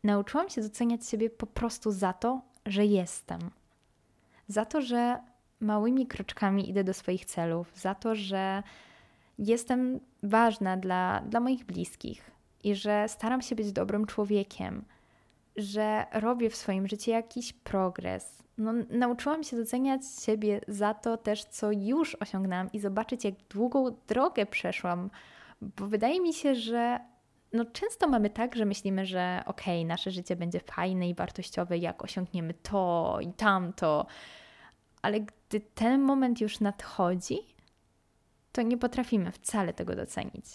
Nauczyłam 0.04 0.50
się 0.50 0.62
doceniać 0.62 1.08
siebie 1.08 1.30
po 1.30 1.48
prostu 1.48 1.92
za 1.92 2.14
to, 2.14 2.42
że 2.66 2.86
jestem. 2.86 3.40
Za 4.48 4.66
to, 4.66 4.82
że 4.82 5.20
małymi 5.60 6.08
kroczkami 6.08 6.70
idę 6.70 6.84
do 6.84 6.94
swoich 6.94 7.26
celów, 7.26 7.72
za 7.76 7.96
to, 7.96 8.16
że 8.16 8.64
jestem 9.38 10.00
ważna 10.24 10.78
dla, 10.78 11.22
dla 11.22 11.40
moich 11.40 11.66
bliskich 11.66 12.32
i 12.64 12.76
że 12.76 13.06
staram 13.08 13.42
się 13.42 13.56
być 13.56 13.72
dobrym 13.72 14.06
człowiekiem, 14.06 14.86
że 15.56 16.06
robię 16.14 16.50
w 16.50 16.56
swoim 16.56 16.88
życiu 16.88 17.12
jakiś 17.12 17.54
progres. 17.54 18.44
No, 18.58 18.74
nauczyłam 18.90 19.44
się 19.44 19.58
doceniać 19.58 20.02
siebie 20.22 20.62
za 20.68 20.94
to 20.94 21.18
też, 21.18 21.46
co 21.46 21.72
już 21.72 22.16
osiągnęłam 22.16 22.72
i 22.74 22.80
zobaczyć, 22.80 23.26
jak 23.26 23.36
długą 23.50 23.98
drogę 24.08 24.46
przeszłam, 24.46 25.10
bo 25.62 25.88
wydaje 25.88 26.22
mi 26.22 26.34
się, 26.34 26.56
że 26.56 27.00
no, 27.54 27.66
często 27.66 28.08
mamy 28.08 28.30
tak, 28.30 28.56
że 28.56 28.66
myślimy, 28.66 29.06
że 29.06 29.44
okej, 29.46 29.80
okay, 29.80 29.88
nasze 29.88 30.12
życie 30.12 30.36
będzie 30.36 30.60
fajne 30.60 31.10
i 31.10 31.16
wartościowe, 31.16 31.78
jak 31.78 32.04
osiągniemy 32.04 32.54
to 32.54 33.18
i 33.22 33.34
tamto, 33.34 34.06
ale 35.02 35.20
gdy 35.20 35.60
ten 35.60 36.02
moment 36.02 36.42
już 36.42 36.60
nadchodzi, 36.60 37.55
to 38.56 38.62
nie 38.62 38.78
potrafimy 38.78 39.32
wcale 39.32 39.74
tego 39.74 39.96
docenić. 39.96 40.46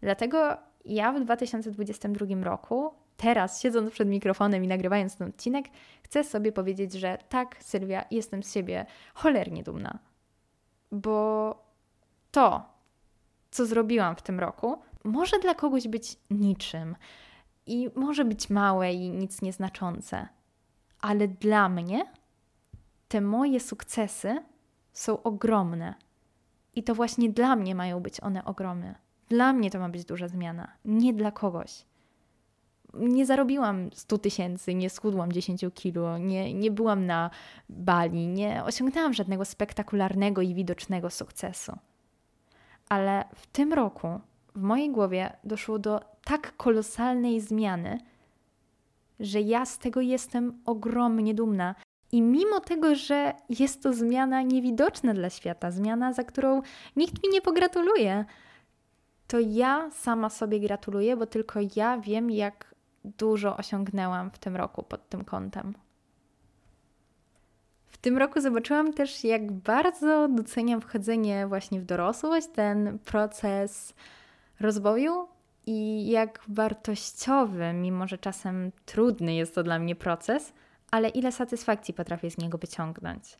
Dlatego 0.00 0.56
ja 0.84 1.12
w 1.12 1.20
2022 1.20 2.44
roku, 2.44 2.94
teraz 3.16 3.60
siedząc 3.62 3.90
przed 3.90 4.08
mikrofonem 4.08 4.64
i 4.64 4.68
nagrywając 4.68 5.16
ten 5.16 5.28
odcinek, 5.28 5.66
chcę 6.02 6.24
sobie 6.24 6.52
powiedzieć, 6.52 6.92
że 6.92 7.18
tak, 7.28 7.56
Sylwia, 7.60 8.04
jestem 8.10 8.42
z 8.42 8.52
siebie 8.52 8.86
cholernie 9.14 9.62
dumna. 9.62 9.98
Bo 10.92 11.54
to, 12.30 12.62
co 13.50 13.66
zrobiłam 13.66 14.16
w 14.16 14.22
tym 14.22 14.40
roku, 14.40 14.82
może 15.04 15.38
dla 15.38 15.54
kogoś 15.54 15.88
być 15.88 16.16
niczym 16.30 16.96
i 17.66 17.90
może 17.94 18.24
być 18.24 18.50
małe 18.50 18.92
i 18.92 19.10
nic 19.10 19.42
nieznaczące, 19.42 20.28
ale 21.00 21.28
dla 21.28 21.68
mnie 21.68 22.12
te 23.08 23.20
moje 23.20 23.60
sukcesy 23.60 24.44
są 24.92 25.22
ogromne. 25.22 25.94
I 26.78 26.82
to 26.82 26.94
właśnie 26.94 27.30
dla 27.30 27.56
mnie 27.56 27.74
mają 27.74 28.00
być 28.00 28.20
one 28.20 28.44
ogromne. 28.44 28.94
Dla 29.28 29.52
mnie 29.52 29.70
to 29.70 29.78
ma 29.78 29.88
być 29.88 30.04
duża 30.04 30.28
zmiana, 30.28 30.72
nie 30.84 31.14
dla 31.14 31.30
kogoś. 31.30 31.84
Nie 32.94 33.26
zarobiłam 33.26 33.90
100 33.94 34.18
tysięcy, 34.18 34.74
nie 34.74 34.90
schudłam 34.90 35.32
10 35.32 35.60
kilo, 35.74 36.18
nie, 36.18 36.54
nie 36.54 36.70
byłam 36.70 37.06
na 37.06 37.30
Bali, 37.68 38.26
nie 38.26 38.64
osiągnęłam 38.64 39.14
żadnego 39.14 39.44
spektakularnego 39.44 40.42
i 40.42 40.54
widocznego 40.54 41.10
sukcesu. 41.10 41.72
Ale 42.88 43.24
w 43.34 43.46
tym 43.46 43.72
roku 43.72 44.20
w 44.54 44.62
mojej 44.62 44.90
głowie 44.90 45.36
doszło 45.44 45.78
do 45.78 46.00
tak 46.24 46.56
kolosalnej 46.56 47.40
zmiany, 47.40 47.98
że 49.20 49.40
ja 49.40 49.66
z 49.66 49.78
tego 49.78 50.00
jestem 50.00 50.62
ogromnie 50.64 51.34
dumna. 51.34 51.74
I 52.12 52.22
mimo 52.22 52.60
tego, 52.60 52.94
że 52.94 53.34
jest 53.48 53.82
to 53.82 53.92
zmiana 53.92 54.42
niewidoczna 54.42 55.14
dla 55.14 55.30
świata, 55.30 55.70
zmiana, 55.70 56.12
za 56.12 56.24
którą 56.24 56.62
nikt 56.96 57.24
mi 57.24 57.28
nie 57.32 57.42
pogratuluje, 57.42 58.24
to 59.26 59.38
ja 59.40 59.90
sama 59.90 60.30
sobie 60.30 60.60
gratuluję, 60.60 61.16
bo 61.16 61.26
tylko 61.26 61.60
ja 61.76 61.98
wiem, 61.98 62.30
jak 62.30 62.74
dużo 63.04 63.56
osiągnęłam 63.56 64.30
w 64.30 64.38
tym 64.38 64.56
roku 64.56 64.82
pod 64.82 65.08
tym 65.08 65.24
kątem. 65.24 65.74
W 67.86 67.98
tym 67.98 68.18
roku 68.18 68.40
zobaczyłam 68.40 68.92
też, 68.92 69.24
jak 69.24 69.52
bardzo 69.52 70.28
doceniam 70.28 70.80
wchodzenie 70.80 71.46
właśnie 71.46 71.80
w 71.80 71.84
dorosłość, 71.84 72.46
ten 72.54 72.98
proces 72.98 73.94
rozwoju 74.60 75.28
i 75.66 76.08
jak 76.08 76.40
wartościowy, 76.48 77.72
mimo 77.72 78.06
że 78.06 78.18
czasem 78.18 78.72
trudny 78.86 79.34
jest 79.34 79.54
to 79.54 79.62
dla 79.62 79.78
mnie 79.78 79.96
proces, 79.96 80.52
ale 80.90 81.08
ile 81.08 81.32
satysfakcji 81.32 81.94
potrafię 81.94 82.30
z 82.30 82.38
niego 82.38 82.58
wyciągnąć. 82.58 83.38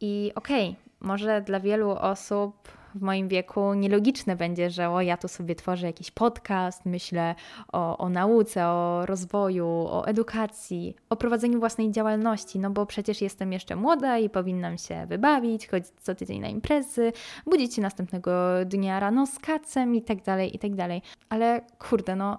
I 0.00 0.32
okej, 0.34 0.68
okay, 0.68 0.82
może 1.00 1.40
dla 1.40 1.60
wielu 1.60 1.90
osób 1.90 2.68
w 2.94 3.02
moim 3.02 3.28
wieku 3.28 3.74
nielogiczne 3.74 4.36
będzie, 4.36 4.70
że 4.70 4.90
o, 4.90 5.00
ja 5.00 5.16
tu 5.16 5.28
sobie 5.28 5.54
tworzę 5.54 5.86
jakiś 5.86 6.10
podcast, 6.10 6.86
myślę 6.86 7.34
o, 7.72 7.98
o 7.98 8.08
nauce, 8.08 8.66
o 8.66 9.06
rozwoju, 9.06 9.66
o 9.68 10.06
edukacji, 10.06 10.96
o 11.10 11.16
prowadzeniu 11.16 11.58
własnej 11.58 11.90
działalności, 11.90 12.58
no 12.58 12.70
bo 12.70 12.86
przecież 12.86 13.20
jestem 13.20 13.52
jeszcze 13.52 13.76
młoda 13.76 14.18
i 14.18 14.30
powinnam 14.30 14.78
się 14.78 15.06
wybawić, 15.06 15.68
chodzić 15.68 15.92
co 16.00 16.14
tydzień 16.14 16.40
na 16.40 16.48
imprezy, 16.48 17.12
budzić 17.46 17.74
się 17.74 17.82
następnego 17.82 18.30
dnia 18.64 19.00
rano 19.00 19.26
z 19.26 19.38
kacem 19.38 19.94
i 19.94 20.02
tak 20.02 20.22
dalej, 20.22 20.56
i 20.56 20.58
tak 20.58 20.74
dalej. 20.74 21.02
Ale 21.28 21.60
kurde, 21.78 22.16
no 22.16 22.38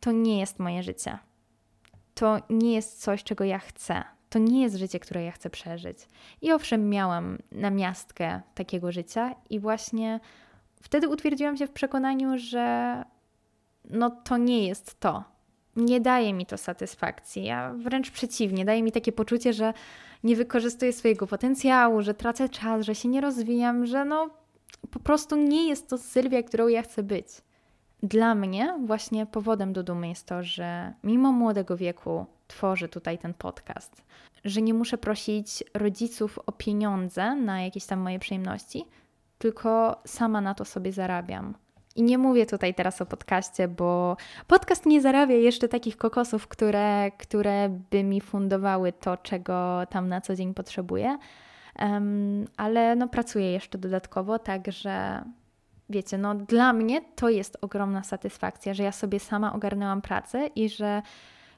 to 0.00 0.12
nie 0.12 0.40
jest 0.40 0.58
moje 0.58 0.82
życie. 0.82 1.18
To 2.18 2.36
nie 2.50 2.74
jest 2.74 3.02
coś, 3.02 3.24
czego 3.24 3.44
ja 3.44 3.58
chcę 3.58 4.04
to 4.30 4.38
nie 4.38 4.62
jest 4.62 4.76
życie, 4.76 5.00
które 5.00 5.24
ja 5.24 5.32
chcę 5.32 5.50
przeżyć. 5.50 5.98
I 6.42 6.52
owszem, 6.52 6.90
miałam 6.90 7.38
namiastkę 7.52 8.40
takiego 8.54 8.92
życia, 8.92 9.34
i 9.50 9.60
właśnie 9.60 10.20
wtedy 10.82 11.08
utwierdziłam 11.08 11.56
się 11.56 11.66
w 11.66 11.70
przekonaniu, 11.70 12.38
że 12.38 13.04
no 13.90 14.10
to 14.10 14.36
nie 14.36 14.66
jest 14.66 15.00
to. 15.00 15.24
nie 15.76 16.00
daje 16.00 16.32
mi 16.32 16.46
to 16.46 16.58
satysfakcji. 16.58 17.44
Ja 17.44 17.74
wręcz 17.74 18.10
przeciwnie, 18.10 18.64
daje 18.64 18.82
mi 18.82 18.92
takie 18.92 19.12
poczucie, 19.12 19.52
że 19.52 19.74
nie 20.24 20.36
wykorzystuję 20.36 20.92
swojego 20.92 21.26
potencjału, 21.26 22.02
że 22.02 22.14
tracę 22.14 22.48
czas, 22.48 22.86
że 22.86 22.94
się 22.94 23.08
nie 23.08 23.20
rozwijam, 23.20 23.86
że 23.86 24.04
no 24.04 24.30
po 24.90 25.00
prostu 25.00 25.36
nie 25.36 25.68
jest 25.68 25.88
to 25.88 25.98
Sylwia, 25.98 26.42
którą 26.42 26.68
ja 26.68 26.82
chcę 26.82 27.02
być. 27.02 27.26
Dla 28.02 28.34
mnie 28.34 28.78
właśnie 28.86 29.26
powodem 29.26 29.72
do 29.72 29.82
dumy 29.82 30.08
jest 30.08 30.26
to, 30.26 30.42
że 30.42 30.92
mimo 31.04 31.32
młodego 31.32 31.76
wieku 31.76 32.26
tworzę 32.46 32.88
tutaj 32.88 33.18
ten 33.18 33.34
podcast, 33.34 34.02
że 34.44 34.62
nie 34.62 34.74
muszę 34.74 34.98
prosić 34.98 35.64
rodziców 35.74 36.38
o 36.46 36.52
pieniądze 36.52 37.34
na 37.34 37.62
jakieś 37.62 37.86
tam 37.86 37.98
moje 37.98 38.18
przyjemności, 38.18 38.84
tylko 39.38 40.02
sama 40.06 40.40
na 40.40 40.54
to 40.54 40.64
sobie 40.64 40.92
zarabiam. 40.92 41.54
I 41.96 42.02
nie 42.02 42.18
mówię 42.18 42.46
tutaj 42.46 42.74
teraz 42.74 43.02
o 43.02 43.06
podcaście, 43.06 43.68
bo 43.68 44.16
podcast 44.46 44.86
nie 44.86 45.00
zarabia 45.00 45.34
jeszcze 45.34 45.68
takich 45.68 45.96
kokosów, 45.96 46.48
które, 46.48 47.10
które 47.10 47.68
by 47.90 48.04
mi 48.04 48.20
fundowały 48.20 48.92
to, 48.92 49.16
czego 49.16 49.82
tam 49.90 50.08
na 50.08 50.20
co 50.20 50.34
dzień 50.34 50.54
potrzebuję. 50.54 51.18
Um, 51.78 52.46
ale 52.56 52.96
no, 52.96 53.08
pracuję 53.08 53.52
jeszcze 53.52 53.78
dodatkowo, 53.78 54.38
także 54.38 55.22
wiecie, 55.90 56.18
no 56.18 56.34
dla 56.34 56.72
mnie 56.72 57.00
to 57.14 57.28
jest 57.28 57.58
ogromna 57.60 58.02
satysfakcja, 58.02 58.74
że 58.74 58.82
ja 58.82 58.92
sobie 58.92 59.20
sama 59.20 59.52
ogarnęłam 59.52 60.02
pracę 60.02 60.46
i 60.46 60.68
że 60.68 61.02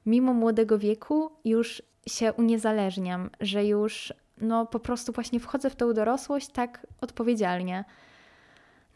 mimo 0.06 0.34
młodego 0.34 0.78
wieku 0.78 1.30
już 1.44 1.82
się 2.06 2.32
uniezależniam, 2.32 3.30
że 3.40 3.64
już 3.64 4.12
no 4.40 4.66
po 4.66 4.80
prostu 4.80 5.12
właśnie 5.12 5.40
wchodzę 5.40 5.70
w 5.70 5.76
tą 5.76 5.92
dorosłość 5.92 6.48
tak 6.48 6.86
odpowiedzialnie. 7.00 7.84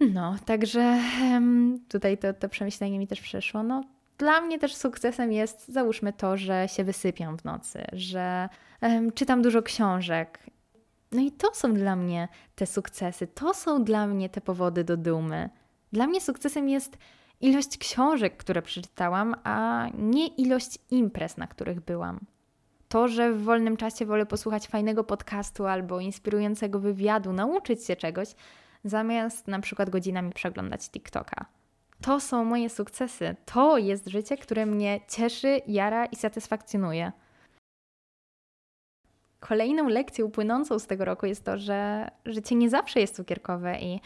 No, 0.01 0.37
także 0.45 1.01
tutaj 1.89 2.18
to, 2.18 2.32
to 2.32 2.49
przemyślenie 2.49 2.99
mi 2.99 3.07
też 3.07 3.20
przeszło. 3.20 3.62
No, 3.62 3.85
dla 4.18 4.41
mnie 4.41 4.59
też 4.59 4.74
sukcesem 4.74 5.32
jest, 5.32 5.68
załóżmy 5.68 6.12
to, 6.12 6.37
że 6.37 6.68
się 6.68 6.85
wysypiam 6.85 7.39
w 7.39 7.45
nocy, 7.45 7.85
że 7.93 8.49
um, 8.82 9.12
czytam 9.12 9.43
dużo 9.43 9.62
książek. 9.62 10.39
No 11.15 11.21
i 11.21 11.33
to 11.33 11.55
są 11.55 11.75
dla 11.75 11.97
mnie 11.97 12.29
te 12.55 12.67
sukcesy, 12.67 13.27
to 13.27 13.55
są 13.55 13.85
dla 13.85 14.07
mnie 14.07 14.29
te 14.29 14.41
powody 14.41 14.85
do 14.85 14.97
dumy. 14.97 15.51
Dla 15.93 16.07
mnie 16.07 16.21
sukcesem 16.21 16.69
jest 16.69 16.99
ilość 17.41 17.79
książek, 17.79 18.37
które 18.37 18.62
przeczytałam, 18.62 19.35
a 19.45 19.87
nie 19.99 20.27
ilość 20.27 20.79
imprez, 20.91 21.37
na 21.37 21.47
których 21.47 21.81
byłam. 21.81 22.21
To, 22.89 23.09
że 23.09 23.33
w 23.33 23.43
wolnym 23.43 23.77
czasie 23.77 24.07
wolę 24.07 24.27
posłuchać 24.27 24.67
fajnego 24.67 25.05
podcastu 25.05 25.67
albo 25.67 26.01
inspirującego 26.01 26.81
wywiadu, 26.81 27.33
nauczyć 27.33 27.85
się 27.85 27.97
czegoś, 27.97 28.29
zamiast 28.85 29.49
na 29.49 29.61
przykład 29.61 29.91
godzinami 29.91 30.33
przeglądać 30.33 30.91
TikToka. 30.91 31.47
To 32.01 32.21
są 32.21 32.45
moje 32.45 32.71
sukcesy. 32.71 33.37
To 33.45 33.79
jest 33.79 34.09
życie, 34.09 34.37
które 34.37 34.67
mnie 34.67 35.01
cieszy, 35.09 35.61
jara 35.67 36.07
i 36.07 36.17
satysfakcjonuje. 36.17 37.12
Kolejną 39.49 39.88
lekcją 39.88 40.30
płynącą 40.30 40.78
z 40.78 40.86
tego 40.86 41.05
roku 41.05 41.26
jest 41.26 41.45
to, 41.45 41.59
że 41.59 42.09
życie 42.24 42.55
nie 42.55 42.70
zawsze 42.70 43.01
jest 43.01 43.16
cukierkowe 43.16 43.78
i, 43.78 44.01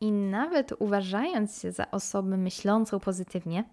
i 0.00 0.12
nawet 0.12 0.72
uważając 0.78 1.60
się 1.62 1.72
za 1.72 1.90
osobę 1.90 2.36
myślącą 2.36 3.00
pozytywnie, 3.00 3.64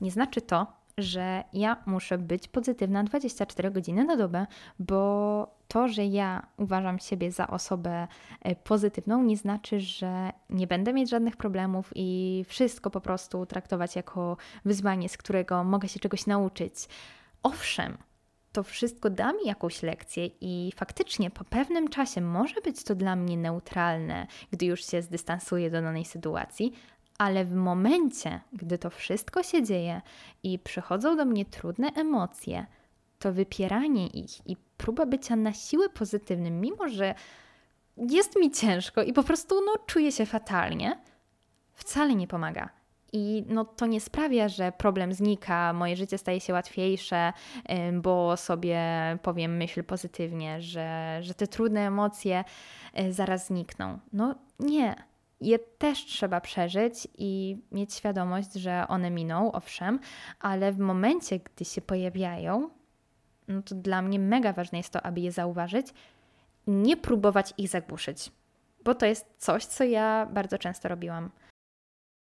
nie 0.00 0.10
znaczy 0.10 0.40
to, 0.40 0.66
że 0.98 1.44
ja 1.52 1.76
muszę 1.86 2.18
być 2.18 2.48
pozytywna 2.48 3.04
24 3.04 3.70
godziny 3.70 4.04
na 4.04 4.16
dobę, 4.16 4.46
bo 4.78 5.54
to, 5.68 5.88
że 5.88 6.06
ja 6.06 6.46
uważam 6.56 6.98
siebie 6.98 7.32
za 7.32 7.46
osobę 7.46 8.08
e, 8.42 8.56
pozytywną, 8.56 9.22
nie 9.22 9.36
znaczy, 9.36 9.80
że 9.80 10.32
nie 10.50 10.66
będę 10.66 10.92
mieć 10.92 11.10
żadnych 11.10 11.36
problemów 11.36 11.92
i 11.94 12.44
wszystko 12.48 12.90
po 12.90 13.00
prostu 13.00 13.46
traktować 13.46 13.96
jako 13.96 14.36
wyzwanie, 14.64 15.08
z 15.08 15.16
którego 15.16 15.64
mogę 15.64 15.88
się 15.88 16.00
czegoś 16.00 16.26
nauczyć. 16.26 16.74
Owszem, 17.42 17.98
to 18.52 18.62
wszystko 18.62 19.10
da 19.10 19.32
mi 19.32 19.44
jakąś 19.44 19.82
lekcję 19.82 20.26
i 20.40 20.72
faktycznie 20.76 21.30
po 21.30 21.44
pewnym 21.44 21.88
czasie 21.88 22.20
może 22.20 22.60
być 22.60 22.84
to 22.84 22.94
dla 22.94 23.16
mnie 23.16 23.36
neutralne, 23.36 24.26
gdy 24.50 24.66
już 24.66 24.86
się 24.86 25.02
zdystansuję 25.02 25.70
do 25.70 25.82
danej 25.82 26.04
sytuacji, 26.04 26.72
ale 27.18 27.44
w 27.44 27.54
momencie, 27.54 28.40
gdy 28.52 28.78
to 28.78 28.90
wszystko 28.90 29.42
się 29.42 29.62
dzieje 29.62 30.00
i 30.42 30.58
przychodzą 30.58 31.16
do 31.16 31.24
mnie 31.24 31.44
trudne 31.44 31.88
emocje, 31.88 32.66
to 33.18 33.32
wypieranie 33.32 34.06
ich 34.06 34.46
i 34.46 34.56
próba 34.76 35.06
bycia 35.06 35.36
na 35.36 35.52
siłę 35.52 35.88
pozytywnym, 35.88 36.60
mimo 36.60 36.88
że 36.88 37.14
jest 37.96 38.36
mi 38.36 38.50
ciężko 38.50 39.02
i 39.02 39.12
po 39.12 39.22
prostu 39.22 39.54
no, 39.66 39.72
czuję 39.86 40.12
się 40.12 40.26
fatalnie, 40.26 40.98
wcale 41.72 42.14
nie 42.14 42.26
pomaga. 42.26 42.79
I 43.12 43.44
no, 43.48 43.64
to 43.64 43.86
nie 43.86 44.00
sprawia, 44.00 44.48
że 44.48 44.72
problem 44.72 45.12
znika, 45.12 45.72
moje 45.72 45.96
życie 45.96 46.18
staje 46.18 46.40
się 46.40 46.52
łatwiejsze, 46.52 47.32
bo 47.94 48.36
sobie 48.36 48.80
powiem 49.22 49.56
myśl 49.56 49.84
pozytywnie, 49.84 50.62
że, 50.62 51.18
że 51.22 51.34
te 51.34 51.46
trudne 51.46 51.86
emocje 51.86 52.44
e, 52.94 53.12
zaraz 53.12 53.46
znikną. 53.46 53.98
No 54.12 54.34
nie 54.60 54.94
je 55.40 55.58
też 55.58 56.04
trzeba 56.06 56.40
przeżyć 56.40 57.08
i 57.18 57.58
mieć 57.72 57.94
świadomość, 57.94 58.52
że 58.52 58.84
one 58.88 59.10
miną, 59.10 59.52
owszem, 59.52 60.00
ale 60.40 60.72
w 60.72 60.78
momencie, 60.78 61.38
gdy 61.38 61.64
się 61.64 61.80
pojawiają, 61.80 62.70
no 63.48 63.62
to 63.62 63.74
dla 63.74 64.02
mnie 64.02 64.18
mega 64.18 64.52
ważne 64.52 64.78
jest 64.78 64.92
to, 64.92 65.02
aby 65.02 65.20
je 65.20 65.32
zauważyć 65.32 65.86
nie 66.66 66.96
próbować 66.96 67.54
ich 67.58 67.68
zagłuszyć, 67.68 68.32
bo 68.84 68.94
to 68.94 69.06
jest 69.06 69.26
coś, 69.38 69.64
co 69.64 69.84
ja 69.84 70.28
bardzo 70.32 70.58
często 70.58 70.88
robiłam. 70.88 71.30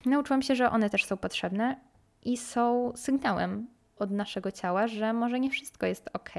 Nauczyłam 0.05 0.41
się, 0.41 0.55
że 0.55 0.71
one 0.71 0.89
też 0.89 1.05
są 1.05 1.17
potrzebne 1.17 1.75
i 2.23 2.37
są 2.37 2.93
sygnałem 2.95 3.67
od 3.97 4.11
naszego 4.11 4.51
ciała, 4.51 4.87
że 4.87 5.13
może 5.13 5.39
nie 5.39 5.49
wszystko 5.49 5.85
jest 5.85 6.09
ok. 6.13 6.29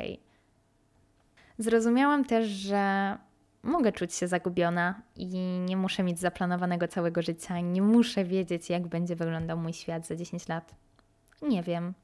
Zrozumiałam 1.58 2.24
też, 2.24 2.46
że 2.46 3.16
mogę 3.62 3.92
czuć 3.92 4.14
się 4.14 4.28
zagubiona 4.28 5.02
i 5.16 5.26
nie 5.66 5.76
muszę 5.76 6.02
mieć 6.02 6.18
zaplanowanego 6.18 6.88
całego 6.88 7.22
życia, 7.22 7.60
nie 7.60 7.82
muszę 7.82 8.24
wiedzieć, 8.24 8.70
jak 8.70 8.86
będzie 8.86 9.16
wyglądał 9.16 9.58
mój 9.58 9.72
świat 9.72 10.06
za 10.06 10.16
10 10.16 10.48
lat. 10.48 10.74
Nie 11.42 11.62
wiem. 11.62 11.94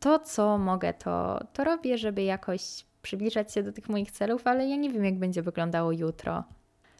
To, 0.00 0.18
co 0.18 0.58
mogę, 0.58 0.94
to, 0.94 1.40
to 1.52 1.64
robię, 1.64 1.98
żeby 1.98 2.22
jakoś 2.22 2.84
przybliżać 3.02 3.52
się 3.52 3.62
do 3.62 3.72
tych 3.72 3.88
moich 3.88 4.10
celów, 4.10 4.46
ale 4.46 4.68
ja 4.68 4.76
nie 4.76 4.90
wiem, 4.90 5.04
jak 5.04 5.18
będzie 5.18 5.42
wyglądało 5.42 5.92
jutro. 5.92 6.44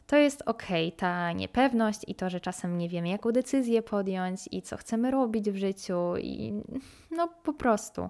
To 0.07 0.15
jest 0.15 0.43
ok, 0.45 0.63
ta 0.97 1.31
niepewność 1.31 1.99
i 2.07 2.15
to, 2.15 2.29
że 2.29 2.39
czasem 2.39 2.77
nie 2.77 2.89
wiemy, 2.89 3.09
jaką 3.09 3.31
decyzję 3.31 3.81
podjąć 3.81 4.41
i 4.51 4.61
co 4.61 4.77
chcemy 4.77 5.11
robić 5.11 5.51
w 5.51 5.55
życiu, 5.55 6.17
i 6.17 6.53
no 7.11 7.27
po 7.27 7.53
prostu. 7.53 8.09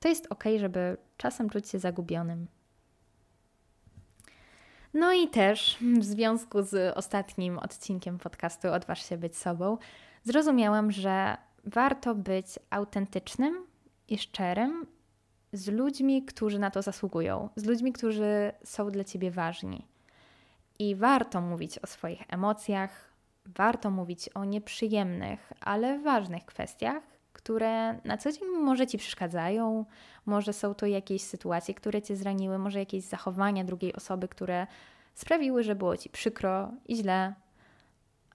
To 0.00 0.08
jest 0.08 0.26
ok, 0.30 0.44
żeby 0.58 0.96
czasem 1.16 1.50
czuć 1.50 1.68
się 1.68 1.78
zagubionym. 1.78 2.46
No 4.94 5.12
i 5.12 5.28
też 5.28 5.78
w 6.00 6.04
związku 6.04 6.62
z 6.62 6.96
ostatnim 6.96 7.58
odcinkiem 7.58 8.18
podcastu 8.18 8.68
Odważ 8.72 9.08
się 9.08 9.16
być 9.16 9.36
sobą, 9.36 9.78
zrozumiałam, 10.22 10.92
że 10.92 11.36
warto 11.64 12.14
być 12.14 12.46
autentycznym 12.70 13.66
i 14.08 14.18
szczerym 14.18 14.86
z 15.52 15.68
ludźmi, 15.68 16.24
którzy 16.24 16.58
na 16.58 16.70
to 16.70 16.82
zasługują, 16.82 17.48
z 17.56 17.64
ludźmi, 17.64 17.92
którzy 17.92 18.52
są 18.64 18.90
dla 18.90 19.04
ciebie 19.04 19.30
ważni. 19.30 19.93
I 20.78 20.94
warto 20.96 21.40
mówić 21.40 21.78
o 21.78 21.86
swoich 21.86 22.22
emocjach, 22.28 23.14
warto 23.46 23.90
mówić 23.90 24.28
o 24.28 24.44
nieprzyjemnych, 24.44 25.52
ale 25.60 25.98
ważnych 25.98 26.44
kwestiach, 26.44 27.02
które 27.32 28.00
na 28.04 28.16
co 28.16 28.32
dzień 28.32 28.48
może 28.48 28.86
ci 28.86 28.98
przeszkadzają, 28.98 29.84
może 30.26 30.52
są 30.52 30.74
to 30.74 30.86
jakieś 30.86 31.22
sytuacje, 31.22 31.74
które 31.74 32.02
cię 32.02 32.16
zraniły, 32.16 32.58
może 32.58 32.78
jakieś 32.78 33.04
zachowania 33.04 33.64
drugiej 33.64 33.92
osoby, 33.92 34.28
które 34.28 34.66
sprawiły, 35.14 35.62
że 35.62 35.74
było 35.74 35.96
ci 35.96 36.10
przykro 36.10 36.72
i 36.86 36.96
źle. 36.96 37.34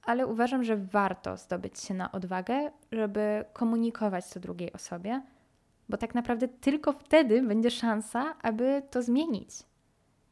Ale 0.04 0.28
uważam, 0.28 0.64
że 0.64 0.78
warto 0.78 1.38
zdobyć 1.38 1.80
się 1.80 1.94
na 1.94 2.12
odwagę, 2.12 2.72
żeby 2.92 3.46
komunikować 3.54 4.30
to 4.30 4.40
drugiej 4.40 4.74
osobie, 4.74 5.22
bo 5.90 5.98
tak 5.98 6.16
naprawdę 6.16 6.48
tylko 6.48 6.94
wtedy 6.94 7.42
będzie 7.42 7.72
szansa, 7.72 8.36
aby 8.42 8.84
to 8.92 9.02
zmienić. 9.02 9.50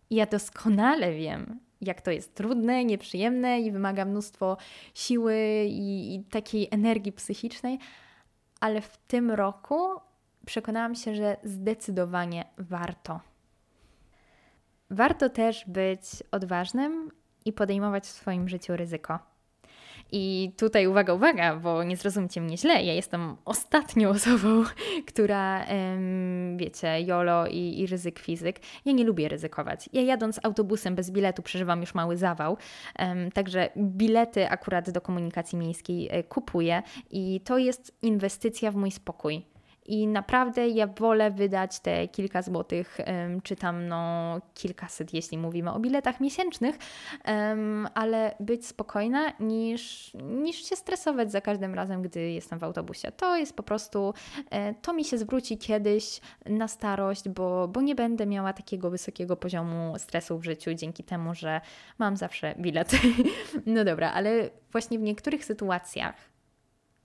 I 0.09 0.15
ja 0.15 0.25
doskonale 0.25 1.13
wiem, 1.13 1.59
jak 1.81 2.01
to 2.01 2.11
jest 2.11 2.35
trudne, 2.35 2.85
nieprzyjemne 2.85 3.59
i 3.59 3.71
wymaga 3.71 4.05
mnóstwo 4.05 4.57
siły 4.93 5.65
i, 5.69 6.15
i 6.15 6.23
takiej 6.23 6.67
energii 6.71 7.11
psychicznej, 7.11 7.79
ale 8.59 8.81
w 8.81 8.97
tym 8.97 9.31
roku 9.31 9.89
przekonałam 10.45 10.95
się, 10.95 11.15
że 11.15 11.37
zdecydowanie 11.43 12.45
warto. 12.57 13.19
Warto 14.89 15.29
też 15.29 15.65
być 15.67 16.03
odważnym 16.31 17.11
i 17.45 17.53
podejmować 17.53 18.03
w 18.03 18.11
swoim 18.11 18.49
życiu 18.49 18.75
ryzyko. 18.75 19.19
I 20.11 20.51
tutaj 20.57 20.87
uwaga, 20.87 21.13
uwaga, 21.13 21.55
bo 21.55 21.83
nie 21.83 21.97
zrozumcie 21.97 22.41
mnie 22.41 22.57
źle, 22.57 22.83
ja 22.83 22.93
jestem 22.93 23.35
ostatnią 23.45 24.09
osobą, 24.09 24.63
która, 25.09 25.65
um, 25.65 26.57
wiecie, 26.57 27.01
jolo 27.01 27.47
i, 27.47 27.79
i, 27.79 27.87
ryzyk 27.87 28.19
fizyk. 28.19 28.59
Ja 28.85 28.93
nie 28.93 29.03
lubię 29.03 29.29
ryzykować. 29.29 29.89
Ja 29.93 30.01
jadąc 30.01 30.39
autobusem 30.43 30.95
bez 30.95 31.11
biletu 31.11 31.41
przeżywam 31.41 31.81
już 31.81 31.93
mały 31.93 32.17
zawał, 32.17 32.57
um, 32.99 33.31
także 33.31 33.69
bilety 33.77 34.49
akurat 34.49 34.89
do 34.89 35.01
komunikacji 35.01 35.57
miejskiej 35.57 36.07
e, 36.11 36.23
kupuję 36.23 36.83
i 37.11 37.41
to 37.41 37.57
jest 37.57 37.97
inwestycja 38.01 38.71
w 38.71 38.75
mój 38.75 38.91
spokój. 38.91 39.56
I 39.87 40.07
naprawdę 40.07 40.67
ja 40.67 40.87
wolę 40.87 41.31
wydać 41.31 41.79
te 41.79 42.07
kilka 42.07 42.41
złotych, 42.41 42.97
czy 43.43 43.55
tam 43.55 43.87
no 43.87 44.41
kilkaset, 44.53 45.13
jeśli 45.13 45.37
mówimy 45.37 45.71
o 45.71 45.79
biletach 45.79 46.19
miesięcznych, 46.19 46.75
ale 47.93 48.35
być 48.39 48.67
spokojna 48.67 49.33
niż, 49.39 50.11
niż 50.13 50.69
się 50.69 50.75
stresować 50.75 51.31
za 51.31 51.41
każdym 51.41 51.73
razem, 51.75 52.01
gdy 52.01 52.31
jestem 52.31 52.59
w 52.59 52.63
autobusie. 52.63 53.11
To 53.11 53.37
jest 53.37 53.55
po 53.55 53.63
prostu, 53.63 54.13
e, 54.49 54.73
to 54.73 54.93
mi 54.93 55.05
się 55.05 55.17
zwróci 55.17 55.57
kiedyś 55.57 56.21
na 56.45 56.67
starość, 56.67 57.29
bo, 57.29 57.67
bo 57.67 57.81
nie 57.81 57.95
będę 57.95 58.25
miała 58.25 58.53
takiego 58.53 58.89
wysokiego 58.89 59.35
poziomu 59.35 59.93
stresu 59.97 60.39
w 60.39 60.43
życiu 60.43 60.73
dzięki 60.73 61.03
temu, 61.03 61.35
że 61.35 61.61
mam 61.97 62.17
zawsze 62.17 62.55
bilet. 62.59 62.91
no 63.65 63.85
dobra, 63.85 64.11
ale 64.11 64.49
właśnie 64.71 64.99
w 64.99 65.01
niektórych 65.01 65.45
sytuacjach 65.45 66.36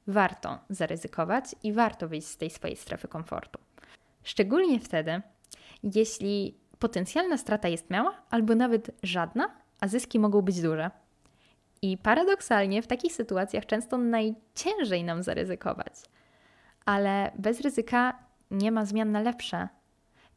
warto 0.06 0.58
zaryzykować 0.70 1.44
i 1.62 1.72
warto 1.72 2.08
wyjść 2.08 2.28
z 2.28 2.36
tej 2.36 2.50
swojej 2.50 2.76
strefy 2.76 3.08
komfortu. 3.08 3.58
Szczególnie 4.22 4.80
wtedy, 4.80 5.22
jeśli 5.82 6.58
potencjalna 6.78 7.38
strata 7.38 7.68
jest 7.68 7.90
mała 7.90 8.22
albo 8.30 8.54
nawet 8.54 8.90
żadna, 9.02 9.48
a 9.80 9.88
zyski 9.88 10.18
mogą 10.18 10.42
być 10.42 10.62
duże. 10.62 10.90
I 11.82 11.98
paradoksalnie 11.98 12.82
w 12.82 12.86
takich 12.86 13.12
sytuacjach 13.12 13.66
często 13.66 13.98
najciężej 13.98 15.04
nam 15.04 15.22
zaryzykować. 15.22 15.92
Ale 16.84 17.32
bez 17.38 17.60
ryzyka 17.60 18.18
nie 18.50 18.72
ma 18.72 18.84
zmian 18.84 19.12
na 19.12 19.20
lepsze. 19.20 19.68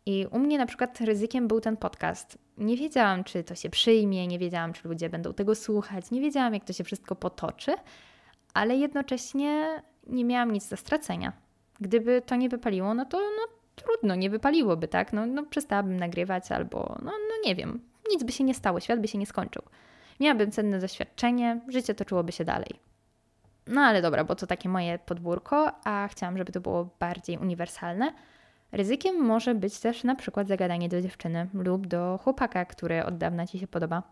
I 0.06 0.28
u 0.32 0.40
mnie 0.40 0.58
na 0.58 0.66
przykład 0.66 1.02
ryzykiem 1.02 1.48
był 1.48 1.62
ten 1.62 1.78
podcast. 1.78 2.38
Nie 2.58 2.78
wiedziałam, 2.78 3.24
czy 3.24 3.44
to 3.44 3.56
się 3.56 3.70
przyjmie, 3.70 4.28
nie 4.28 4.40
wiedziałam, 4.40 4.74
czy 4.74 4.88
ludzie 4.88 5.10
będą 5.10 5.34
tego 5.34 5.56
słuchać, 5.56 6.12
nie 6.12 6.22
wiedziałam, 6.22 6.54
jak 6.54 6.64
to 6.64 6.74
się 6.74 6.84
wszystko 6.84 7.16
potoczy, 7.16 7.72
ale 8.56 8.76
jednocześnie 8.76 9.84
nie 10.08 10.26
miałam 10.26 10.52
nic 10.52 10.70
do 10.70 10.78
stracenia. 10.78 11.34
Gdyby 11.80 12.22
to 12.26 12.36
nie 12.36 12.50
wypaliło, 12.50 12.94
no 12.94 13.06
to 13.06 13.18
no, 13.18 13.54
trudno, 13.76 14.16
nie 14.16 14.30
wypaliłoby, 14.30 14.88
tak? 14.88 15.14
No, 15.14 15.26
no 15.26 15.44
przestałabym 15.44 15.98
nagrywać 15.98 16.52
albo, 16.52 16.96
no, 17.00 17.12
no 17.12 17.36
nie 17.46 17.56
wiem, 17.56 17.82
nic 18.10 18.24
by 18.24 18.32
się 18.32 18.44
nie 18.44 18.54
stało, 18.54 18.80
świat 18.80 19.00
by 19.00 19.08
się 19.08 19.18
nie 19.18 19.26
skończył. 19.26 19.62
Miałabym 20.20 20.52
cenne 20.52 20.80
doświadczenie, 20.80 21.62
życie 21.68 21.96
toczyłoby 21.96 22.32
się 22.32 22.46
dalej. 22.46 22.70
No 23.68 23.82
ale 23.82 24.02
dobra, 24.02 24.24
bo 24.24 24.36
to 24.36 24.48
takie 24.48 24.70
moje 24.70 25.00
podwórko, 25.00 25.72
a 25.84 26.08
chciałam, 26.12 26.38
żeby 26.38 26.52
to 26.52 26.62
było 26.62 26.90
bardziej 27.00 27.38
uniwersalne. 27.38 28.14
Ryzykiem 28.72 29.16
może 29.16 29.56
być 29.56 29.80
też 29.80 30.04
na 30.04 30.16
przykład 30.16 30.48
zagadanie 30.48 30.90
do 30.90 31.02
dziewczyny 31.02 31.48
lub 31.54 31.88
do 31.88 32.20
chłopaka, 32.24 32.66
który 32.66 33.06
od 33.06 33.18
dawna 33.18 33.48
ci 33.48 33.60
się 33.60 33.68
podoba. 33.68 34.04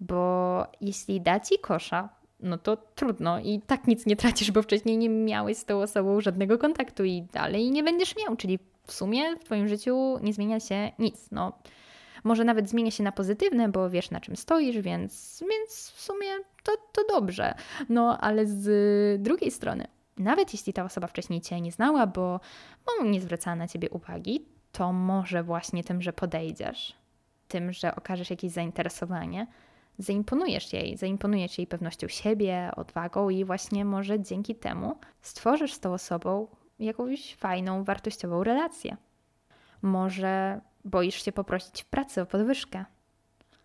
Bo 0.00 0.66
jeśli 0.80 1.20
da 1.20 1.40
ci 1.40 1.58
kosza, 1.58 2.08
no 2.40 2.58
to 2.58 2.76
trudno 2.76 3.40
i 3.40 3.60
tak 3.66 3.86
nic 3.86 4.06
nie 4.06 4.16
tracisz, 4.16 4.50
bo 4.50 4.62
wcześniej 4.62 4.98
nie 4.98 5.08
miałeś 5.08 5.56
z 5.56 5.64
tą 5.64 5.82
osobą 5.82 6.20
żadnego 6.20 6.58
kontaktu 6.58 7.04
i 7.04 7.22
dalej 7.22 7.70
nie 7.70 7.82
będziesz 7.82 8.16
miał, 8.16 8.36
czyli 8.36 8.58
w 8.86 8.92
sumie 8.92 9.36
w 9.36 9.44
Twoim 9.44 9.68
życiu 9.68 10.18
nie 10.22 10.32
zmienia 10.32 10.60
się 10.60 10.92
nic. 10.98 11.28
No, 11.32 11.52
może 12.24 12.44
nawet 12.44 12.68
zmienia 12.68 12.90
się 12.90 13.02
na 13.02 13.12
pozytywne, 13.12 13.68
bo 13.68 13.90
wiesz 13.90 14.10
na 14.10 14.20
czym 14.20 14.36
stoisz, 14.36 14.78
więc, 14.78 15.44
więc 15.50 15.92
w 15.96 16.00
sumie 16.00 16.28
to, 16.62 16.72
to 16.92 17.02
dobrze. 17.08 17.54
No, 17.88 18.18
ale 18.20 18.46
z 18.46 19.22
drugiej 19.22 19.50
strony, 19.50 19.86
nawet 20.18 20.52
jeśli 20.52 20.72
ta 20.72 20.84
osoba 20.84 21.06
wcześniej 21.06 21.40
Cię 21.40 21.60
nie 21.60 21.72
znała, 21.72 22.06
bo, 22.06 22.40
bo 22.86 23.04
nie 23.04 23.20
zwracała 23.20 23.56
na 23.56 23.68
Ciebie 23.68 23.90
uwagi, 23.90 24.44
to 24.72 24.92
może 24.92 25.42
właśnie 25.42 25.84
tym, 25.84 26.02
że 26.02 26.12
podejdziesz, 26.12 26.96
tym, 27.48 27.72
że 27.72 27.96
okażesz 27.96 28.30
jakieś 28.30 28.52
zainteresowanie, 28.52 29.46
zaimponujesz 29.98 30.72
jej, 30.72 30.96
zaimponujesz 30.96 31.58
jej 31.58 31.66
pewnością 31.66 32.08
siebie, 32.08 32.70
odwagą 32.76 33.30
i 33.30 33.44
właśnie 33.44 33.84
może 33.84 34.20
dzięki 34.20 34.54
temu 34.54 34.98
stworzysz 35.20 35.72
z 35.72 35.80
tą 35.80 35.92
osobą 35.92 36.46
jakąś 36.78 37.34
fajną, 37.34 37.84
wartościową 37.84 38.44
relację. 38.44 38.96
Może 39.82 40.60
boisz 40.84 41.24
się 41.24 41.32
poprosić 41.32 41.82
w 41.82 41.86
pracy 41.86 42.22
o 42.22 42.26
podwyżkę. 42.26 42.84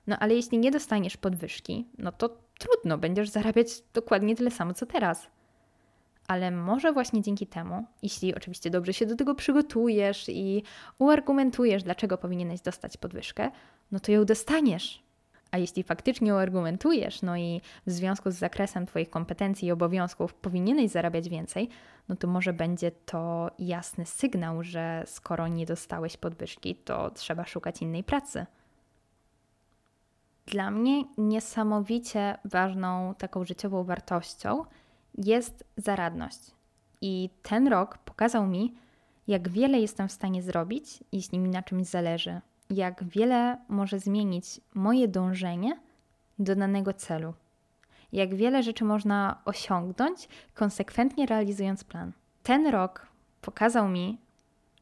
No 0.07 0.19
ale 0.19 0.35
jeśli 0.35 0.57
nie 0.57 0.71
dostaniesz 0.71 1.17
podwyżki, 1.17 1.87
no 1.97 2.11
to 2.11 2.37
trudno, 2.59 2.97
będziesz 2.97 3.29
zarabiać 3.29 3.67
dokładnie 3.93 4.35
tyle 4.35 4.51
samo 4.51 4.73
co 4.73 4.85
teraz. 4.85 5.27
Ale 6.27 6.51
może 6.51 6.93
właśnie 6.93 7.21
dzięki 7.21 7.47
temu, 7.47 7.85
jeśli 8.03 8.35
oczywiście 8.35 8.69
dobrze 8.69 8.93
się 8.93 9.05
do 9.05 9.15
tego 9.15 9.35
przygotujesz 9.35 10.29
i 10.29 10.63
uargumentujesz, 10.99 11.83
dlaczego 11.83 12.17
powinieneś 12.17 12.61
dostać 12.61 12.97
podwyżkę, 12.97 13.51
no 13.91 13.99
to 13.99 14.11
ją 14.11 14.25
dostaniesz 14.25 15.08
a 15.51 15.57
jeśli 15.57 15.83
faktycznie 15.83 16.35
argumentujesz, 16.35 17.21
no 17.21 17.37
i 17.37 17.61
w 17.87 17.91
związku 17.91 18.31
z 18.31 18.35
zakresem 18.35 18.85
Twoich 18.85 19.09
kompetencji 19.09 19.67
i 19.67 19.71
obowiązków 19.71 20.33
powinieneś 20.33 20.91
zarabiać 20.91 21.29
więcej, 21.29 21.69
no 22.09 22.15
to 22.15 22.27
może 22.27 22.53
będzie 22.53 22.91
to 22.91 23.51
jasny 23.59 24.05
sygnał, 24.05 24.63
że 24.63 25.03
skoro 25.05 25.47
nie 25.47 25.65
dostałeś 25.65 26.17
podwyżki, 26.17 26.75
to 26.75 27.11
trzeba 27.11 27.45
szukać 27.45 27.81
innej 27.81 28.03
pracy. 28.03 28.45
Dla 30.45 30.71
mnie 30.71 31.03
niesamowicie 31.17 32.37
ważną 32.45 33.15
taką 33.17 33.45
życiową 33.45 33.83
wartością 33.83 34.65
jest 35.17 35.63
zaradność. 35.77 36.39
I 37.01 37.29
ten 37.43 37.67
rok 37.67 37.97
pokazał 37.97 38.47
mi, 38.47 38.75
jak 39.27 39.49
wiele 39.49 39.79
jestem 39.79 40.07
w 40.07 40.11
stanie 40.11 40.41
zrobić, 40.41 41.03
jeśli 41.11 41.39
mi 41.39 41.49
na 41.49 41.63
czymś 41.63 41.87
zależy, 41.87 42.41
jak 42.69 43.03
wiele 43.03 43.57
może 43.69 43.99
zmienić 43.99 44.61
moje 44.73 45.07
dążenie 45.07 45.79
do 46.39 46.55
danego 46.55 46.93
celu. 46.93 47.33
Jak 48.11 48.35
wiele 48.35 48.63
rzeczy 48.63 48.85
można 48.85 49.41
osiągnąć, 49.45 50.27
konsekwentnie 50.53 51.25
realizując 51.25 51.83
plan. 51.83 52.11
Ten 52.43 52.67
rok 52.67 53.07
pokazał 53.41 53.89
mi, 53.89 54.17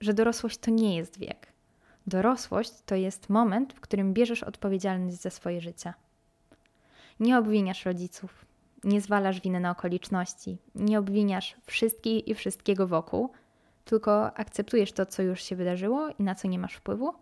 że 0.02 0.14
dorosłość 0.14 0.58
to 0.58 0.72
nie 0.72 0.96
jest 0.96 1.20
wiek. 1.20 1.48
Dorosłość 2.08 2.72
to 2.86 2.96
jest 2.96 3.30
moment, 3.30 3.74
w 3.74 3.80
którym 3.80 4.14
bierzesz 4.14 4.44
odpowiedzialność 4.44 5.22
za 5.22 5.30
swoje 5.30 5.62
życie. 5.62 5.94
Nie 7.20 7.38
obwiniasz 7.38 7.86
rodziców, 7.86 8.46
nie 8.84 9.02
zwalasz 9.02 9.42
winy 9.42 9.60
na 9.60 9.72
okoliczności, 9.72 10.58
nie 10.76 11.00
obwiniasz 11.00 11.56
wszystkich 11.66 12.28
i 12.28 12.36
wszystkiego 12.36 12.88
wokół, 12.88 13.32
tylko 13.86 14.38
akceptujesz 14.38 14.92
to, 14.92 15.06
co 15.06 15.24
już 15.24 15.44
się 15.44 15.56
wydarzyło 15.56 16.10
i 16.20 16.24
na 16.24 16.36
co 16.36 16.48
nie 16.48 16.60
masz 16.60 16.74
wpływu 16.74 17.14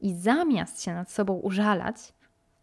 i 0.00 0.14
zamiast 0.14 0.82
się 0.82 0.94
nad 0.94 1.10
sobą 1.10 1.34
użalać, 1.34 1.96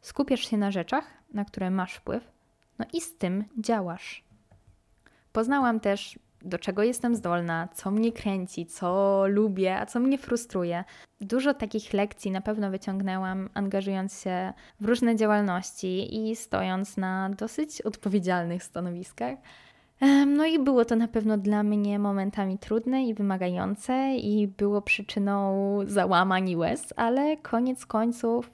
skupiasz 0.02 0.50
się 0.50 0.58
na 0.58 0.72
rzeczach, 0.72 1.08
na 1.34 1.46
które 1.46 1.70
masz 1.72 1.94
wpływ, 1.94 2.32
no 2.80 2.86
i 2.94 3.02
z 3.02 3.18
tym 3.18 3.44
działasz. 3.58 4.24
Poznałam 5.32 5.80
też, 5.80 6.20
do 6.42 6.60
czego 6.60 6.84
jestem 6.84 7.16
zdolna, 7.16 7.68
co 7.74 7.92
mnie 7.92 8.12
kręci, 8.12 8.66
co 8.66 9.24
lubię, 9.28 9.78
a 9.78 9.86
co 9.86 10.00
mnie 10.00 10.18
frustruje. 10.18 10.84
Dużo 11.22 11.54
takich 11.54 11.94
lekcji 11.94 12.32
na 12.32 12.42
pewno 12.42 12.72
wyciągnęłam, 12.72 13.50
angażując 13.54 14.22
się 14.22 14.54
w 14.80 14.86
różne 14.86 15.16
działalności 15.16 16.18
i 16.30 16.36
stojąc 16.36 16.98
na 16.98 17.30
dosyć 17.30 17.82
odpowiedzialnych 17.82 18.64
stanowiskach. 18.64 19.36
No 20.28 20.46
i 20.46 20.60
było 20.60 20.86
to 20.86 20.96
na 20.96 21.08
pewno 21.08 21.38
dla 21.38 21.64
mnie 21.64 22.00
momentami 22.00 22.58
trudne 22.58 23.04
i 23.04 23.14
wymagające, 23.14 24.16
i 24.16 24.48
było 24.48 24.82
przyczyną 24.82 25.80
załamań 25.86 26.50
i 26.50 26.56
łez, 26.56 26.94
ale 26.96 27.38
koniec 27.38 27.86
końców 27.86 28.52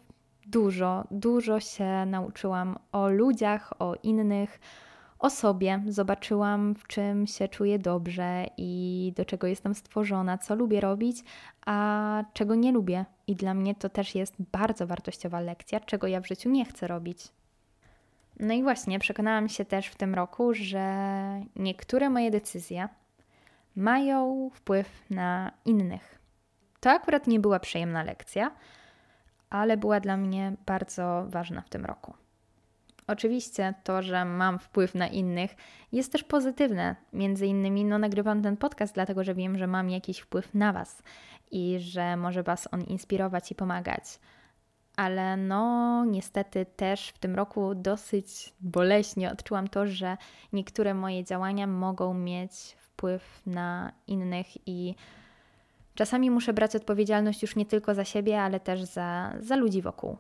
dużo, 0.48 1.04
dużo 1.12 1.60
się 1.60 2.06
nauczyłam 2.06 2.80
o 2.92 3.10
ludziach, 3.10 3.74
o 3.80 3.96
innych, 4.04 4.60
o 5.20 5.30
sobie. 5.30 5.84
Zobaczyłam, 5.88 6.76
w 6.76 6.88
czym 6.88 7.28
się 7.28 7.48
czuję 7.48 7.80
dobrze 7.80 8.46
i 8.58 9.14
do 9.16 9.26
czego 9.26 9.48
jestem 9.48 9.76
stworzona, 9.76 10.38
co 10.38 10.56
lubię 10.56 10.82
robić, 10.82 11.24
a 11.66 12.24
czego 12.34 12.56
nie 12.56 12.72
lubię. 12.72 13.06
I 13.28 13.36
dla 13.36 13.54
mnie 13.54 13.76
to 13.76 13.90
też 13.90 14.16
jest 14.16 14.36
bardzo 14.52 14.88
wartościowa 14.88 15.40
lekcja, 15.40 15.80
czego 15.80 16.08
ja 16.08 16.22
w 16.22 16.28
życiu 16.28 16.50
nie 16.50 16.66
chcę 16.66 16.88
robić. 16.88 17.28
No 18.42 18.54
i 18.54 18.64
właśnie 18.64 19.00
przekonałam 19.00 19.50
się 19.50 19.66
też 19.66 19.88
w 19.88 19.96
tym 19.96 20.16
roku, 20.16 20.54
że 20.54 20.86
niektóre 21.56 22.10
moje 22.10 22.32
decyzje 22.32 22.90
mają 23.76 24.50
wpływ 24.54 25.06
na 25.10 25.52
innych. 25.66 26.20
To 26.80 26.92
akurat 26.92 27.28
nie 27.28 27.40
była 27.40 27.60
przyjemna 27.60 28.04
lekcja, 28.04 28.52
ale 29.50 29.78
była 29.78 30.00
dla 30.00 30.18
mnie 30.18 30.54
bardzo 30.66 31.26
ważna 31.30 31.62
w 31.62 31.70
tym 31.70 31.86
roku. 31.86 32.14
Oczywiście 33.08 33.74
to, 33.84 34.02
że 34.02 34.26
mam 34.26 34.60
wpływ 34.60 34.96
na 34.96 35.08
innych, 35.08 35.56
jest 35.92 36.12
też 36.12 36.24
pozytywne. 36.24 36.96
Między 37.14 37.48
innymi 37.48 37.86
no, 37.86 38.00
nagrywam 38.00 38.42
ten 38.42 38.58
podcast, 38.58 38.94
dlatego 38.94 39.24
że 39.24 39.34
wiem, 39.34 39.58
że 39.58 39.68
mam 39.68 39.90
jakiś 39.90 40.20
wpływ 40.20 40.54
na 40.54 40.74
Was 40.74 41.04
i 41.52 41.76
że 41.80 42.18
może 42.18 42.44
Was 42.44 42.68
on 42.74 42.82
inspirować 42.82 43.52
i 43.52 43.56
pomagać 43.56 44.20
ale 45.02 45.38
no 45.38 46.06
niestety 46.06 46.66
też 46.66 47.10
w 47.10 47.18
tym 47.18 47.36
roku 47.36 47.76
dosyć 47.76 48.54
boleśnie 48.60 49.32
odczułam 49.32 49.68
to, 49.68 49.88
że 49.88 50.18
niektóre 50.54 50.94
moje 50.94 51.24
działania 51.24 51.68
mogą 51.68 52.14
mieć 52.14 52.54
wpływ 52.78 53.42
na 53.46 53.92
innych 54.08 54.68
i 54.68 54.96
czasami 55.96 56.32
muszę 56.32 56.54
brać 56.54 56.76
odpowiedzialność 56.76 57.42
już 57.42 57.56
nie 57.56 57.66
tylko 57.66 57.96
za 57.96 58.06
siebie, 58.06 58.42
ale 58.42 58.60
też 58.60 58.84
za, 58.84 59.34
za 59.40 59.56
ludzi 59.56 59.82
wokół. 59.82 60.18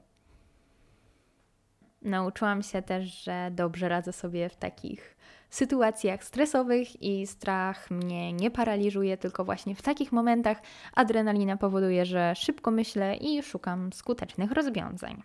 Nauczyłam 2.01 2.63
się 2.63 2.81
też, 2.81 3.23
że 3.23 3.51
dobrze 3.51 3.89
radzę 3.89 4.13
sobie 4.13 4.49
w 4.49 4.55
takich 4.55 5.17
sytuacjach 5.51 6.23
stresowych 6.23 7.01
i 7.01 7.27
strach 7.27 7.91
mnie 7.91 8.33
nie 8.33 8.51
paraliżuje, 8.51 9.17
tylko 9.17 9.45
właśnie 9.45 9.75
w 9.75 9.81
takich 9.81 10.11
momentach 10.11 10.61
adrenalina 10.95 11.57
powoduje, 11.57 12.05
że 12.05 12.35
szybko 12.35 12.71
myślę 12.71 13.15
i 13.15 13.43
szukam 13.43 13.93
skutecznych 13.93 14.51
rozwiązań. 14.51 15.23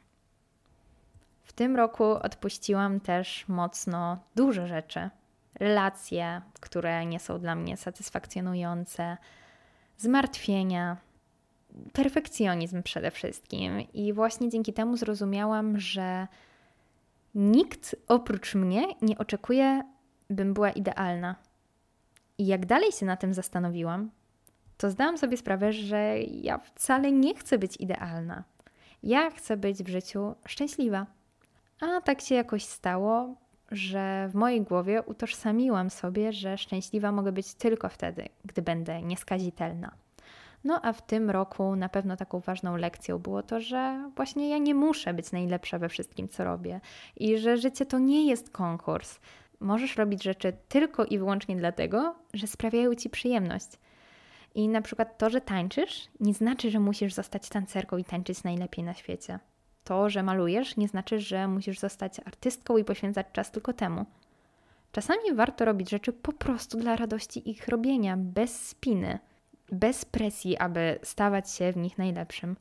W 1.42 1.52
tym 1.52 1.76
roku 1.76 2.04
odpuściłam 2.04 3.00
też 3.00 3.48
mocno 3.48 4.18
duże 4.36 4.66
rzeczy. 4.66 5.10
Relacje, 5.54 6.42
które 6.60 7.06
nie 7.06 7.20
są 7.20 7.38
dla 7.38 7.54
mnie 7.54 7.76
satysfakcjonujące, 7.76 9.16
zmartwienia, 9.98 10.96
perfekcjonizm 11.92 12.82
przede 12.82 13.10
wszystkim. 13.10 13.80
I 13.80 14.12
właśnie 14.12 14.48
dzięki 14.48 14.72
temu 14.72 14.96
zrozumiałam, 14.96 15.78
że 15.80 16.26
nikt 17.34 17.96
oprócz 18.08 18.54
mnie 18.54 18.84
nie 19.02 19.18
oczekuje, 19.18 19.82
bym 20.30 20.54
była 20.54 20.70
idealna. 20.70 21.36
I 22.38 22.46
jak 22.46 22.66
dalej 22.66 22.92
się 22.92 23.06
na 23.06 23.16
tym 23.16 23.34
zastanowiłam, 23.34 24.10
to 24.76 24.90
zdałam 24.90 25.18
sobie 25.18 25.36
sprawę, 25.36 25.72
że 25.72 26.18
ja 26.20 26.58
wcale 26.58 27.12
nie 27.12 27.34
chcę 27.34 27.58
być 27.58 27.76
idealna. 27.76 28.44
Ja 29.02 29.30
chcę 29.30 29.56
być 29.56 29.82
w 29.82 29.88
życiu 29.88 30.34
szczęśliwa. 30.46 31.06
A 31.80 32.00
tak 32.00 32.20
się 32.20 32.34
jakoś 32.34 32.64
stało, 32.64 33.34
że 33.70 34.28
w 34.32 34.34
mojej 34.34 34.62
głowie 34.62 35.02
utożsamiłam 35.02 35.90
sobie, 35.90 36.32
że 36.32 36.58
szczęśliwa 36.58 37.12
mogę 37.12 37.32
być 37.32 37.54
tylko 37.54 37.88
wtedy, 37.88 38.28
gdy 38.44 38.62
będę 38.62 39.02
nieskazitelna. 39.02 39.92
No 40.64 40.80
a 40.82 40.92
w 40.92 41.06
tym 41.06 41.30
roku 41.30 41.76
na 41.76 41.88
pewno 41.88 42.16
taką 42.16 42.40
ważną 42.40 42.76
lekcją 42.76 43.18
było 43.18 43.42
to, 43.42 43.60
że 43.60 44.10
właśnie 44.16 44.48
ja 44.48 44.58
nie 44.58 44.74
muszę 44.74 45.14
być 45.14 45.32
najlepsza 45.32 45.78
we 45.78 45.88
wszystkim, 45.88 46.28
co 46.28 46.44
robię 46.44 46.80
i 47.16 47.38
że 47.38 47.56
życie 47.56 47.86
to 47.86 47.98
nie 47.98 48.26
jest 48.26 48.50
konkurs. 48.50 49.18
Możesz 49.60 49.96
robić 49.96 50.22
rzeczy 50.22 50.52
tylko 50.68 51.04
i 51.04 51.18
wyłącznie 51.18 51.56
dlatego, 51.56 52.14
że 52.34 52.46
sprawiają 52.46 52.94
ci 52.94 53.10
przyjemność. 53.10 53.68
I 54.54 54.68
na 54.68 54.82
przykład 54.82 55.18
to, 55.18 55.30
że 55.30 55.40
tańczysz, 55.40 56.08
nie 56.20 56.34
znaczy, 56.34 56.70
że 56.70 56.80
musisz 56.80 57.14
zostać 57.14 57.48
tancerką 57.48 57.96
i 57.96 58.04
tańczyć 58.04 58.44
najlepiej 58.44 58.84
na 58.84 58.94
świecie. 58.94 59.38
To, 59.84 60.10
że 60.10 60.22
malujesz, 60.22 60.76
nie 60.76 60.88
znaczy, 60.88 61.20
że 61.20 61.48
musisz 61.48 61.78
zostać 61.78 62.20
artystką 62.24 62.76
i 62.76 62.84
poświęcać 62.84 63.26
czas 63.32 63.50
tylko 63.50 63.72
temu. 63.72 64.04
Czasami 64.92 65.34
warto 65.34 65.64
robić 65.64 65.90
rzeczy 65.90 66.12
po 66.12 66.32
prostu 66.32 66.78
dla 66.78 66.96
radości 66.96 67.50
ich 67.50 67.68
robienia, 67.68 68.16
bez 68.16 68.68
spiny 68.68 69.18
bez 69.72 70.04
presji, 70.04 70.58
aby 70.58 70.98
stawać 71.02 71.50
się 71.50 71.72
w 71.72 71.76
nich 71.76 71.98
najlepszym. 71.98 72.56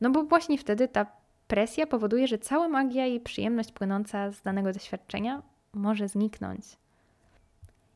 No 0.00 0.10
bo 0.10 0.24
właśnie 0.24 0.58
wtedy 0.58 0.88
ta 0.88 1.06
presja 1.48 1.86
powoduje, 1.86 2.26
że 2.26 2.38
cała 2.38 2.68
magia 2.68 3.06
i 3.06 3.20
przyjemność 3.20 3.72
płynąca 3.72 4.30
z 4.30 4.42
danego 4.42 4.72
doświadczenia 4.72 5.42
może 5.74 6.08
zniknąć. 6.08 6.62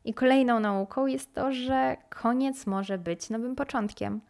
I 0.05 0.15
kolejną 0.15 0.61
nauką 0.61 1.07
jest 1.07 1.35
to, 1.35 1.53
że 1.53 1.97
koniec 2.11 2.67
może 2.67 2.99
być 2.99 3.31
nowym 3.31 3.57
początkiem. 3.57 4.21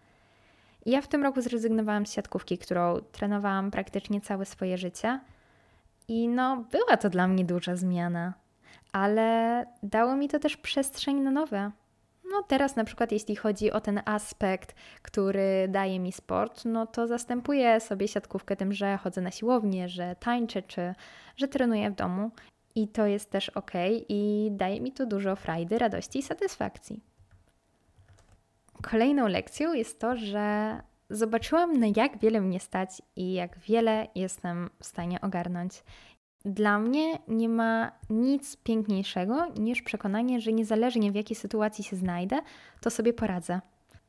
Ja 0.87 1.01
w 1.01 1.09
tym 1.09 1.23
roku 1.23 1.41
zrezygnowałam 1.41 2.07
z 2.07 2.13
siatkówki, 2.13 2.59
którą 2.59 3.01
trenowałam 3.13 3.71
praktycznie 3.71 4.21
całe 4.21 4.45
swoje 4.45 4.79
życie. 4.79 5.21
I 6.09 6.29
no, 6.29 6.65
była 6.71 6.97
to 6.97 7.11
dla 7.11 7.29
mnie 7.29 7.45
duża 7.45 7.77
zmiana, 7.77 8.35
ale 8.93 9.67
dało 9.83 10.17
mi 10.17 10.29
to 10.29 10.39
też 10.39 10.57
przestrzeń 10.57 11.17
na 11.17 11.31
nowe. 11.31 11.71
No 12.31 12.43
teraz 12.43 12.77
na 12.77 12.85
przykład 12.85 13.13
jeśli 13.13 13.37
chodzi 13.37 13.73
o 13.73 13.81
ten 13.81 14.01
aspekt, 14.05 14.75
który 15.03 15.69
daje 15.69 16.01
mi 16.01 16.13
sport, 16.13 16.65
no 16.65 16.87
to 16.87 17.07
zastępuję 17.07 17.81
sobie 17.81 18.09
siatkówkę 18.09 18.57
tym, 18.57 18.73
że 18.73 18.97
chodzę 18.97 19.21
na 19.21 19.31
siłownię, 19.31 19.89
że 19.89 20.17
tańczę 20.21 20.63
czy 20.63 20.95
że 21.37 21.49
trenuję 21.49 21.91
w 21.91 21.95
domu 21.95 22.31
i 22.75 22.89
to 22.89 23.07
jest 23.07 23.31
też 23.31 23.49
ok 23.49 23.73
i 24.09 24.49
daje 24.53 24.81
mi 24.81 24.93
to 24.93 25.07
dużo 25.07 25.37
frajdy, 25.37 25.79
radości 25.79 26.19
i 26.19 26.23
satysfakcji. 26.23 27.01
Kolejną 28.83 29.29
lekcją 29.29 29.75
jest 29.75 30.01
to, 30.01 30.17
że 30.17 30.81
zobaczyłam 31.11 31.77
na 31.77 31.87
jak 31.97 32.19
wiele 32.19 32.41
mnie 32.41 32.61
stać 32.61 33.03
i 33.17 33.33
jak 33.33 33.59
wiele 33.59 34.07
jestem 34.15 34.71
w 34.81 34.87
stanie 34.87 35.21
ogarnąć. 35.21 35.85
Dla 36.45 36.79
mnie 36.79 37.19
nie 37.29 37.49
ma 37.49 37.93
nic 38.11 38.57
piękniejszego 38.57 39.47
niż 39.47 39.83
przekonanie, 39.83 40.41
że 40.41 40.53
niezależnie 40.53 41.13
w 41.13 41.15
jakiej 41.15 41.37
sytuacji 41.37 41.85
się 41.85 41.97
znajdę, 41.97 42.41
to 42.81 42.91
sobie 42.91 43.13
poradzę. 43.13 43.61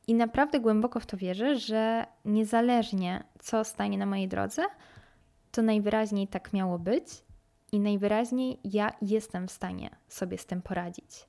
I 0.06 0.14
naprawdę 0.14 0.60
głęboko 0.60 1.00
w 1.00 1.06
to 1.06 1.16
wierzę, 1.16 1.56
że 1.56 2.06
niezależnie 2.24 3.24
co 3.38 3.64
stanie 3.64 3.98
na 3.98 4.06
mojej 4.06 4.28
drodze, 4.28 4.62
to 5.50 5.62
najwyraźniej 5.62 6.28
tak 6.28 6.52
miało 6.52 6.78
być 6.78 7.25
i 7.72 7.80
najwyraźniej 7.80 8.60
ja 8.64 8.92
jestem 9.02 9.48
w 9.48 9.52
stanie 9.52 9.90
sobie 10.08 10.38
z 10.38 10.46
tym 10.46 10.62
poradzić. 10.62 11.26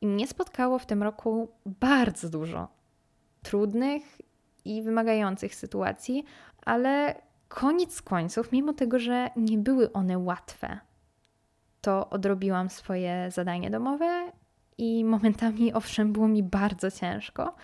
I 0.00 0.06
mnie 0.06 0.26
spotkało 0.26 0.78
w 0.78 0.86
tym 0.86 1.02
roku 1.02 1.48
bardzo 1.66 2.28
dużo 2.28 2.68
trudnych 3.42 4.20
i 4.64 4.82
wymagających 4.82 5.54
sytuacji, 5.54 6.24
ale 6.64 7.22
koniec 7.48 8.02
końców, 8.02 8.52
mimo 8.52 8.72
tego, 8.72 8.98
że 8.98 9.30
nie 9.36 9.58
były 9.58 9.92
one 9.92 10.18
łatwe, 10.18 10.78
to 11.80 12.10
odrobiłam 12.10 12.70
swoje 12.70 13.30
zadanie 13.30 13.70
domowe 13.70 14.32
i 14.78 15.04
momentami, 15.04 15.72
owszem, 15.80 16.12
było 16.12 16.28
mi 16.28 16.42
bardzo 16.42 16.90
ciężko, 16.90 17.54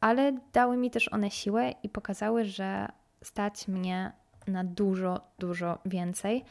ale 0.00 0.38
dały 0.52 0.76
mi 0.76 0.90
też 0.90 1.12
one 1.12 1.30
siłę 1.30 1.70
i 1.82 1.88
pokazały, 1.88 2.44
że 2.44 2.88
stać 3.22 3.68
mnie 3.68 4.12
na 4.46 4.64
dużo, 4.64 5.20
dużo 5.38 5.78
więcej. 5.84 6.44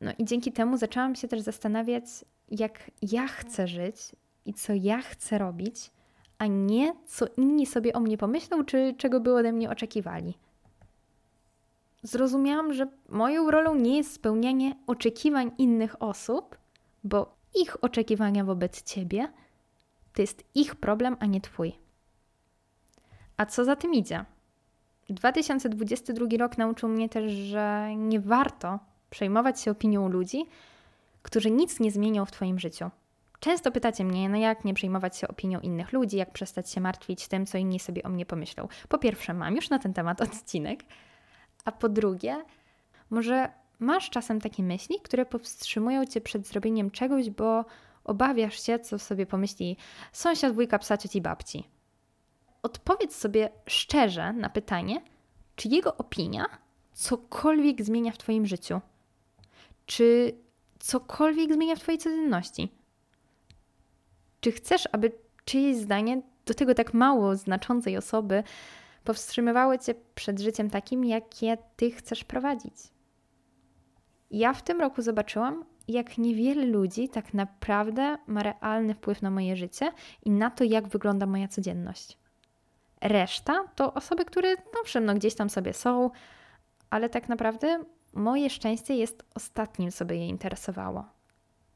No 0.00 0.12
i 0.18 0.24
dzięki 0.24 0.52
temu 0.52 0.76
zaczęłam 0.76 1.14
się 1.14 1.28
też 1.28 1.40
zastanawiać, 1.40 2.04
jak 2.50 2.90
ja 3.02 3.26
chcę 3.26 3.68
żyć 3.68 3.96
i 4.46 4.54
co 4.54 4.72
ja 4.74 5.02
chcę 5.02 5.38
robić, 5.38 5.90
a 6.38 6.46
nie 6.46 6.92
co 7.06 7.26
inni 7.36 7.66
sobie 7.66 7.92
o 7.92 8.00
mnie 8.00 8.18
pomyślą, 8.18 8.64
czy 8.64 8.94
czego 8.98 9.20
by 9.20 9.34
ode 9.34 9.52
mnie 9.52 9.70
oczekiwali 9.70 10.34
zrozumiałam, 12.06 12.72
że 12.72 12.86
moją 13.08 13.50
rolą 13.50 13.74
nie 13.74 13.96
jest 13.96 14.12
spełnianie 14.12 14.76
oczekiwań 14.86 15.50
innych 15.58 16.02
osób, 16.02 16.58
bo 17.04 17.36
ich 17.54 17.84
oczekiwania 17.84 18.44
wobec 18.44 18.82
ciebie 18.82 19.28
to 20.14 20.22
jest 20.22 20.44
ich 20.54 20.74
problem, 20.74 21.16
a 21.20 21.26
nie 21.26 21.40
twój. 21.40 21.72
A 23.36 23.46
co 23.46 23.64
za 23.64 23.76
tym 23.76 23.94
idzie? 23.94 24.24
2022 25.10 26.26
rok 26.38 26.58
nauczył 26.58 26.88
mnie 26.88 27.08
też, 27.08 27.32
że 27.32 27.88
nie 27.96 28.20
warto 28.20 28.78
przejmować 29.10 29.60
się 29.60 29.70
opinią 29.70 30.08
ludzi, 30.08 30.44
którzy 31.22 31.50
nic 31.50 31.80
nie 31.80 31.90
zmienią 31.90 32.24
w 32.24 32.30
Twoim 32.30 32.58
życiu. 32.58 32.90
Często 33.40 33.70
pytacie 33.70 34.04
mnie, 34.04 34.28
no 34.28 34.36
jak 34.36 34.64
nie 34.64 34.74
przejmować 34.74 35.16
się 35.16 35.28
opinią 35.28 35.60
innych 35.60 35.92
ludzi, 35.92 36.16
jak 36.16 36.32
przestać 36.32 36.70
się 36.70 36.80
martwić 36.80 37.28
tym, 37.28 37.46
co 37.46 37.58
inni 37.58 37.80
sobie 37.80 38.02
o 38.02 38.08
mnie 38.08 38.26
pomyślą. 38.26 38.68
Po 38.88 38.98
pierwsze, 38.98 39.34
mam 39.34 39.56
już 39.56 39.70
na 39.70 39.78
ten 39.78 39.94
temat 39.94 40.20
odcinek, 40.26 40.84
a 41.64 41.72
po 41.72 41.88
drugie, 41.88 42.44
może 43.10 43.48
masz 43.78 44.10
czasem 44.10 44.40
takie 44.40 44.62
myśli, 44.62 44.96
które 45.02 45.26
powstrzymują 45.26 46.06
cię 46.06 46.20
przed 46.20 46.46
zrobieniem 46.46 46.90
czegoś, 46.90 47.30
bo 47.30 47.64
obawiasz 48.04 48.62
się, 48.62 48.78
co 48.78 48.98
sobie 48.98 49.26
pomyśli 49.26 49.76
sąsiad, 50.12 50.54
wujka, 50.54 50.78
psa, 50.78 50.96
cioci, 50.96 51.20
babci. 51.20 51.64
Odpowiedz 52.62 53.16
sobie 53.16 53.50
szczerze 53.66 54.32
na 54.32 54.50
pytanie, 54.50 55.02
czy 55.56 55.68
jego 55.68 55.96
opinia 55.96 56.44
cokolwiek 56.92 57.82
zmienia 57.82 58.12
w 58.12 58.18
Twoim 58.18 58.46
życiu? 58.46 58.80
Czy 59.86 60.32
cokolwiek 60.78 61.52
zmienia 61.52 61.76
w 61.76 61.80
Twojej 61.80 61.98
codzienności? 61.98 62.72
Czy 64.40 64.52
chcesz, 64.52 64.88
aby 64.92 65.12
czyjeś 65.44 65.76
zdanie 65.76 66.22
do 66.46 66.54
tego 66.54 66.74
tak 66.74 66.94
mało 66.94 67.36
znaczącej 67.36 67.96
osoby 67.96 68.42
powstrzymywały 69.04 69.78
cię 69.78 69.94
przed 70.14 70.40
życiem 70.40 70.70
takim, 70.70 71.04
jakie 71.04 71.58
ty 71.76 71.90
chcesz 71.90 72.24
prowadzić. 72.24 72.74
Ja 74.30 74.52
w 74.52 74.62
tym 74.62 74.80
roku 74.80 75.02
zobaczyłam, 75.02 75.64
jak 75.88 76.18
niewiele 76.18 76.66
ludzi 76.66 77.08
tak 77.08 77.34
naprawdę 77.34 78.18
ma 78.26 78.42
realny 78.42 78.94
wpływ 78.94 79.22
na 79.22 79.30
moje 79.30 79.56
życie 79.56 79.92
i 80.24 80.30
na 80.30 80.50
to, 80.50 80.64
jak 80.64 80.88
wygląda 80.88 81.26
moja 81.26 81.48
codzienność. 81.48 82.18
Reszta 83.00 83.64
to 83.74 83.94
osoby, 83.94 84.24
które, 84.24 84.54
owszem, 84.82 85.04
no 85.04 85.14
gdzieś 85.14 85.34
tam 85.34 85.50
sobie 85.50 85.72
są, 85.72 86.10
ale 86.90 87.08
tak 87.08 87.28
naprawdę 87.28 87.84
moje 88.16 88.50
szczęście 88.50 88.96
jest 88.96 89.24
ostatnim, 89.34 89.90
co 89.90 90.04
by 90.04 90.16
je 90.16 90.28
interesowało. 90.28 91.04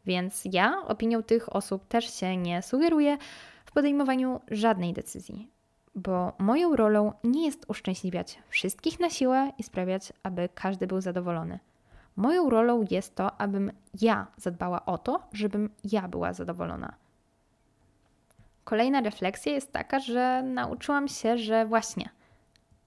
Więc 0.06 0.42
ja 0.52 0.82
opinią 0.86 1.22
tych 1.22 1.56
osób 1.56 1.88
też 1.88 2.14
się 2.14 2.36
nie 2.36 2.62
sugeruję 2.62 3.18
w 3.64 3.72
podejmowaniu 3.72 4.40
żadnej 4.50 4.92
decyzji 4.92 5.50
bo 5.94 6.32
moją 6.38 6.76
rolą 6.76 7.12
nie 7.24 7.46
jest 7.46 7.64
uszczęśliwiać 7.68 8.38
wszystkich 8.48 9.00
na 9.00 9.10
siłę 9.10 9.52
i 9.58 9.62
sprawiać, 9.62 10.12
aby 10.22 10.48
każdy 10.54 10.86
był 10.86 11.00
zadowolony. 11.00 11.58
Moją 12.16 12.50
rolą 12.50 12.84
jest 12.90 13.14
to, 13.14 13.40
abym 13.40 13.72
ja 14.00 14.26
zadbała 14.36 14.86
o 14.86 14.98
to, 14.98 15.22
żebym 15.32 15.70
ja 15.84 16.08
była 16.08 16.32
zadowolona. 16.32 16.94
Kolejna 18.64 19.00
refleksja 19.00 19.52
jest 19.52 19.72
taka, 19.72 20.00
że 20.00 20.42
nauczyłam 20.42 21.08
się, 21.08 21.38
że 21.38 21.66
właśnie 21.66 22.08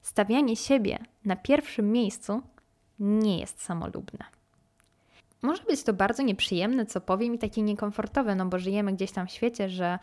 stawianie 0.02 0.56
siebie 0.56 1.00
na 1.26 1.36
pierwszym 1.36 1.92
miejscu 1.92 2.42
nie 3.00 3.40
jest 3.40 3.62
samolubne. 3.62 4.26
może 5.42 5.64
być 5.64 5.84
to 5.84 5.94
bardzo 5.94 6.24
nieprzyjemne, 6.24 6.86
co 6.86 7.02
powiem, 7.02 7.34
i 7.34 7.40
takie 7.40 7.62
niekomfortowe, 7.62 8.36
no 8.36 8.46
bo 8.46 8.60
żyjemy 8.60 8.94
gdzieś 8.94 9.12
tam 9.12 9.28
w 9.28 9.32
świecie, 9.32 9.70
że 9.70 10.00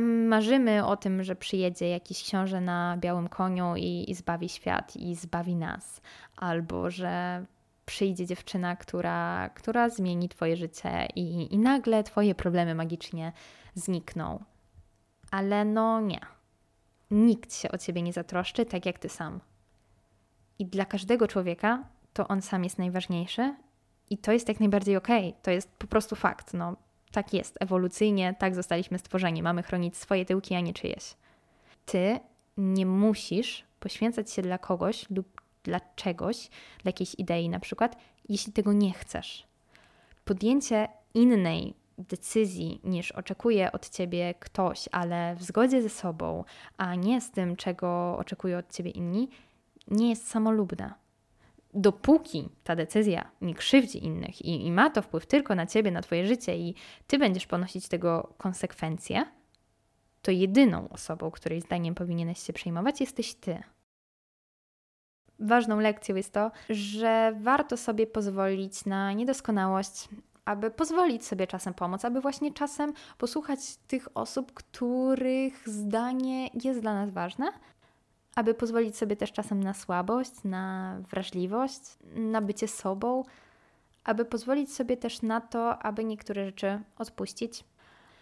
marzymy 0.00 0.86
o 0.86 0.96
tym, 0.96 1.22
że 1.22 1.36
przyjedzie 1.36 1.88
jakiś 1.88 2.22
książę 2.22 2.60
na 2.60 2.96
białym 2.96 3.28
koniu 3.28 3.76
i, 3.76 4.10
i 4.10 4.14
zbawi 4.14 4.48
świat 4.48 4.96
i 4.96 5.14
zbawi 5.14 5.56
nas, 5.56 6.00
albo 6.36 6.90
że 6.90 7.44
przyjdzie 7.86 8.26
dziewczyna, 8.26 8.76
która, 8.76 9.50
która 9.54 9.88
zmieni 9.88 10.28
Twoje 10.28 10.56
życie 10.56 11.08
i, 11.16 11.54
i 11.54 11.58
nagle 11.58 12.04
Twoje 12.04 12.34
problemy 12.34 12.74
magicznie 12.74 13.32
znikną. 13.74 14.44
Ale 15.30 15.64
no 15.64 16.00
nie. 16.00 16.20
Nikt 17.10 17.54
się 17.54 17.70
o 17.70 17.78
Ciebie 17.78 18.02
nie 18.02 18.12
zatroszczy 18.12 18.66
tak 18.66 18.86
jak 18.86 18.98
Ty 18.98 19.08
sam. 19.08 19.40
I 20.58 20.66
dla 20.66 20.84
każdego 20.84 21.28
człowieka 21.28 21.84
to 22.14 22.28
on 22.28 22.42
sam 22.42 22.64
jest 22.64 22.78
najważniejszy 22.78 23.54
i 24.10 24.18
to 24.18 24.32
jest 24.32 24.48
jak 24.48 24.60
najbardziej 24.60 24.96
okej. 24.96 25.28
Okay. 25.28 25.42
To 25.42 25.50
jest 25.50 25.70
po 25.78 25.86
prostu 25.86 26.16
fakt. 26.16 26.54
No, 26.54 26.76
tak 27.12 27.32
jest, 27.32 27.56
ewolucyjnie, 27.60 28.34
tak 28.38 28.54
zostaliśmy 28.54 28.98
stworzeni. 28.98 29.42
Mamy 29.42 29.62
chronić 29.62 29.96
swoje 29.96 30.24
tyłki, 30.24 30.54
a 30.54 30.60
nie 30.60 30.72
czyjeś. 30.72 31.14
Ty 31.86 32.20
nie 32.56 32.86
musisz 32.86 33.64
poświęcać 33.80 34.30
się 34.30 34.42
dla 34.42 34.58
kogoś 34.58 35.10
lub 35.10 35.42
dla 35.62 35.80
czegoś, 35.96 36.48
dla 36.82 36.88
jakiejś 36.88 37.14
idei 37.18 37.48
na 37.48 37.60
przykład, 37.60 37.96
jeśli 38.28 38.52
tego 38.52 38.72
nie 38.72 38.92
chcesz. 38.92 39.46
Podjęcie 40.24 40.88
innej 41.14 41.74
decyzji 41.98 42.80
niż 42.84 43.12
oczekuje 43.12 43.72
od 43.72 43.90
ciebie 43.90 44.34
ktoś, 44.40 44.88
ale 44.92 45.36
w 45.36 45.42
zgodzie 45.42 45.82
ze 45.82 45.88
sobą, 45.88 46.44
a 46.76 46.94
nie 46.94 47.20
z 47.20 47.30
tym, 47.30 47.56
czego 47.56 48.16
oczekują 48.18 48.58
od 48.58 48.72
ciebie 48.72 48.90
inni, 48.90 49.28
nie 49.88 50.10
jest 50.10 50.28
samolubne 50.28 51.03
dopóki 51.74 52.48
ta 52.64 52.76
decyzja 52.76 53.30
nie 53.40 53.54
krzywdzi 53.54 54.04
innych 54.04 54.42
i, 54.42 54.66
i, 54.66 54.72
ma 54.72 54.90
to 54.90 55.02
wpływ 55.02 55.26
tylko 55.26 55.54
na 55.54 55.66
ciebie, 55.66 55.90
na 55.90 56.02
twoje 56.02 56.26
życie 56.26 56.56
i 56.56 56.74
ty 57.06 57.18
będziesz 57.18 57.46
ponosić 57.46 57.88
tego 57.88 58.34
konsekwencje, 58.38 59.24
to 60.22 60.30
jedyną 60.30 60.88
osobą, 60.88 61.30
której 61.30 61.60
zdaniem 61.60 61.94
powinieneś 61.94 62.38
się 62.38 62.52
przejmować, 62.52 63.00
jesteś 63.00 63.34
ty. 63.34 63.62
Ważną 65.38 65.80
lekcją 65.80 66.16
jest 66.16 66.32
to, 66.32 66.50
że 66.70 67.32
warto 67.40 67.76
sobie 67.76 68.06
pozwolić 68.06 68.84
na 68.84 69.12
niedoskonałość, 69.12 70.08
aby 70.44 70.70
pozwolić 70.70 71.26
sobie 71.26 71.46
czasem 71.46 71.74
pomóc, 71.74 72.04
aby 72.04 72.20
właśnie 72.20 72.52
czasem 72.52 72.92
posłuchać 73.18 73.76
tych 73.76 74.08
osób, 74.14 74.52
których 74.52 75.68
zdanie 75.68 76.48
jest 76.64 76.80
dla 76.80 76.94
nas 76.94 77.10
ważne, 77.10 77.52
aby 78.36 78.54
pozwolić 78.54 78.96
sobie 78.96 79.16
też 79.16 79.32
czasem 79.32 79.62
na 79.62 79.74
słabość, 79.74 80.32
na 80.44 80.96
wrażliwość, 81.10 81.80
na 82.16 82.40
bycie 82.40 82.68
sobą, 82.68 83.22
aby 84.04 84.24
pozwolić 84.24 84.74
sobie 84.74 84.96
też 84.96 85.22
na 85.22 85.40
to, 85.40 85.78
aby 85.78 86.04
niektóre 86.04 86.46
rzeczy 86.46 86.80
odpuścić. 86.98 87.64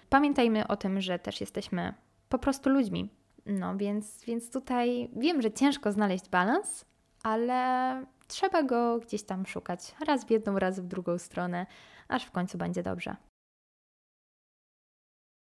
Pamiętajmy 0.08 0.68
o 0.68 0.76
tym, 0.76 1.00
że 1.00 1.18
też 1.18 1.40
jesteśmy 1.40 1.94
po 2.28 2.38
prostu 2.38 2.70
ludźmi. 2.70 3.08
No 3.46 3.76
więc, 3.76 4.24
więc 4.24 4.50
tutaj 4.50 5.10
wiem, 5.16 5.42
że 5.42 5.52
ciężko 5.52 5.92
znaleźć 5.92 6.28
balans, 6.28 6.84
ale 7.22 8.04
trzeba 8.28 8.62
go 8.62 8.98
gdzieś 8.98 9.22
tam 9.22 9.46
szukać. 9.46 9.94
Raz 10.06 10.24
w 10.24 10.30
jedną, 10.30 10.58
raz 10.58 10.80
w 10.80 10.86
drugą 10.86 11.18
stronę, 11.18 11.66
aż 12.08 12.24
w 12.24 12.30
końcu 12.30 12.58
będzie 12.58 12.82
dobrze 12.82 13.16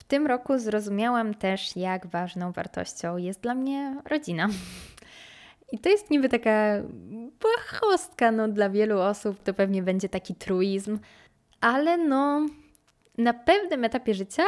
tym 0.08 0.26
roku 0.26 0.58
zrozumiałam 0.58 1.34
też, 1.34 1.76
jak 1.76 2.06
ważną 2.06 2.52
wartością 2.52 3.16
jest 3.16 3.40
dla 3.40 3.54
mnie 3.54 3.96
rodzina. 4.04 4.48
I 5.72 5.78
to 5.78 5.88
jest 5.88 6.10
niby 6.10 6.28
taka 6.28 6.82
błahostka, 7.40 8.32
no 8.32 8.48
dla 8.48 8.70
wielu 8.70 9.00
osób 9.00 9.42
to 9.42 9.54
pewnie 9.54 9.82
będzie 9.82 10.08
taki 10.08 10.34
truizm, 10.34 10.98
ale 11.60 11.96
no 11.96 12.46
na 13.18 13.34
pewnym 13.34 13.84
etapie 13.84 14.14
życia 14.14 14.42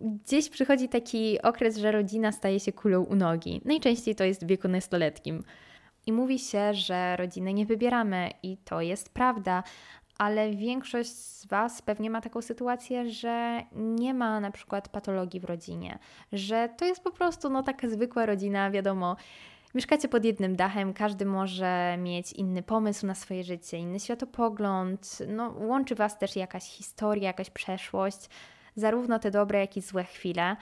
gdzieś 0.00 0.48
przychodzi 0.48 0.88
taki 0.88 1.42
okres, 1.42 1.76
że 1.76 1.92
rodzina 1.92 2.32
staje 2.32 2.60
się 2.60 2.72
kulą 2.72 3.02
u 3.02 3.14
nogi. 3.14 3.60
Najczęściej 3.64 4.14
to 4.14 4.24
jest 4.24 4.44
w 4.44 4.46
wieku 4.46 4.68
nastoletnim. 4.68 5.44
I 6.06 6.12
mówi 6.12 6.38
się, 6.38 6.74
że 6.74 7.16
rodziny 7.16 7.54
nie 7.54 7.66
wybieramy, 7.66 8.30
i 8.42 8.56
to 8.56 8.80
jest 8.80 9.14
prawda, 9.14 9.62
ale 10.18 10.50
większość 10.50 11.10
z 11.10 11.46
Was 11.46 11.82
pewnie 11.82 12.10
ma 12.10 12.20
taką 12.20 12.42
sytuację, 12.42 13.10
że 13.10 13.62
nie 13.72 14.14
ma 14.14 14.40
na 14.40 14.50
przykład 14.50 14.88
patologii 14.88 15.40
w 15.40 15.44
rodzinie, 15.44 15.98
że 16.32 16.68
to 16.76 16.84
jest 16.84 17.04
po 17.04 17.10
prostu 17.10 17.50
no, 17.50 17.62
taka 17.62 17.88
zwykła 17.88 18.26
rodzina, 18.26 18.70
wiadomo. 18.70 19.16
Mieszkacie 19.74 20.08
pod 20.08 20.24
jednym 20.24 20.56
dachem, 20.56 20.92
każdy 20.92 21.26
może 21.26 21.96
mieć 21.98 22.32
inny 22.32 22.62
pomysł 22.62 23.06
na 23.06 23.14
swoje 23.14 23.44
życie, 23.44 23.78
inny 23.78 24.00
światopogląd. 24.00 25.18
No, 25.28 25.54
łączy 25.58 25.94
Was 25.94 26.18
też 26.18 26.36
jakaś 26.36 26.64
historia, 26.64 27.26
jakaś 27.26 27.50
przeszłość, 27.50 28.28
zarówno 28.76 29.18
te 29.18 29.30
dobre, 29.30 29.60
jak 29.60 29.76
i 29.76 29.80
złe 29.80 30.04
chwile. 30.04 30.56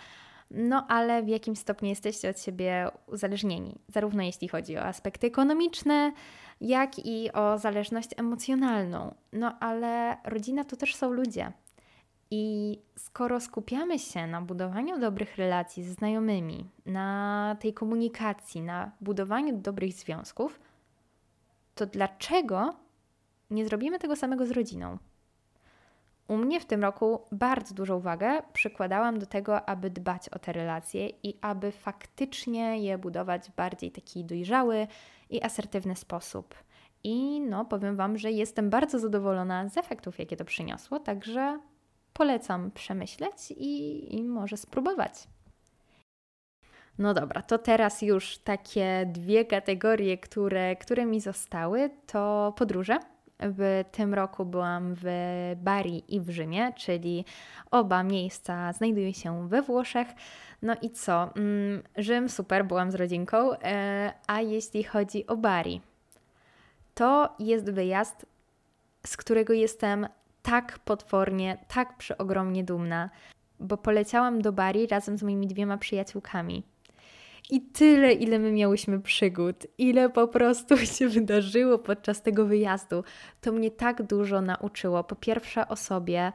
No, 0.50 0.86
ale 0.88 1.22
w 1.22 1.28
jakim 1.28 1.57
stopniu 1.57 1.88
jesteście 1.88 2.30
od 2.30 2.40
siebie 2.40 2.88
uzależnieni, 3.07 3.78
zarówno 3.88 4.22
jeśli 4.22 4.48
chodzi 4.48 4.76
o 4.76 4.84
aspekty 4.84 5.26
ekonomiczne, 5.26 6.12
jak 6.61 7.07
i 7.07 7.32
o 7.32 7.59
zależność 7.59 8.09
emocjonalną. 8.16 9.14
No 9.32 9.59
ale 9.61 10.16
rodzina 10.24 10.64
to 10.64 10.76
też 10.76 10.94
są 10.94 11.11
ludzie. 11.11 11.52
I 12.30 12.78
skoro 12.96 13.40
skupiamy 13.40 13.98
się 13.98 14.26
na 14.26 14.42
budowaniu 14.42 14.98
dobrych 14.98 15.36
relacji 15.36 15.84
ze 15.84 15.92
znajomymi, 15.92 16.70
na 16.86 17.57
tej 17.61 17.74
komunikacji, 17.74 18.62
na 18.62 18.90
budowaniu 19.00 19.57
dobrych 19.57 19.92
związków, 19.92 20.61
to 21.74 21.86
dlaczego 21.86 22.74
nie 23.50 23.64
zrobimy 23.66 23.98
tego 23.98 24.16
samego 24.16 24.46
z 24.46 24.50
rodziną? 24.50 24.98
U 26.28 26.36
mnie 26.36 26.61
w 26.61 26.66
tym 26.66 26.82
roku 26.82 27.20
bardzo 27.32 27.74
dużą 27.74 27.96
uwagę 27.96 28.42
przykładałam 28.52 29.18
do 29.18 29.26
tego, 29.26 29.68
aby 29.68 29.90
dbać 29.90 30.28
o 30.28 30.38
te 30.38 30.52
relacje 30.52 31.09
i 31.09 31.38
aby 31.40 31.72
faktycznie 31.72 32.78
je 32.78 32.98
budować 32.98 33.50
w 33.50 33.54
bardziej 33.54 33.90
taki 33.90 34.24
dojrzały 34.24 34.86
i 35.30 35.42
asertywny 35.42 35.96
sposób. 35.96 36.54
I 37.04 37.40
no, 37.40 37.64
powiem 37.64 37.96
Wam, 37.96 38.18
że 38.18 38.30
jestem 38.30 38.70
bardzo 38.70 38.98
zadowolona 38.98 39.68
z 39.68 39.76
efektów, 39.76 40.18
jakie 40.18 40.36
to 40.36 40.44
przyniosło, 40.44 41.00
także 41.00 41.60
polecam 42.12 42.70
przemyśleć 42.70 43.50
i, 43.50 44.14
i 44.16 44.22
może 44.22 44.56
spróbować. 44.56 45.12
No 46.98 47.14
dobra, 47.14 47.42
to 47.42 47.58
teraz 47.58 48.02
już 48.02 48.38
takie 48.38 49.10
dwie 49.12 49.44
kategorie, 49.44 50.18
które, 50.18 50.76
które 50.76 51.06
mi 51.06 51.20
zostały, 51.20 51.90
to 52.06 52.54
podróże 52.56 52.98
w 53.41 53.84
tym 53.93 54.14
roku 54.14 54.45
byłam 54.45 54.95
w 54.97 55.07
Bari 55.57 56.05
i 56.09 56.20
w 56.20 56.30
Rzymie, 56.30 56.72
czyli 56.72 57.24
oba 57.70 58.03
miejsca 58.03 58.72
znajdują 58.72 59.12
się 59.12 59.49
we 59.49 59.62
Włoszech. 59.62 60.09
No 60.62 60.74
i 60.82 60.91
co? 60.91 61.34
Mm, 61.34 61.82
Rzym 61.97 62.28
super, 62.28 62.64
byłam 62.64 62.91
z 62.91 62.95
rodzinką, 62.95 63.53
e, 63.53 64.12
a 64.26 64.41
jeśli 64.41 64.84
chodzi 64.84 65.26
o 65.26 65.37
Bari, 65.37 65.80
to 66.95 67.34
jest 67.39 67.70
wyjazd, 67.70 68.26
z 69.07 69.16
którego 69.16 69.53
jestem 69.53 70.07
tak 70.43 70.78
potwornie, 70.78 71.59
tak 71.68 71.97
przeogromnie 71.97 72.64
dumna, 72.64 73.11
bo 73.61 73.76
poleciałam 73.76 74.43
do 74.43 74.53
Bari 74.53 74.87
razem 74.87 75.18
z 75.18 75.22
moimi 75.22 75.47
dwiema 75.47 75.78
przyjaciółkami. 75.78 76.62
I 77.51 77.61
tyle, 77.61 78.12
ile 78.12 78.38
my 78.38 78.53
miałyśmy 78.53 79.01
przygód, 79.01 79.66
ile 79.78 80.11
po 80.11 80.28
prostu 80.28 80.76
się 80.99 81.09
wydarzyło 81.09 81.78
podczas 81.78 82.22
tego 82.22 82.47
wyjazdu, 82.47 83.05
to 83.40 83.53
mnie 83.53 83.70
tak 83.70 84.03
dużo 84.03 84.40
nauczyło. 84.40 85.05
Po 85.05 85.16
pierwsze 85.16 85.68
o 85.68 85.76
sobie, 85.76 86.32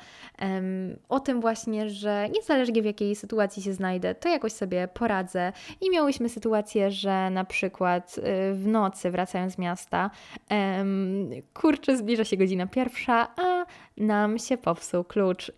o 1.10 1.20
tym 1.20 1.42
właśnie, 1.42 1.90
że 1.90 2.30
niezależnie 2.30 2.82
w 2.82 2.86
jakiej 2.86 3.16
sytuacji 3.16 3.64
się 3.64 3.74
znajdę, 3.74 4.16
to 4.16 4.30
jakoś 4.30 4.52
sobie 4.54 4.88
poradzę. 4.88 5.54
I 5.82 5.90
miałyśmy 5.90 6.30
sytuację, 6.30 6.92
że 6.92 7.30
na 7.30 7.46
przykład 7.46 8.18
y, 8.18 8.22
w 8.54 8.68
nocy 8.68 9.12
wracając 9.12 9.54
z 9.54 9.58
miasta, 9.58 10.10
kurczę, 11.54 11.98
zbliża 11.98 12.24
się 12.24 12.38
godzina 12.38 12.68
pierwsza, 12.68 13.28
a 13.38 13.66
nam 13.98 14.40
się 14.40 14.58
popsuł 14.58 15.04
klucz 15.04 15.52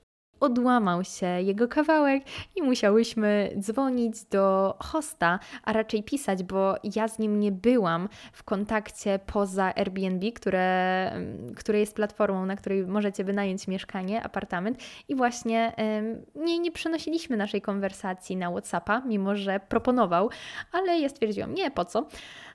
odłamał 0.43 1.03
się 1.03 1.25
jego 1.25 1.67
kawałek 1.67 2.23
i 2.55 2.61
musiałyśmy 2.61 3.53
dzwonić 3.59 4.23
do 4.23 4.75
hosta, 4.79 5.39
a 5.63 5.73
raczej 5.73 6.03
pisać, 6.03 6.43
bo 6.43 6.75
ja 6.95 7.07
z 7.07 7.19
nim 7.19 7.39
nie 7.39 7.51
byłam 7.51 8.09
w 8.33 8.43
kontakcie 8.43 9.19
poza 9.25 9.73
Airbnb, 9.75 10.31
które, 10.31 11.11
które 11.55 11.79
jest 11.79 11.95
platformą, 11.95 12.45
na 12.45 12.55
której 12.55 12.87
możecie 12.87 13.23
wynająć 13.23 13.67
mieszkanie, 13.67 14.23
apartament 14.23 14.77
i 15.07 15.15
właśnie 15.15 15.73
nie, 16.35 16.59
nie 16.59 16.71
przenosiliśmy 16.71 17.37
naszej 17.37 17.61
konwersacji 17.61 18.37
na 18.37 18.51
WhatsAppa, 18.51 19.01
mimo 19.05 19.35
że 19.35 19.59
proponował, 19.59 20.29
ale 20.71 20.99
ja 20.99 21.09
stwierdziłam, 21.09 21.53
nie, 21.53 21.71
po 21.71 21.85
co? 21.85 22.07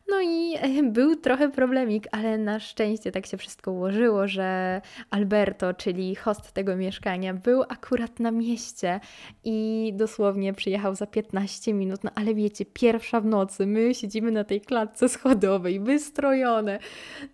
No 0.09 0.22
i 0.22 0.54
był 0.92 1.16
trochę 1.16 1.48
problemik, 1.48 2.06
ale 2.12 2.38
na 2.38 2.61
szczęście 2.61 3.12
tak 3.12 3.26
się 3.26 3.36
wszystko 3.36 3.72
ułożyło, 3.72 4.28
że 4.28 4.80
Alberto, 5.11 5.74
czyli 5.74 6.14
host 6.14 6.52
tego 6.52 6.76
mieszkania, 6.76 7.34
był 7.34 7.62
akurat 7.62 8.20
na 8.20 8.30
mieście 8.30 9.00
i 9.44 9.90
dosłownie 9.96 10.52
przyjechał 10.52 10.94
za 10.94 11.06
15 11.06 11.74
minut. 11.74 12.04
No 12.04 12.11
ale 12.14 12.34
wiecie, 12.34 12.64
pierwsza 12.64 13.20
w 13.20 13.26
nocy, 13.26 13.66
my 13.66 13.94
siedzimy 13.94 14.30
na 14.30 14.44
tej 14.44 14.61
klatce 14.61 15.09
schodowej, 15.09 15.80
wystrojone. 15.80 16.78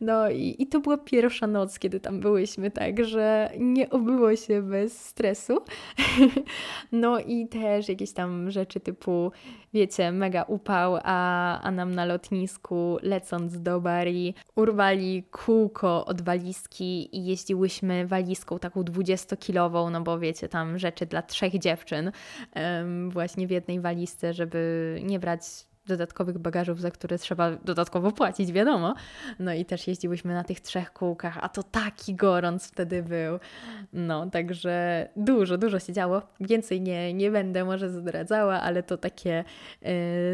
No 0.00 0.30
i, 0.30 0.56
i 0.58 0.66
to 0.66 0.80
była 0.80 0.98
pierwsza 0.98 1.46
noc, 1.46 1.78
kiedy 1.78 2.00
tam 2.00 2.20
byłyśmy, 2.20 2.70
także 2.70 3.50
nie 3.58 3.90
obyło 3.90 4.36
się 4.36 4.62
bez 4.62 5.04
stresu. 5.06 5.58
no 6.92 7.20
i 7.20 7.48
też 7.48 7.88
jakieś 7.88 8.12
tam 8.12 8.50
rzeczy 8.50 8.80
typu, 8.80 9.32
wiecie, 9.74 10.12
mega 10.12 10.42
upał, 10.42 10.98
a, 11.02 11.60
a 11.60 11.70
nam 11.70 11.94
na 11.94 12.04
lotnisku 12.04 12.98
lecąc 13.02 13.62
do 13.62 13.80
Bari 13.80 14.34
urwali 14.56 15.22
kółko 15.22 16.06
od 16.06 16.22
walizki 16.22 17.16
i 17.16 17.24
jeździłyśmy 17.24 18.06
walizką 18.06 18.58
taką 18.58 18.82
20-kilową, 18.82 19.90
no 19.90 20.00
bo 20.00 20.18
wiecie, 20.18 20.48
tam 20.48 20.78
rzeczy 20.78 21.06
dla 21.06 21.22
trzech 21.22 21.58
dziewczyn 21.58 22.12
um, 22.56 23.10
właśnie 23.10 23.46
w 23.46 23.50
jednej 23.50 23.80
walizce, 23.80 24.32
żeby 24.32 25.00
nie 25.04 25.18
brać 25.18 25.42
dodatkowych 25.86 26.38
bagażów, 26.38 26.80
za 26.80 26.90
które 26.90 27.18
trzeba 27.18 27.50
dodatkowo 27.50 28.12
płacić, 28.12 28.52
wiadomo. 28.52 28.94
No 29.38 29.54
i 29.54 29.64
też 29.64 29.88
jeździłyśmy 29.88 30.34
na 30.34 30.44
tych 30.44 30.60
trzech 30.60 30.92
kółkach, 30.92 31.38
a 31.40 31.48
to 31.48 31.62
taki 31.62 32.14
gorąc 32.14 32.66
wtedy 32.66 33.02
był. 33.02 33.38
No, 33.92 34.30
także 34.30 35.08
dużo, 35.16 35.58
dużo 35.58 35.78
się 35.78 35.92
działo. 35.92 36.22
Więcej 36.40 36.80
nie, 36.80 37.14
nie 37.14 37.30
będę 37.30 37.64
może 37.64 37.90
zdradzała, 37.90 38.60
ale 38.60 38.82
to 38.82 38.96
takie 38.96 39.44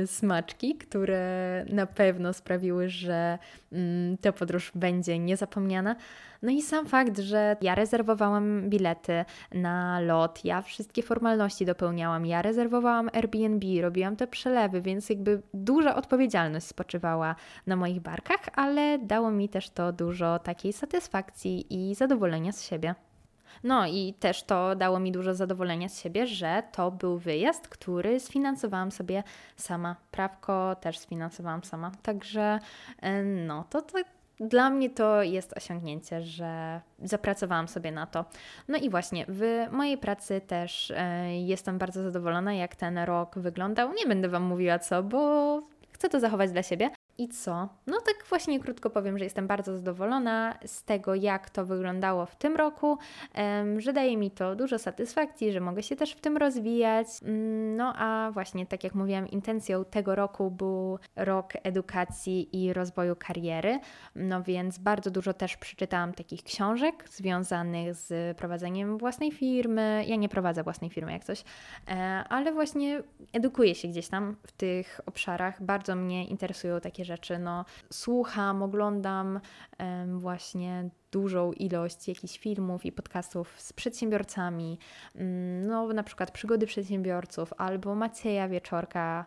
y, 0.02 0.06
smaczki, 0.06 0.74
które 0.74 1.64
na 1.68 1.86
pewno 1.86 2.32
sprawiły, 2.32 2.88
że 2.88 3.38
y, 3.72 3.76
ta 4.20 4.32
podróż 4.32 4.72
będzie 4.74 5.18
niezapomniana. 5.18 5.96
No 6.42 6.50
i 6.50 6.62
sam 6.62 6.86
fakt, 6.86 7.18
że 7.18 7.56
ja 7.60 7.74
rezerwowałam 7.74 8.70
bilety 8.70 9.24
na 9.54 10.00
lot, 10.00 10.44
ja 10.44 10.62
wszystkie 10.62 11.02
formalności 11.02 11.66
dopełniałam, 11.66 12.26
ja 12.26 12.42
rezerwowałam 12.42 13.10
Airbnb, 13.12 13.82
robiłam 13.82 14.16
te 14.16 14.26
przelewy, 14.26 14.80
więc 14.80 15.10
jakby 15.10 15.42
duża 15.54 15.94
odpowiedzialność 15.96 16.66
spoczywała 16.66 17.34
na 17.66 17.76
moich 17.76 18.00
barkach, 18.00 18.40
ale 18.54 18.98
dało 18.98 19.30
mi 19.30 19.48
też 19.48 19.70
to 19.70 19.92
dużo 19.92 20.38
takiej 20.38 20.72
satysfakcji 20.72 21.66
i 21.70 21.94
zadowolenia 21.94 22.52
z 22.52 22.62
siebie. 22.62 22.94
No 23.64 23.86
i 23.86 24.14
też 24.20 24.42
to 24.42 24.76
dało 24.76 25.00
mi 25.00 25.12
dużo 25.12 25.34
zadowolenia 25.34 25.88
z 25.88 26.00
siebie, 26.00 26.26
że 26.26 26.62
to 26.72 26.90
był 26.90 27.18
wyjazd, 27.18 27.68
który 27.68 28.20
sfinansowałam 28.20 28.92
sobie 28.92 29.22
sama. 29.56 29.96
Prawko 30.10 30.76
też 30.80 30.98
sfinansowałam 30.98 31.64
sama. 31.64 31.92
Także 32.02 32.58
e, 33.00 33.22
no 33.22 33.64
to, 33.70 33.82
to 33.82 33.98
dla 34.40 34.70
mnie 34.70 34.90
to 34.90 35.22
jest 35.22 35.56
osiągnięcie, 35.56 36.22
że 36.22 36.80
zapracowałam 37.02 37.68
sobie 37.68 37.92
na 37.92 38.06
to. 38.06 38.24
No 38.68 38.78
i 38.78 38.90
właśnie, 38.90 39.24
w 39.28 39.66
mojej 39.70 39.98
pracy 39.98 40.40
też 40.40 40.90
e, 40.96 41.40
jestem 41.40 41.78
bardzo 41.78 42.02
zadowolona, 42.02 42.54
jak 42.54 42.76
ten 42.76 42.98
rok 42.98 43.38
wyglądał. 43.38 43.92
Nie 43.92 44.06
będę 44.06 44.28
Wam 44.28 44.42
mówiła 44.42 44.78
co, 44.78 45.02
bo 45.02 45.62
chcę 45.92 46.08
to 46.08 46.20
zachować 46.20 46.52
dla 46.52 46.62
siebie. 46.62 46.90
I 47.20 47.28
co? 47.28 47.68
No 47.86 48.00
tak 48.06 48.24
właśnie 48.28 48.60
krótko 48.60 48.90
powiem, 48.90 49.18
że 49.18 49.24
jestem 49.24 49.46
bardzo 49.46 49.76
zadowolona 49.76 50.58
z 50.66 50.84
tego, 50.84 51.14
jak 51.14 51.50
to 51.50 51.64
wyglądało 51.64 52.26
w 52.26 52.36
tym 52.36 52.56
roku, 52.56 52.98
że 53.78 53.92
daje 53.92 54.16
mi 54.16 54.30
to 54.30 54.56
dużo 54.56 54.78
satysfakcji, 54.78 55.52
że 55.52 55.60
mogę 55.60 55.82
się 55.82 55.96
też 55.96 56.12
w 56.12 56.20
tym 56.20 56.36
rozwijać. 56.36 57.06
Mm, 57.22 57.76
no 57.76 57.92
a 57.96 58.30
właśnie, 58.32 58.66
tak 58.66 58.84
jak 58.84 58.94
mówiłam, 58.94 59.28
intencją 59.28 59.84
tego 59.84 60.14
roku 60.14 60.50
był 60.50 60.98
rok 61.16 61.52
edukacji 61.62 62.64
i 62.64 62.72
rozwoju 62.72 63.16
kariery, 63.16 63.80
no 64.14 64.42
więc 64.42 64.78
bardzo 64.78 65.10
dużo 65.10 65.34
też 65.34 65.56
przeczytałam 65.56 66.12
takich 66.12 66.42
książek 66.42 67.08
związanych 67.08 67.94
z 67.94 68.36
prowadzeniem 68.36 68.98
własnej 68.98 69.32
firmy. 69.32 70.04
Ja 70.06 70.16
nie 70.16 70.28
prowadzę 70.28 70.62
własnej 70.62 70.90
firmy 70.90 71.12
jak 71.12 71.24
coś, 71.24 71.44
e, 71.88 71.94
ale 72.28 72.52
właśnie 72.52 73.02
edukuję 73.32 73.74
się 73.74 73.88
gdzieś 73.88 74.08
tam 74.08 74.36
w 74.46 74.52
tych 74.52 75.00
obszarach. 75.06 75.62
Bardzo 75.62 75.96
mnie 75.96 76.24
interesują 76.26 76.80
takie 76.80 77.04
rzeczy. 77.04 77.09
No, 77.40 77.64
słucham, 77.90 78.62
oglądam 78.62 79.40
właśnie 80.06 80.90
dużą 81.12 81.52
ilość 81.52 82.08
jakichś 82.08 82.38
filmów 82.38 82.86
i 82.86 82.92
podcastów 82.92 83.60
z 83.60 83.72
przedsiębiorcami, 83.72 84.78
mm, 85.14 85.66
no 85.66 85.88
na 85.88 86.02
przykład 86.02 86.30
Przygody 86.30 86.66
Przedsiębiorców 86.66 87.52
albo 87.58 87.94
Macieja 87.94 88.48
Wieczorka, 88.48 89.26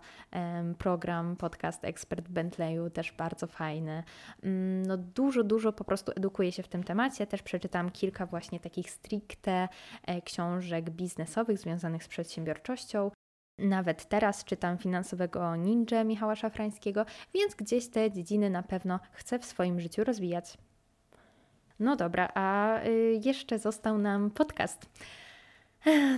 program, 0.77 1.35
podcast 1.35 1.85
Ekspert 1.85 2.29
Bentleyu, 2.29 2.89
też 2.89 3.11
bardzo 3.11 3.47
fajny. 3.47 4.03
Mm, 4.43 4.85
no 4.85 4.97
dużo, 4.97 5.43
dużo 5.43 5.73
po 5.73 5.83
prostu 5.83 6.11
edukuję 6.15 6.51
się 6.51 6.63
w 6.63 6.67
tym 6.67 6.83
temacie. 6.83 7.27
Też 7.27 7.41
przeczytałam 7.41 7.91
kilka 7.91 8.25
właśnie 8.25 8.59
takich 8.59 8.91
stricte 8.91 9.67
e, 10.05 10.21
książek 10.21 10.89
biznesowych 10.89 11.59
związanych 11.59 12.03
z 12.03 12.07
przedsiębiorczością. 12.07 13.11
Nawet 13.57 14.05
teraz 14.05 14.43
czytam 14.43 14.77
finansowego 14.77 15.55
ninja 15.55 16.03
Michała 16.03 16.35
Szafrańskiego, 16.35 17.05
więc 17.33 17.55
gdzieś 17.55 17.87
te 17.87 18.11
dziedziny 18.11 18.49
na 18.49 18.63
pewno 18.63 18.99
chcę 19.11 19.39
w 19.39 19.45
swoim 19.45 19.79
życiu 19.79 20.03
rozwijać. 20.03 20.57
No 21.79 21.95
dobra, 21.95 22.29
a 22.33 22.79
y, 22.85 23.21
jeszcze 23.25 23.59
został 23.59 23.97
nam 23.97 24.31
podcast. 24.31 24.89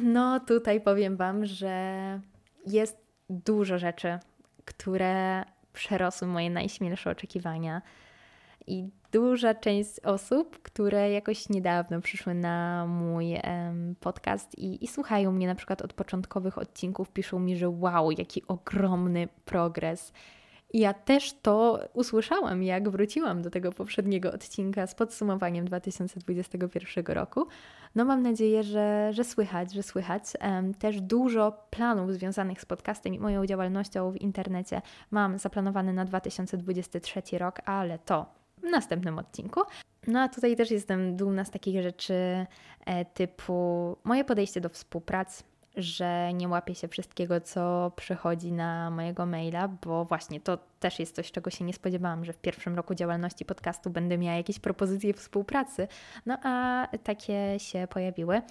No 0.01 0.39
tutaj 0.39 0.81
powiem 0.81 1.17
Wam, 1.17 1.45
że 1.45 2.19
jest 2.67 2.97
dużo 3.29 3.77
rzeczy, 3.77 4.19
które 4.65 5.43
przerosły 5.73 6.27
moje 6.27 6.49
najśmielsze 6.49 7.09
oczekiwania. 7.11 7.81
I 8.67 8.89
duża 9.11 9.53
część 9.53 9.99
osób, 9.99 10.61
które 10.61 11.11
jakoś 11.11 11.49
niedawno 11.49 12.01
przyszły 12.01 12.33
na 12.33 12.85
mój 12.87 13.33
um, 13.33 13.95
podcast 13.99 14.57
i, 14.57 14.83
i 14.83 14.87
słuchają 14.87 15.31
mnie 15.31 15.47
na 15.47 15.55
przykład 15.55 15.81
od 15.81 15.93
początkowych 15.93 16.57
odcinków, 16.57 17.11
piszą 17.11 17.39
mi, 17.39 17.57
że 17.57 17.69
wow, 17.69 18.11
jaki 18.11 18.47
ogromny 18.47 19.27
progres. 19.45 20.13
Ja 20.73 20.93
też 20.93 21.33
to 21.41 21.79
usłyszałam, 21.93 22.63
jak 22.63 22.89
wróciłam 22.89 23.41
do 23.41 23.49
tego 23.49 23.71
poprzedniego 23.71 24.31
odcinka 24.31 24.87
z 24.87 24.95
podsumowaniem 24.95 25.65
2021 25.65 27.05
roku. 27.05 27.47
No 27.95 28.05
mam 28.05 28.21
nadzieję, 28.21 28.63
że, 28.63 29.09
że 29.13 29.23
słychać, 29.23 29.73
że 29.73 29.83
słychać. 29.83 30.23
Też 30.79 31.01
dużo 31.01 31.67
planów 31.69 32.13
związanych 32.13 32.61
z 32.61 32.65
podcastem 32.65 33.13
i 33.13 33.19
moją 33.19 33.45
działalnością 33.45 34.11
w 34.11 34.21
internecie 34.21 34.81
mam 35.11 35.37
zaplanowane 35.37 35.93
na 35.93 36.05
2023 36.05 37.21
rok, 37.37 37.61
ale 37.65 37.99
to 37.99 38.44
następnym 38.71 39.19
odcinku. 39.19 39.61
No 40.07 40.21
a 40.21 40.29
tutaj 40.29 40.55
też 40.55 40.71
jestem 40.71 41.17
dumna 41.17 41.45
z 41.45 41.51
takich 41.51 41.81
rzeczy 41.81 42.45
e, 42.85 43.05
typu 43.05 43.97
moje 44.03 44.23
podejście 44.23 44.61
do 44.61 44.69
współpracy, 44.69 45.43
że 45.77 46.33
nie 46.33 46.47
łapię 46.47 46.75
się 46.75 46.87
wszystkiego, 46.87 47.41
co 47.41 47.91
przychodzi 47.95 48.51
na 48.51 48.91
mojego 48.91 49.25
maila, 49.25 49.67
bo 49.67 50.05
właśnie 50.05 50.41
to 50.41 50.57
też 50.79 50.99
jest 50.99 51.15
coś, 51.15 51.31
czego 51.31 51.49
się 51.49 51.65
nie 51.65 51.73
spodziewałam, 51.73 52.25
że 52.25 52.33
w 52.33 52.37
pierwszym 52.37 52.75
roku 52.75 52.95
działalności 52.95 53.45
podcastu 53.45 53.89
będę 53.89 54.17
miała 54.17 54.37
jakieś 54.37 54.59
propozycje 54.59 55.13
współpracy. 55.13 55.87
No 56.25 56.37
a 56.43 56.87
takie 57.03 57.59
się 57.59 57.87
pojawiły. 57.89 58.41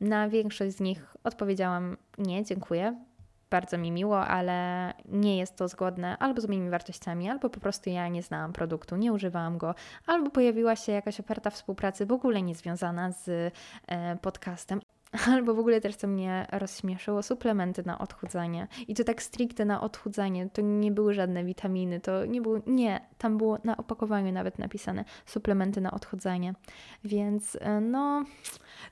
Na 0.00 0.28
większość 0.28 0.76
z 0.76 0.80
nich 0.80 1.16
odpowiedziałam 1.24 1.96
nie, 2.18 2.44
dziękuję 2.44 2.96
bardzo 3.52 3.78
mi 3.78 3.90
miło, 3.90 4.26
ale 4.26 4.92
nie 5.08 5.38
jest 5.38 5.56
to 5.56 5.68
zgodne 5.68 6.18
albo 6.18 6.40
z 6.40 6.48
moimi 6.48 6.70
wartościami, 6.70 7.30
albo 7.30 7.50
po 7.50 7.60
prostu 7.60 7.90
ja 7.90 8.08
nie 8.08 8.22
znałam 8.22 8.52
produktu, 8.52 8.96
nie 8.96 9.12
używałam 9.12 9.58
go, 9.58 9.74
albo 10.06 10.30
pojawiła 10.30 10.76
się 10.76 10.92
jakaś 10.92 11.20
oferta 11.20 11.50
współpracy 11.50 12.06
w 12.06 12.12
ogóle 12.12 12.42
niezwiązana 12.42 13.12
z 13.12 13.28
e, 13.86 14.16
podcastem. 14.16 14.80
Albo 15.32 15.54
w 15.54 15.58
ogóle 15.58 15.80
też, 15.80 15.96
co 15.96 16.06
mnie 16.06 16.46
rozśmieszyło, 16.52 17.22
suplementy 17.22 17.82
na 17.86 17.98
odchudzanie. 17.98 18.68
I 18.88 18.94
to 18.94 19.04
tak 19.04 19.22
stricte 19.22 19.64
na 19.64 19.80
odchudzanie. 19.80 20.48
To 20.52 20.62
nie 20.62 20.92
były 20.92 21.14
żadne 21.14 21.44
witaminy, 21.44 22.00
to 22.00 22.26
nie 22.26 22.42
było, 22.42 22.58
nie, 22.66 23.00
tam 23.18 23.38
było 23.38 23.58
na 23.64 23.76
opakowaniu 23.76 24.32
nawet 24.32 24.58
napisane 24.58 25.04
suplementy 25.26 25.80
na 25.80 25.90
odchudzanie. 25.90 26.54
Więc 27.04 27.58
e, 27.60 27.80
no, 27.80 28.24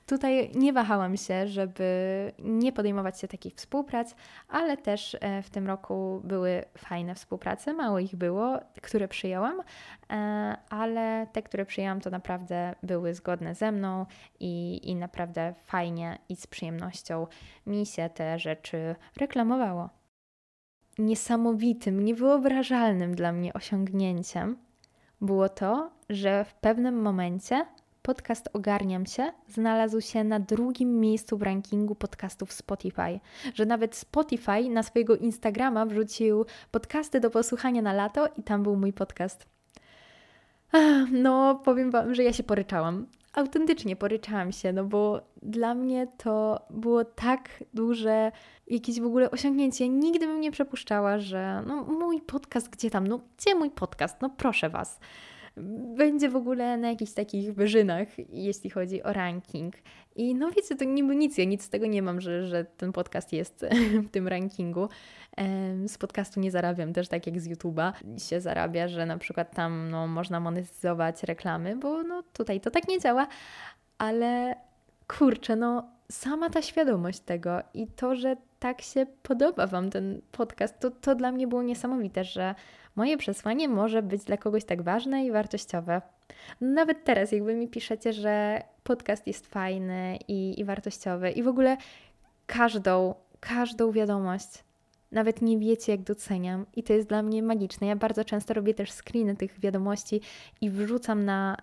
tutaj 0.07 0.51
nie 0.55 0.73
wahałam 0.73 1.17
się, 1.17 1.47
żeby 1.47 1.83
nie 2.39 2.73
podejmować 2.73 3.19
się 3.19 3.27
takich 3.27 3.55
współprac, 3.55 4.15
ale 4.47 4.77
też 4.77 5.17
e, 5.19 5.41
w 5.41 5.49
tym 5.49 5.67
roku 5.67 6.21
były 6.23 6.63
fajne 6.77 7.15
współprace, 7.15 7.73
mało 7.73 7.99
ich 7.99 8.15
było, 8.15 8.59
które 8.81 9.07
przyjęłam, 9.07 9.61
ale 10.69 11.27
te, 11.31 11.41
które 11.41 11.65
przyjęłam, 11.65 12.01
to 12.01 12.09
naprawdę 12.09 12.75
były 12.83 13.13
zgodne 13.13 13.55
ze 13.55 13.71
mną 13.71 14.05
i, 14.39 14.81
i 14.89 14.95
naprawdę 14.95 15.53
fajnie 15.65 16.17
i 16.29 16.35
z 16.35 16.47
przyjemnością 16.47 17.27
mi 17.65 17.85
się 17.85 18.09
te 18.09 18.39
rzeczy 18.39 18.95
reklamowało. 19.17 19.89
Niesamowitym, 20.97 22.05
niewyobrażalnym 22.05 23.15
dla 23.15 23.31
mnie 23.31 23.53
osiągnięciem 23.53 24.57
było 25.21 25.49
to, 25.49 25.91
że 26.09 26.45
w 26.45 26.53
pewnym 26.53 27.01
momencie 27.01 27.65
podcast 28.01 28.49
Ogarniam 28.53 29.05
się 29.05 29.31
znalazł 29.47 30.01
się 30.01 30.23
na 30.23 30.39
drugim 30.39 30.99
miejscu 30.99 31.37
w 31.37 31.41
rankingu 31.41 31.95
podcastów 31.95 32.53
Spotify. 32.53 33.19
Że 33.53 33.65
nawet 33.65 33.95
Spotify 33.95 34.69
na 34.69 34.83
swojego 34.83 35.15
Instagrama 35.15 35.85
wrzucił 35.85 36.45
podcasty 36.71 37.19
do 37.19 37.29
posłuchania 37.29 37.81
na 37.81 37.93
lato 37.93 38.27
i 38.37 38.43
tam 38.43 38.63
był 38.63 38.75
mój 38.75 38.93
podcast. 38.93 39.60
No, 41.11 41.61
powiem 41.65 41.91
Wam, 41.91 42.15
że 42.15 42.23
ja 42.23 42.33
się 42.33 42.43
poryczałam. 42.43 43.07
Autentycznie 43.33 43.95
poryczałam 43.95 44.51
się, 44.51 44.73
no 44.73 44.83
bo 44.83 45.21
dla 45.41 45.75
mnie 45.75 46.07
to 46.17 46.65
było 46.69 47.05
tak 47.05 47.63
duże 47.73 48.31
jakieś 48.67 48.99
w 48.99 49.05
ogóle 49.05 49.31
osiągnięcie. 49.31 49.89
Nigdy 49.89 50.27
bym 50.27 50.41
nie 50.41 50.51
przepuszczała, 50.51 51.19
że 51.19 51.63
no 51.67 51.83
mój 51.83 52.21
podcast 52.21 52.69
gdzie 52.69 52.89
tam, 52.89 53.07
no 53.07 53.19
gdzie 53.37 53.55
mój 53.55 53.71
podcast, 53.71 54.21
no 54.21 54.29
proszę 54.29 54.69
Was 54.69 54.99
będzie 55.95 56.29
w 56.29 56.35
ogóle 56.35 56.77
na 56.77 56.89
jakichś 56.89 57.11
takich 57.11 57.53
wyżynach, 57.53 58.07
jeśli 58.29 58.69
chodzi 58.69 59.03
o 59.03 59.13
ranking. 59.13 59.75
I 60.15 60.35
no 60.35 60.51
wiecie, 60.51 60.75
to 60.75 60.85
niby 60.85 61.15
nic, 61.15 61.37
ja 61.37 61.45
nic 61.45 61.63
z 61.63 61.69
tego 61.69 61.85
nie 61.85 62.01
mam, 62.01 62.21
że, 62.21 62.47
że 62.47 62.65
ten 62.65 62.91
podcast 62.91 63.33
jest 63.33 63.65
w 64.05 64.09
tym 64.09 64.27
rankingu. 64.27 64.89
Z 65.87 65.97
podcastu 65.97 66.39
nie 66.39 66.51
zarabiam 66.51 66.93
też 66.93 67.07
tak 67.07 67.27
jak 67.27 67.39
z 67.39 67.49
YouTube'a 67.49 67.93
się 68.29 68.41
zarabia, 68.41 68.87
że 68.87 69.05
na 69.05 69.17
przykład 69.17 69.55
tam 69.55 69.89
no, 69.91 70.07
można 70.07 70.39
monetyzować 70.39 71.23
reklamy, 71.23 71.75
bo 71.75 72.03
no 72.03 72.23
tutaj 72.33 72.61
to 72.61 72.71
tak 72.71 72.87
nie 72.87 72.99
działa, 72.99 73.27
ale 73.97 74.55
kurczę, 75.07 75.55
no 75.55 75.89
sama 76.11 76.49
ta 76.49 76.61
świadomość 76.61 77.19
tego 77.19 77.59
i 77.73 77.87
to, 77.87 78.15
że 78.15 78.35
tak 78.59 78.81
się 78.81 79.05
podoba 79.23 79.67
Wam 79.67 79.89
ten 79.89 80.21
podcast, 80.31 80.79
to, 80.79 80.91
to 80.91 81.15
dla 81.15 81.31
mnie 81.31 81.47
było 81.47 81.63
niesamowite, 81.63 82.23
że 82.23 82.55
moje 82.95 83.17
przesłanie 83.17 83.67
może 83.67 84.01
być 84.01 84.23
dla 84.23 84.37
kogoś 84.37 84.65
tak 84.65 84.81
ważne 84.81 85.25
i 85.25 85.31
wartościowe. 85.31 86.01
Nawet 86.61 87.03
teraz, 87.03 87.31
jakby 87.31 87.55
mi 87.55 87.67
piszecie, 87.67 88.13
że 88.13 88.63
podcast 88.83 89.27
jest 89.27 89.47
fajny 89.47 90.17
i, 90.27 90.59
i 90.59 90.65
wartościowy, 90.65 91.31
i 91.31 91.43
w 91.43 91.47
ogóle 91.47 91.77
każdą, 92.45 93.15
każdą 93.39 93.91
wiadomość, 93.91 94.63
nawet 95.11 95.41
nie 95.41 95.57
wiecie, 95.57 95.91
jak 95.91 96.01
doceniam, 96.01 96.65
i 96.75 96.83
to 96.83 96.93
jest 96.93 97.07
dla 97.07 97.23
mnie 97.23 97.43
magiczne. 97.43 97.87
Ja 97.87 97.95
bardzo 97.95 98.25
często 98.25 98.53
robię 98.53 98.73
też 98.73 98.91
screeny 98.91 99.35
tych 99.35 99.59
wiadomości 99.59 100.21
i 100.61 100.69
wrzucam 100.69 101.25
na, 101.25 101.57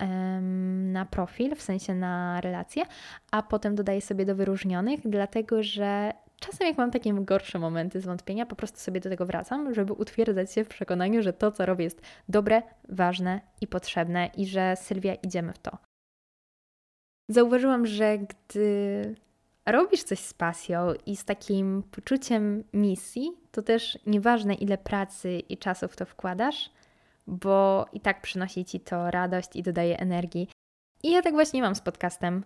na 0.93 1.05
profil, 1.05 1.55
w 1.55 1.63
sensie 1.63 1.95
na 1.95 2.41
relacje, 2.41 2.83
a 3.31 3.43
potem 3.43 3.75
dodaję 3.75 4.01
sobie 4.01 4.25
do 4.25 4.35
wyróżnionych, 4.35 5.01
dlatego 5.05 5.63
że 5.63 6.13
czasem 6.41 6.67
jak 6.67 6.79
mam 6.79 6.91
takie 6.91 7.15
gorsze 7.15 7.59
momenty 7.59 8.01
zwątpienia, 8.01 8.47
po 8.47 8.57
prostu 8.57 8.79
sobie 8.79 9.01
do 9.01 9.11
tego 9.11 9.27
wracam, 9.27 9.75
żeby 9.75 9.93
utwierdzać 9.93 10.53
się 10.53 10.65
w 10.65 10.69
przekonaniu, 10.69 11.23
że 11.23 11.33
to, 11.33 11.53
co 11.53 11.67
robię, 11.67 11.85
jest 11.85 12.01
dobre, 12.29 12.63
ważne 12.89 13.41
i 13.61 13.67
potrzebne 13.67 14.31
i 14.37 14.47
że 14.47 14.77
Sylwia, 14.77 15.15
idziemy 15.15 15.53
w 15.53 15.59
to. 15.59 15.79
Zauważyłam, 17.29 17.87
że 17.87 18.19
gdy 18.19 19.15
robisz 19.67 20.03
coś 20.03 20.19
z 20.19 20.35
pasją 20.35 20.95
i 21.07 21.17
z 21.17 21.25
takim 21.25 21.83
poczuciem 21.91 22.65
misji, 22.73 23.33
to 23.53 23.63
też 23.63 23.99
nieważne 24.07 24.55
ile 24.55 24.79
pracy 24.79 25.39
i 25.39 25.59
czasu 25.59 25.89
w 25.89 25.97
to 25.97 26.05
wkładasz, 26.05 26.71
bo 27.27 27.87
i 27.93 28.01
tak 28.01 28.23
przynosi 28.23 28.65
ci 28.65 28.81
to 28.81 29.11
radość 29.11 29.57
i 29.57 29.63
dodaje 29.63 29.99
energii. 29.99 30.49
I 31.03 31.11
ja 31.11 31.23
tak 31.23 31.33
właśnie 31.33 31.63
mam 31.63 31.75
z 31.75 31.81
podcastem. 31.81 32.45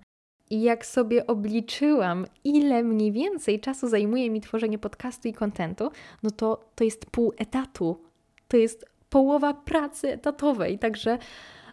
I 0.53 0.63
jak 0.63 0.87
sobie 0.87 1.27
obliczyłam, 1.27 2.27
ile 2.45 2.83
mniej 2.83 3.13
więcej 3.13 3.61
czasu 3.61 3.89
zajmuje 3.89 4.31
mi 4.31 4.41
tworzenie 4.41 4.79
podcastu 4.79 5.29
i 5.29 5.33
kontentu, 5.33 5.91
no 6.23 6.31
to 6.31 6.65
to 6.75 6.85
jest 6.85 7.07
pół 7.07 7.33
etatu. 7.39 7.97
To 8.49 8.57
jest 8.57 8.87
połowa 9.11 9.55
pracy 9.55 10.13
etatowej, 10.13 10.79
także 10.79 11.19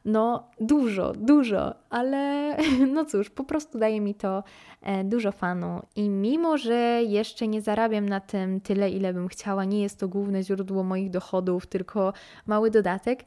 no 0.05 0.49
dużo, 0.59 1.13
dużo, 1.13 1.75
ale 1.89 2.55
no 2.93 3.05
cóż, 3.05 3.29
po 3.29 3.43
prostu 3.43 3.79
daje 3.79 4.01
mi 4.01 4.15
to 4.15 4.43
e, 4.81 5.03
dużo 5.03 5.31
fanu 5.31 5.81
i 5.95 6.09
mimo, 6.09 6.57
że 6.57 7.01
jeszcze 7.03 7.47
nie 7.47 7.61
zarabiam 7.61 8.09
na 8.09 8.19
tym 8.19 8.61
tyle, 8.61 8.89
ile 8.89 9.13
bym 9.13 9.27
chciała, 9.27 9.65
nie 9.65 9.81
jest 9.81 9.99
to 9.99 10.07
główne 10.07 10.43
źródło 10.43 10.83
moich 10.83 11.09
dochodów, 11.09 11.67
tylko 11.67 12.13
mały 12.47 12.71
dodatek, 12.71 13.23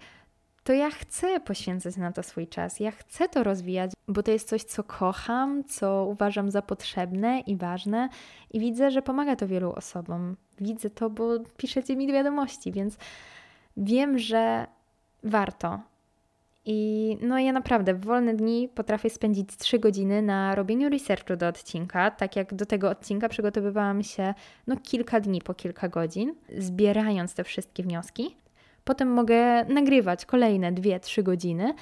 to 0.65 0.73
ja 0.73 0.91
chcę 0.91 1.41
poświęcać 1.41 1.97
na 1.97 2.13
to 2.13 2.23
swój 2.23 2.49
czas. 2.49 2.81
Ja 2.81 2.91
chcę 2.91 3.29
to 3.29 3.43
rozwijać, 3.45 3.91
bo 4.09 4.23
to 4.23 4.31
jest 4.31 4.49
coś, 4.49 4.65
co 4.65 4.85
kocham, 4.85 5.65
co 5.65 6.07
uważam 6.11 6.51
za 6.51 6.63
potrzebne 6.63 7.41
i 7.41 7.57
ważne 7.57 8.09
i 8.51 8.61
widzę, 8.61 8.91
że 8.91 9.03
pomaga 9.03 9.37
to 9.37 9.49
wielu 9.49 9.73
osobom. 9.73 10.37
Widzę 10.61 10.91
to, 10.91 11.11
bo 11.11 11.39
piszecie 11.57 11.97
mi 11.97 12.13
wiadomości, 12.13 12.73
więc 12.73 12.97
wiem, 13.77 14.19
że 14.19 14.67
warto. 15.25 15.81
I 16.65 17.19
no 17.21 17.39
ja 17.39 17.53
naprawdę 17.53 17.95
w 17.95 18.05
wolne 18.05 18.35
dni 18.35 18.69
potrafię 18.69 19.11
spędzić 19.11 19.57
3 19.57 19.79
godziny 19.79 20.23
na 20.23 20.55
robieniu 20.55 20.89
researchu 20.89 21.37
do 21.37 21.49
odcinka, 21.49 22.11
tak 22.11 22.37
jak 22.37 22.55
do 22.55 22.67
tego 22.67 22.91
odcinka 22.91 23.29
przygotowywałam 23.29 24.03
się 24.03 24.35
no 24.67 24.77
kilka 24.77 25.21
dni 25.21 25.43
po 25.43 25.55
kilka 25.55 25.89
godzin, 25.89 26.35
zbierając 26.59 27.35
te 27.35 27.45
wszystkie 27.45 27.83
wnioski. 27.83 28.37
Potem 28.85 29.09
mogę 29.09 29.65
nagrywać 29.65 30.27
kolejne 30.27 30.73
2-3 30.73 31.23
godziny, 31.23 31.75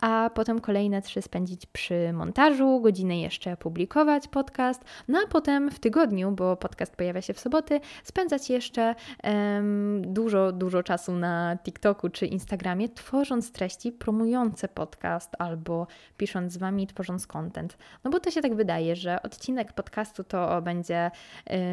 a 0.00 0.30
potem 0.34 0.60
kolejne 0.60 1.02
3 1.02 1.22
spędzić 1.22 1.66
przy 1.66 2.12
montażu, 2.12 2.80
godzinę 2.80 3.20
jeszcze 3.20 3.56
publikować 3.56 4.28
podcast, 4.28 4.84
no 5.08 5.18
a 5.24 5.28
potem 5.28 5.70
w 5.70 5.78
tygodniu, 5.78 6.32
bo 6.32 6.56
podcast 6.56 6.96
pojawia 6.96 7.22
się 7.22 7.34
w 7.34 7.40
soboty, 7.40 7.80
spędzać 8.04 8.50
jeszcze 8.50 8.94
um, 9.24 10.02
dużo, 10.12 10.52
dużo 10.52 10.82
czasu 10.82 11.12
na 11.12 11.58
TikToku 11.64 12.08
czy 12.08 12.26
Instagramie, 12.26 12.88
tworząc 12.88 13.52
treści 13.52 13.92
promujące 13.92 14.68
podcast 14.68 15.32
albo 15.38 15.86
pisząc 16.16 16.52
z 16.52 16.56
Wami, 16.56 16.86
tworząc 16.86 17.26
content. 17.26 17.78
No 18.04 18.10
bo 18.10 18.20
to 18.20 18.30
się 18.30 18.40
tak 18.40 18.54
wydaje, 18.54 18.96
że 18.96 19.22
odcinek 19.22 19.72
podcastu 19.72 20.24
to 20.24 20.62
będzie, 20.62 21.10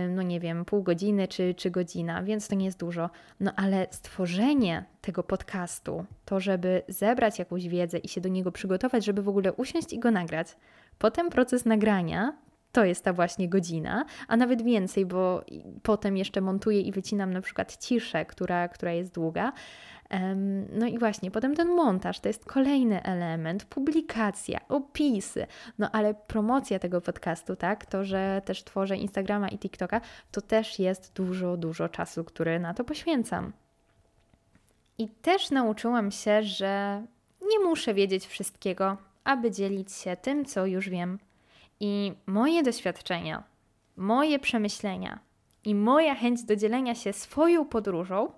no 0.09 0.21
nie 0.21 0.39
wiem, 0.39 0.65
pół 0.65 0.83
godziny 0.83 1.27
czy, 1.27 1.53
czy 1.53 1.71
godzina, 1.71 2.23
więc 2.23 2.47
to 2.47 2.55
nie 2.55 2.65
jest 2.65 2.79
dużo. 2.79 3.09
No 3.39 3.51
ale 3.55 3.87
stworzenie 3.91 4.74
tego 5.01 5.23
podcastu, 5.23 6.05
to 6.25 6.39
żeby 6.39 6.81
zebrać 6.87 7.39
jakąś 7.39 7.67
wiedzę 7.67 7.97
i 7.97 8.07
się 8.07 8.21
do 8.21 8.29
niego 8.29 8.51
przygotować, 8.51 9.05
żeby 9.05 9.21
w 9.21 9.29
ogóle 9.29 9.53
usiąść 9.53 9.93
i 9.93 9.99
go 9.99 10.11
nagrać. 10.11 10.57
Potem 10.97 11.29
proces 11.29 11.65
nagrania 11.65 12.33
to 12.71 12.85
jest 12.85 13.03
ta 13.03 13.13
właśnie 13.13 13.49
godzina, 13.49 14.05
a 14.27 14.37
nawet 14.37 14.61
więcej, 14.61 15.05
bo 15.05 15.43
potem 15.83 16.17
jeszcze 16.17 16.41
montuję 16.41 16.81
i 16.81 16.91
wycinam 16.91 17.33
na 17.33 17.41
przykład 17.41 17.77
ciszę, 17.77 18.25
która, 18.25 18.67
która 18.67 18.91
jest 18.91 19.13
długa. 19.13 19.53
No 20.71 20.87
i 20.87 20.99
właśnie, 20.99 21.31
potem 21.31 21.55
ten 21.55 21.67
montaż 21.67 22.19
to 22.19 22.29
jest 22.29 22.45
kolejny 22.45 23.03
element, 23.03 23.65
publikacja, 23.65 24.59
opisy, 24.69 25.47
no 25.79 25.91
ale 25.91 26.13
promocja 26.13 26.79
tego 26.79 27.01
podcastu, 27.01 27.55
tak, 27.55 27.85
to, 27.85 28.03
że 28.03 28.41
też 28.45 28.63
tworzę 28.63 28.97
Instagrama 28.97 29.49
i 29.49 29.57
TikToka, 29.57 30.01
to 30.31 30.41
też 30.41 30.79
jest 30.79 31.13
dużo, 31.13 31.57
dużo 31.57 31.89
czasu, 31.89 32.23
który 32.23 32.59
na 32.59 32.73
to 32.73 32.83
poświęcam. 32.83 33.53
I 34.97 35.09
też 35.09 35.51
nauczyłam 35.51 36.11
się, 36.11 36.43
że 36.43 37.03
nie 37.41 37.59
muszę 37.59 37.93
wiedzieć 37.93 38.25
wszystkiego, 38.25 38.97
aby 39.23 39.51
dzielić 39.51 39.91
się 39.93 40.17
tym, 40.17 40.45
co 40.45 40.65
już 40.65 40.89
wiem. 40.89 41.19
I 41.79 42.13
moje 42.25 42.63
doświadczenia, 42.63 43.43
moje 43.97 44.39
przemyślenia 44.39 45.19
i 45.63 45.75
moja 45.75 46.15
chęć 46.15 46.43
do 46.43 46.55
dzielenia 46.55 46.95
się 46.95 47.13
swoją 47.13 47.65
podróżą 47.65 48.31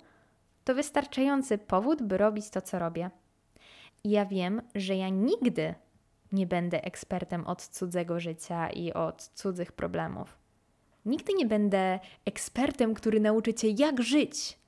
to 0.64 0.76
wystarczający 0.76 1.58
powód, 1.58 2.03
by 2.03 2.18
robić 2.18 2.49
to, 2.49 2.62
co 2.62 2.80
robię. 2.80 3.10
I 4.03 4.10
ja 4.10 4.26
wiem, 4.26 4.62
że 4.76 4.95
ja 4.95 5.10
nigdy 5.10 5.76
nie 6.32 6.47
będę 6.47 6.84
ekspertem 6.84 7.47
od 7.47 7.62
cudzego 7.62 8.20
życia 8.20 8.70
i 8.70 8.93
od 8.93 9.24
cudzych 9.24 9.72
problemów. 9.72 10.38
Nigdy 11.05 11.34
nie 11.34 11.45
będę 11.45 11.99
ekspertem, 12.26 12.93
który 12.93 13.20
nauczy 13.20 13.53
cię, 13.53 13.70
jak 13.78 14.03
żyć. 14.03 14.60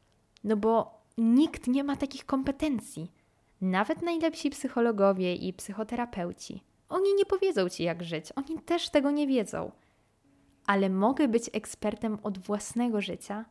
No 0.43 0.57
bo 0.57 0.98
Nikt 1.20 1.67
nie 1.67 1.84
ma 1.84 1.95
takich 1.95 2.26
kompetencji. 2.26 3.11
Nawet 3.61 4.01
najlepsi 4.01 4.49
psychologowie 4.49 5.36
i 5.36 5.53
psychoterapeuci. 5.53 6.63
Oni 6.89 7.13
nie 7.13 7.26
powiedzą 7.26 7.70
ci, 7.70 7.84
jak 7.84 8.03
żyć, 8.03 8.26
oni 8.36 8.61
też 8.61 8.89
tego 8.89 9.11
nie 9.11 9.28
wiedzą. 9.28 9.72
Ale 10.65 10.89
mogę 10.89 11.28
być 11.28 11.49
ekspertem 11.53 12.17
od 12.24 12.38
własnego 12.38 13.01
życia 13.01 13.45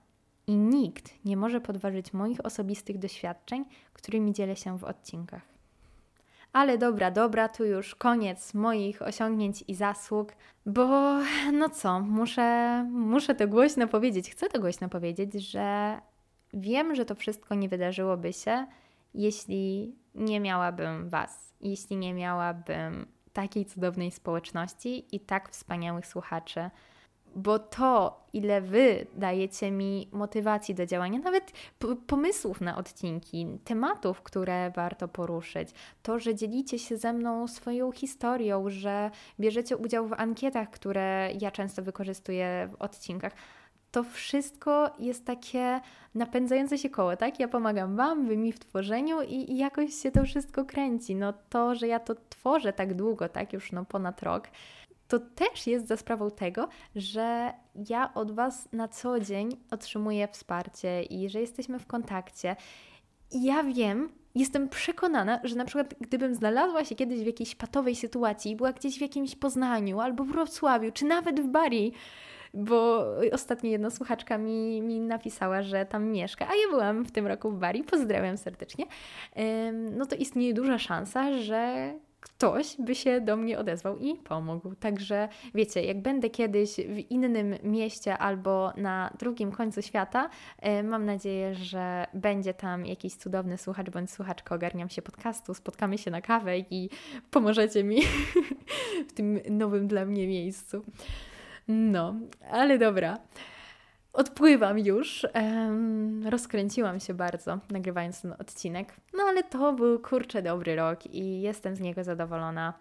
i 0.47 0.57
nikt 0.57 1.25
nie 1.25 1.37
może 1.37 1.61
podważyć 1.61 2.13
moich 2.13 2.47
osobistych 2.47 2.99
doświadczeń, 2.99 3.65
którymi 3.93 4.33
dzielę 4.33 4.57
się 4.57 4.79
w 4.79 4.85
odcinkach. 4.85 5.43
Ale 6.53 6.79
dobra, 6.79 7.11
dobra, 7.11 7.49
tu 7.49 7.65
już 7.65 7.95
koniec 7.95 8.55
moich 8.55 9.03
osiągnięć 9.03 9.65
i 9.69 9.75
zasług, 9.75 10.33
bo 10.67 11.19
no 11.53 11.69
co, 11.69 12.01
muszę, 12.01 12.83
muszę 12.91 13.35
to 13.35 13.49
głośno 13.49 13.89
powiedzieć, 13.89 14.31
chcę 14.31 14.49
to 14.49 14.61
głośno 14.61 14.89
powiedzieć, 14.89 15.35
że 15.35 15.99
Wiem, 16.55 16.95
że 16.95 17.05
to 17.05 17.15
wszystko 17.15 17.55
nie 17.55 17.69
wydarzyłoby 17.69 18.33
się, 18.33 18.67
jeśli 19.15 19.95
nie 20.15 20.41
miałabym 20.41 21.09
Was, 21.09 21.55
jeśli 21.61 21.97
nie 21.97 22.15
miałabym 22.15 23.07
takiej 23.33 23.67
cudownej 23.67 24.11
społeczności 24.11 25.17
i 25.17 25.21
tak 25.21 25.51
wspaniałych 25.51 26.07
słuchaczy, 26.07 26.71
bo 27.35 27.59
to, 27.59 28.21
ile 28.33 28.61
wy 28.61 29.07
dajecie 29.15 29.71
mi 29.71 30.09
motywacji 30.13 30.75
do 30.75 30.87
działania, 30.87 31.19
nawet 31.19 31.53
pomysłów 32.07 32.61
na 32.61 32.77
odcinki, 32.77 33.47
tematów, 33.65 34.23
które 34.23 34.71
warto 34.71 35.09
poruszyć, 35.09 35.69
to, 36.03 36.19
że 36.19 36.35
dzielicie 36.35 36.79
się 36.79 36.97
ze 36.97 37.13
mną 37.13 37.49
swoją 37.49 37.93
historią, 37.93 38.65
że 38.69 39.11
bierzecie 39.41 39.77
udział 39.77 40.09
w 40.09 40.13
ankietach, 40.13 40.71
które 40.71 41.31
ja 41.41 41.51
często 41.51 41.83
wykorzystuję 41.83 42.69
w 42.71 42.83
odcinkach 42.83 43.33
to 43.91 44.05
wszystko 44.05 44.91
jest 44.99 45.27
takie 45.27 45.81
napędzające 46.15 46.79
się 46.79 46.91
koło, 46.91 47.17
tak? 47.17 47.41
Ja 47.41 47.49
pomagam 47.49 47.97
Wam, 47.97 48.27
Wy 48.27 48.37
mi 48.37 48.53
w 48.53 48.59
tworzeniu 48.59 49.23
i, 49.23 49.53
i, 49.53 49.57
jakoś 49.57 49.95
się 49.95 50.11
to 50.11 50.25
wszystko 50.25 50.65
kręci. 50.65 51.15
No 51.17 51.35
to, 51.49 51.75
że 51.75 51.87
ja 51.87 52.01
to 52.01 52.15
tworzę 52.29 52.73
tak 52.73 52.95
długo, 52.95 53.29
tak? 53.29 53.53
Już 53.53 53.73
no 53.73 53.85
ponad 53.85 54.23
rok, 54.23 54.49
to 55.09 55.19
też 55.19 55.67
jest 55.67 55.87
za 55.87 55.97
sprawą 55.97 56.31
tego, 56.31 56.69
że 56.97 57.53
ja 57.89 58.15
od 58.15 58.33
Was 58.33 58.69
na 58.73 58.89
co 58.89 59.21
dzień 59.21 59.57
otrzymuję 59.71 60.29
wsparcie 60.29 61.03
i 61.03 61.29
że 61.29 61.41
jesteśmy 61.41 61.79
w 61.79 61.87
kontakcie. 61.87 62.57
I 63.31 63.45
ja 63.45 63.63
wiem, 63.63 64.09
jestem 64.35 64.69
przekonana, 64.69 65.41
że 65.45 65.57
na 65.57 65.65
przykład 65.65 65.95
gdybym 66.01 66.35
znalazła 66.35 66.85
się 66.85 66.95
kiedyś 66.95 67.21
w 67.21 67.27
jakiejś 67.27 67.55
patowej 67.55 67.97
sytuacji, 67.97 68.57
była 68.57 68.73
gdzieś 68.73 68.99
w 68.99 69.01
jakimś 69.01 69.35
Poznaniu 69.37 70.01
albo 70.01 70.25
w 70.25 70.29
Wrocławiu, 70.29 70.93
czy 70.93 71.05
nawet 71.05 71.41
w 71.41 71.47
Bari, 71.47 71.93
bo 72.55 73.07
ostatnio 73.33 73.71
jedna 73.71 73.91
słuchaczka 73.91 74.39
mi, 74.39 74.83
mi 74.83 75.01
napisała, 75.01 75.63
że 75.63 75.87
tam 75.87 76.11
mieszka, 76.11 76.49
a 76.49 76.55
ja 76.55 76.69
byłam 76.71 77.05
w 77.05 77.13
tym 77.13 77.27
roku 77.27 77.51
w 77.51 77.59
Bari, 77.59 77.85
pozdrawiam 77.85 78.37
serdecznie, 78.37 78.85
no 79.97 80.07
to 80.07 80.17
istnieje 80.17 80.55
duża 80.55 80.79
szansa, 80.79 81.33
że 81.39 81.93
ktoś 82.21 82.77
by 82.79 82.95
się 82.95 83.21
do 83.21 83.37
mnie 83.37 83.59
odezwał 83.59 83.99
i 83.99 84.15
pomógł. 84.15 84.75
Także 84.75 85.29
wiecie, 85.55 85.83
jak 85.83 86.03
będę 86.03 86.31
kiedyś 86.31 86.77
w 86.77 87.11
innym 87.11 87.55
mieście 87.63 88.19
albo 88.19 88.73
na 88.77 89.15
drugim 89.19 89.53
końcu 89.53 89.83
świata, 89.83 90.31
mam 90.85 91.05
nadzieję, 91.05 91.55
że 91.55 92.07
będzie 92.15 92.55
tam 92.55 92.87
jakiś 92.87 93.15
cudowny 93.15 93.59
słuchacz 93.59 93.91
bądź 93.91 94.11
słuchaczka, 94.11 94.55
ogarniam 94.55 94.89
się 94.89 95.03
podcastu, 95.03 95.55
spotkamy 95.55 95.99
się 95.99 96.11
na 96.11 96.21
kawę 96.21 96.59
i 96.59 96.91
pomożecie 97.31 97.85
mi 97.85 98.03
w 99.09 99.13
tym 99.13 99.41
nowym 99.51 99.89
dla 99.89 100.05
mnie 100.05 100.27
miejscu. 100.27 100.85
No, 101.69 102.15
ale 102.51 102.79
dobra. 102.79 103.19
Odpływam 104.13 104.79
już. 104.79 105.27
Rozkręciłam 106.31 107.01
się 107.01 107.15
bardzo, 107.15 107.59
nagrywając 107.71 108.23
ten 108.23 108.35
odcinek. 108.39 108.95
No 109.15 109.23
ale 109.23 109.43
to 109.43 109.73
był 109.73 109.99
kurczę 109.99 110.43
dobry 110.43 110.77
rok 110.77 111.07
i 111.07 111.41
jestem 111.41 111.77
z 111.77 111.81
niego 111.81 112.05
zadowolona. 112.05 112.75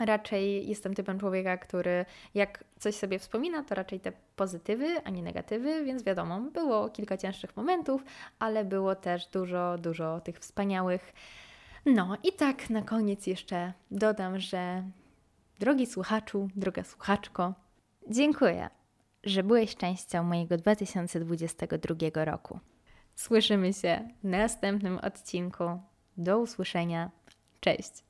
Raczej 0.00 0.68
jestem 0.68 0.94
typem 0.94 1.20
człowieka, 1.20 1.56
który 1.56 2.04
jak 2.34 2.64
coś 2.78 2.94
sobie 2.94 3.18
wspomina, 3.18 3.64
to 3.64 3.74
raczej 3.74 4.00
te 4.00 4.12
pozytywy, 4.36 4.86
a 5.04 5.10
nie 5.10 5.22
negatywy, 5.22 5.84
więc 5.84 6.02
wiadomo, 6.02 6.40
było 6.40 6.88
kilka 6.88 7.16
cięższych 7.16 7.56
momentów, 7.56 8.04
ale 8.38 8.64
było 8.64 8.94
też 8.94 9.26
dużo, 9.26 9.78
dużo 9.78 10.20
tych 10.20 10.38
wspaniałych. 10.38 11.12
No 11.86 12.16
i 12.24 12.32
tak 12.32 12.70
na 12.70 12.82
koniec 12.82 13.26
jeszcze 13.26 13.72
dodam, 13.90 14.38
że 14.38 14.82
drogi 15.58 15.86
słuchaczu, 15.86 16.48
droga 16.56 16.84
słuchaczko, 16.84 17.54
Dziękuję, 18.08 18.70
że 19.24 19.42
byłeś 19.42 19.76
częścią 19.76 20.22
mojego 20.22 20.56
2022 20.56 22.24
roku. 22.24 22.60
Słyszymy 23.14 23.72
się 23.72 24.08
w 24.22 24.24
następnym 24.24 24.98
odcinku. 24.98 25.64
Do 26.16 26.38
usłyszenia. 26.38 27.10
Cześć. 27.60 28.09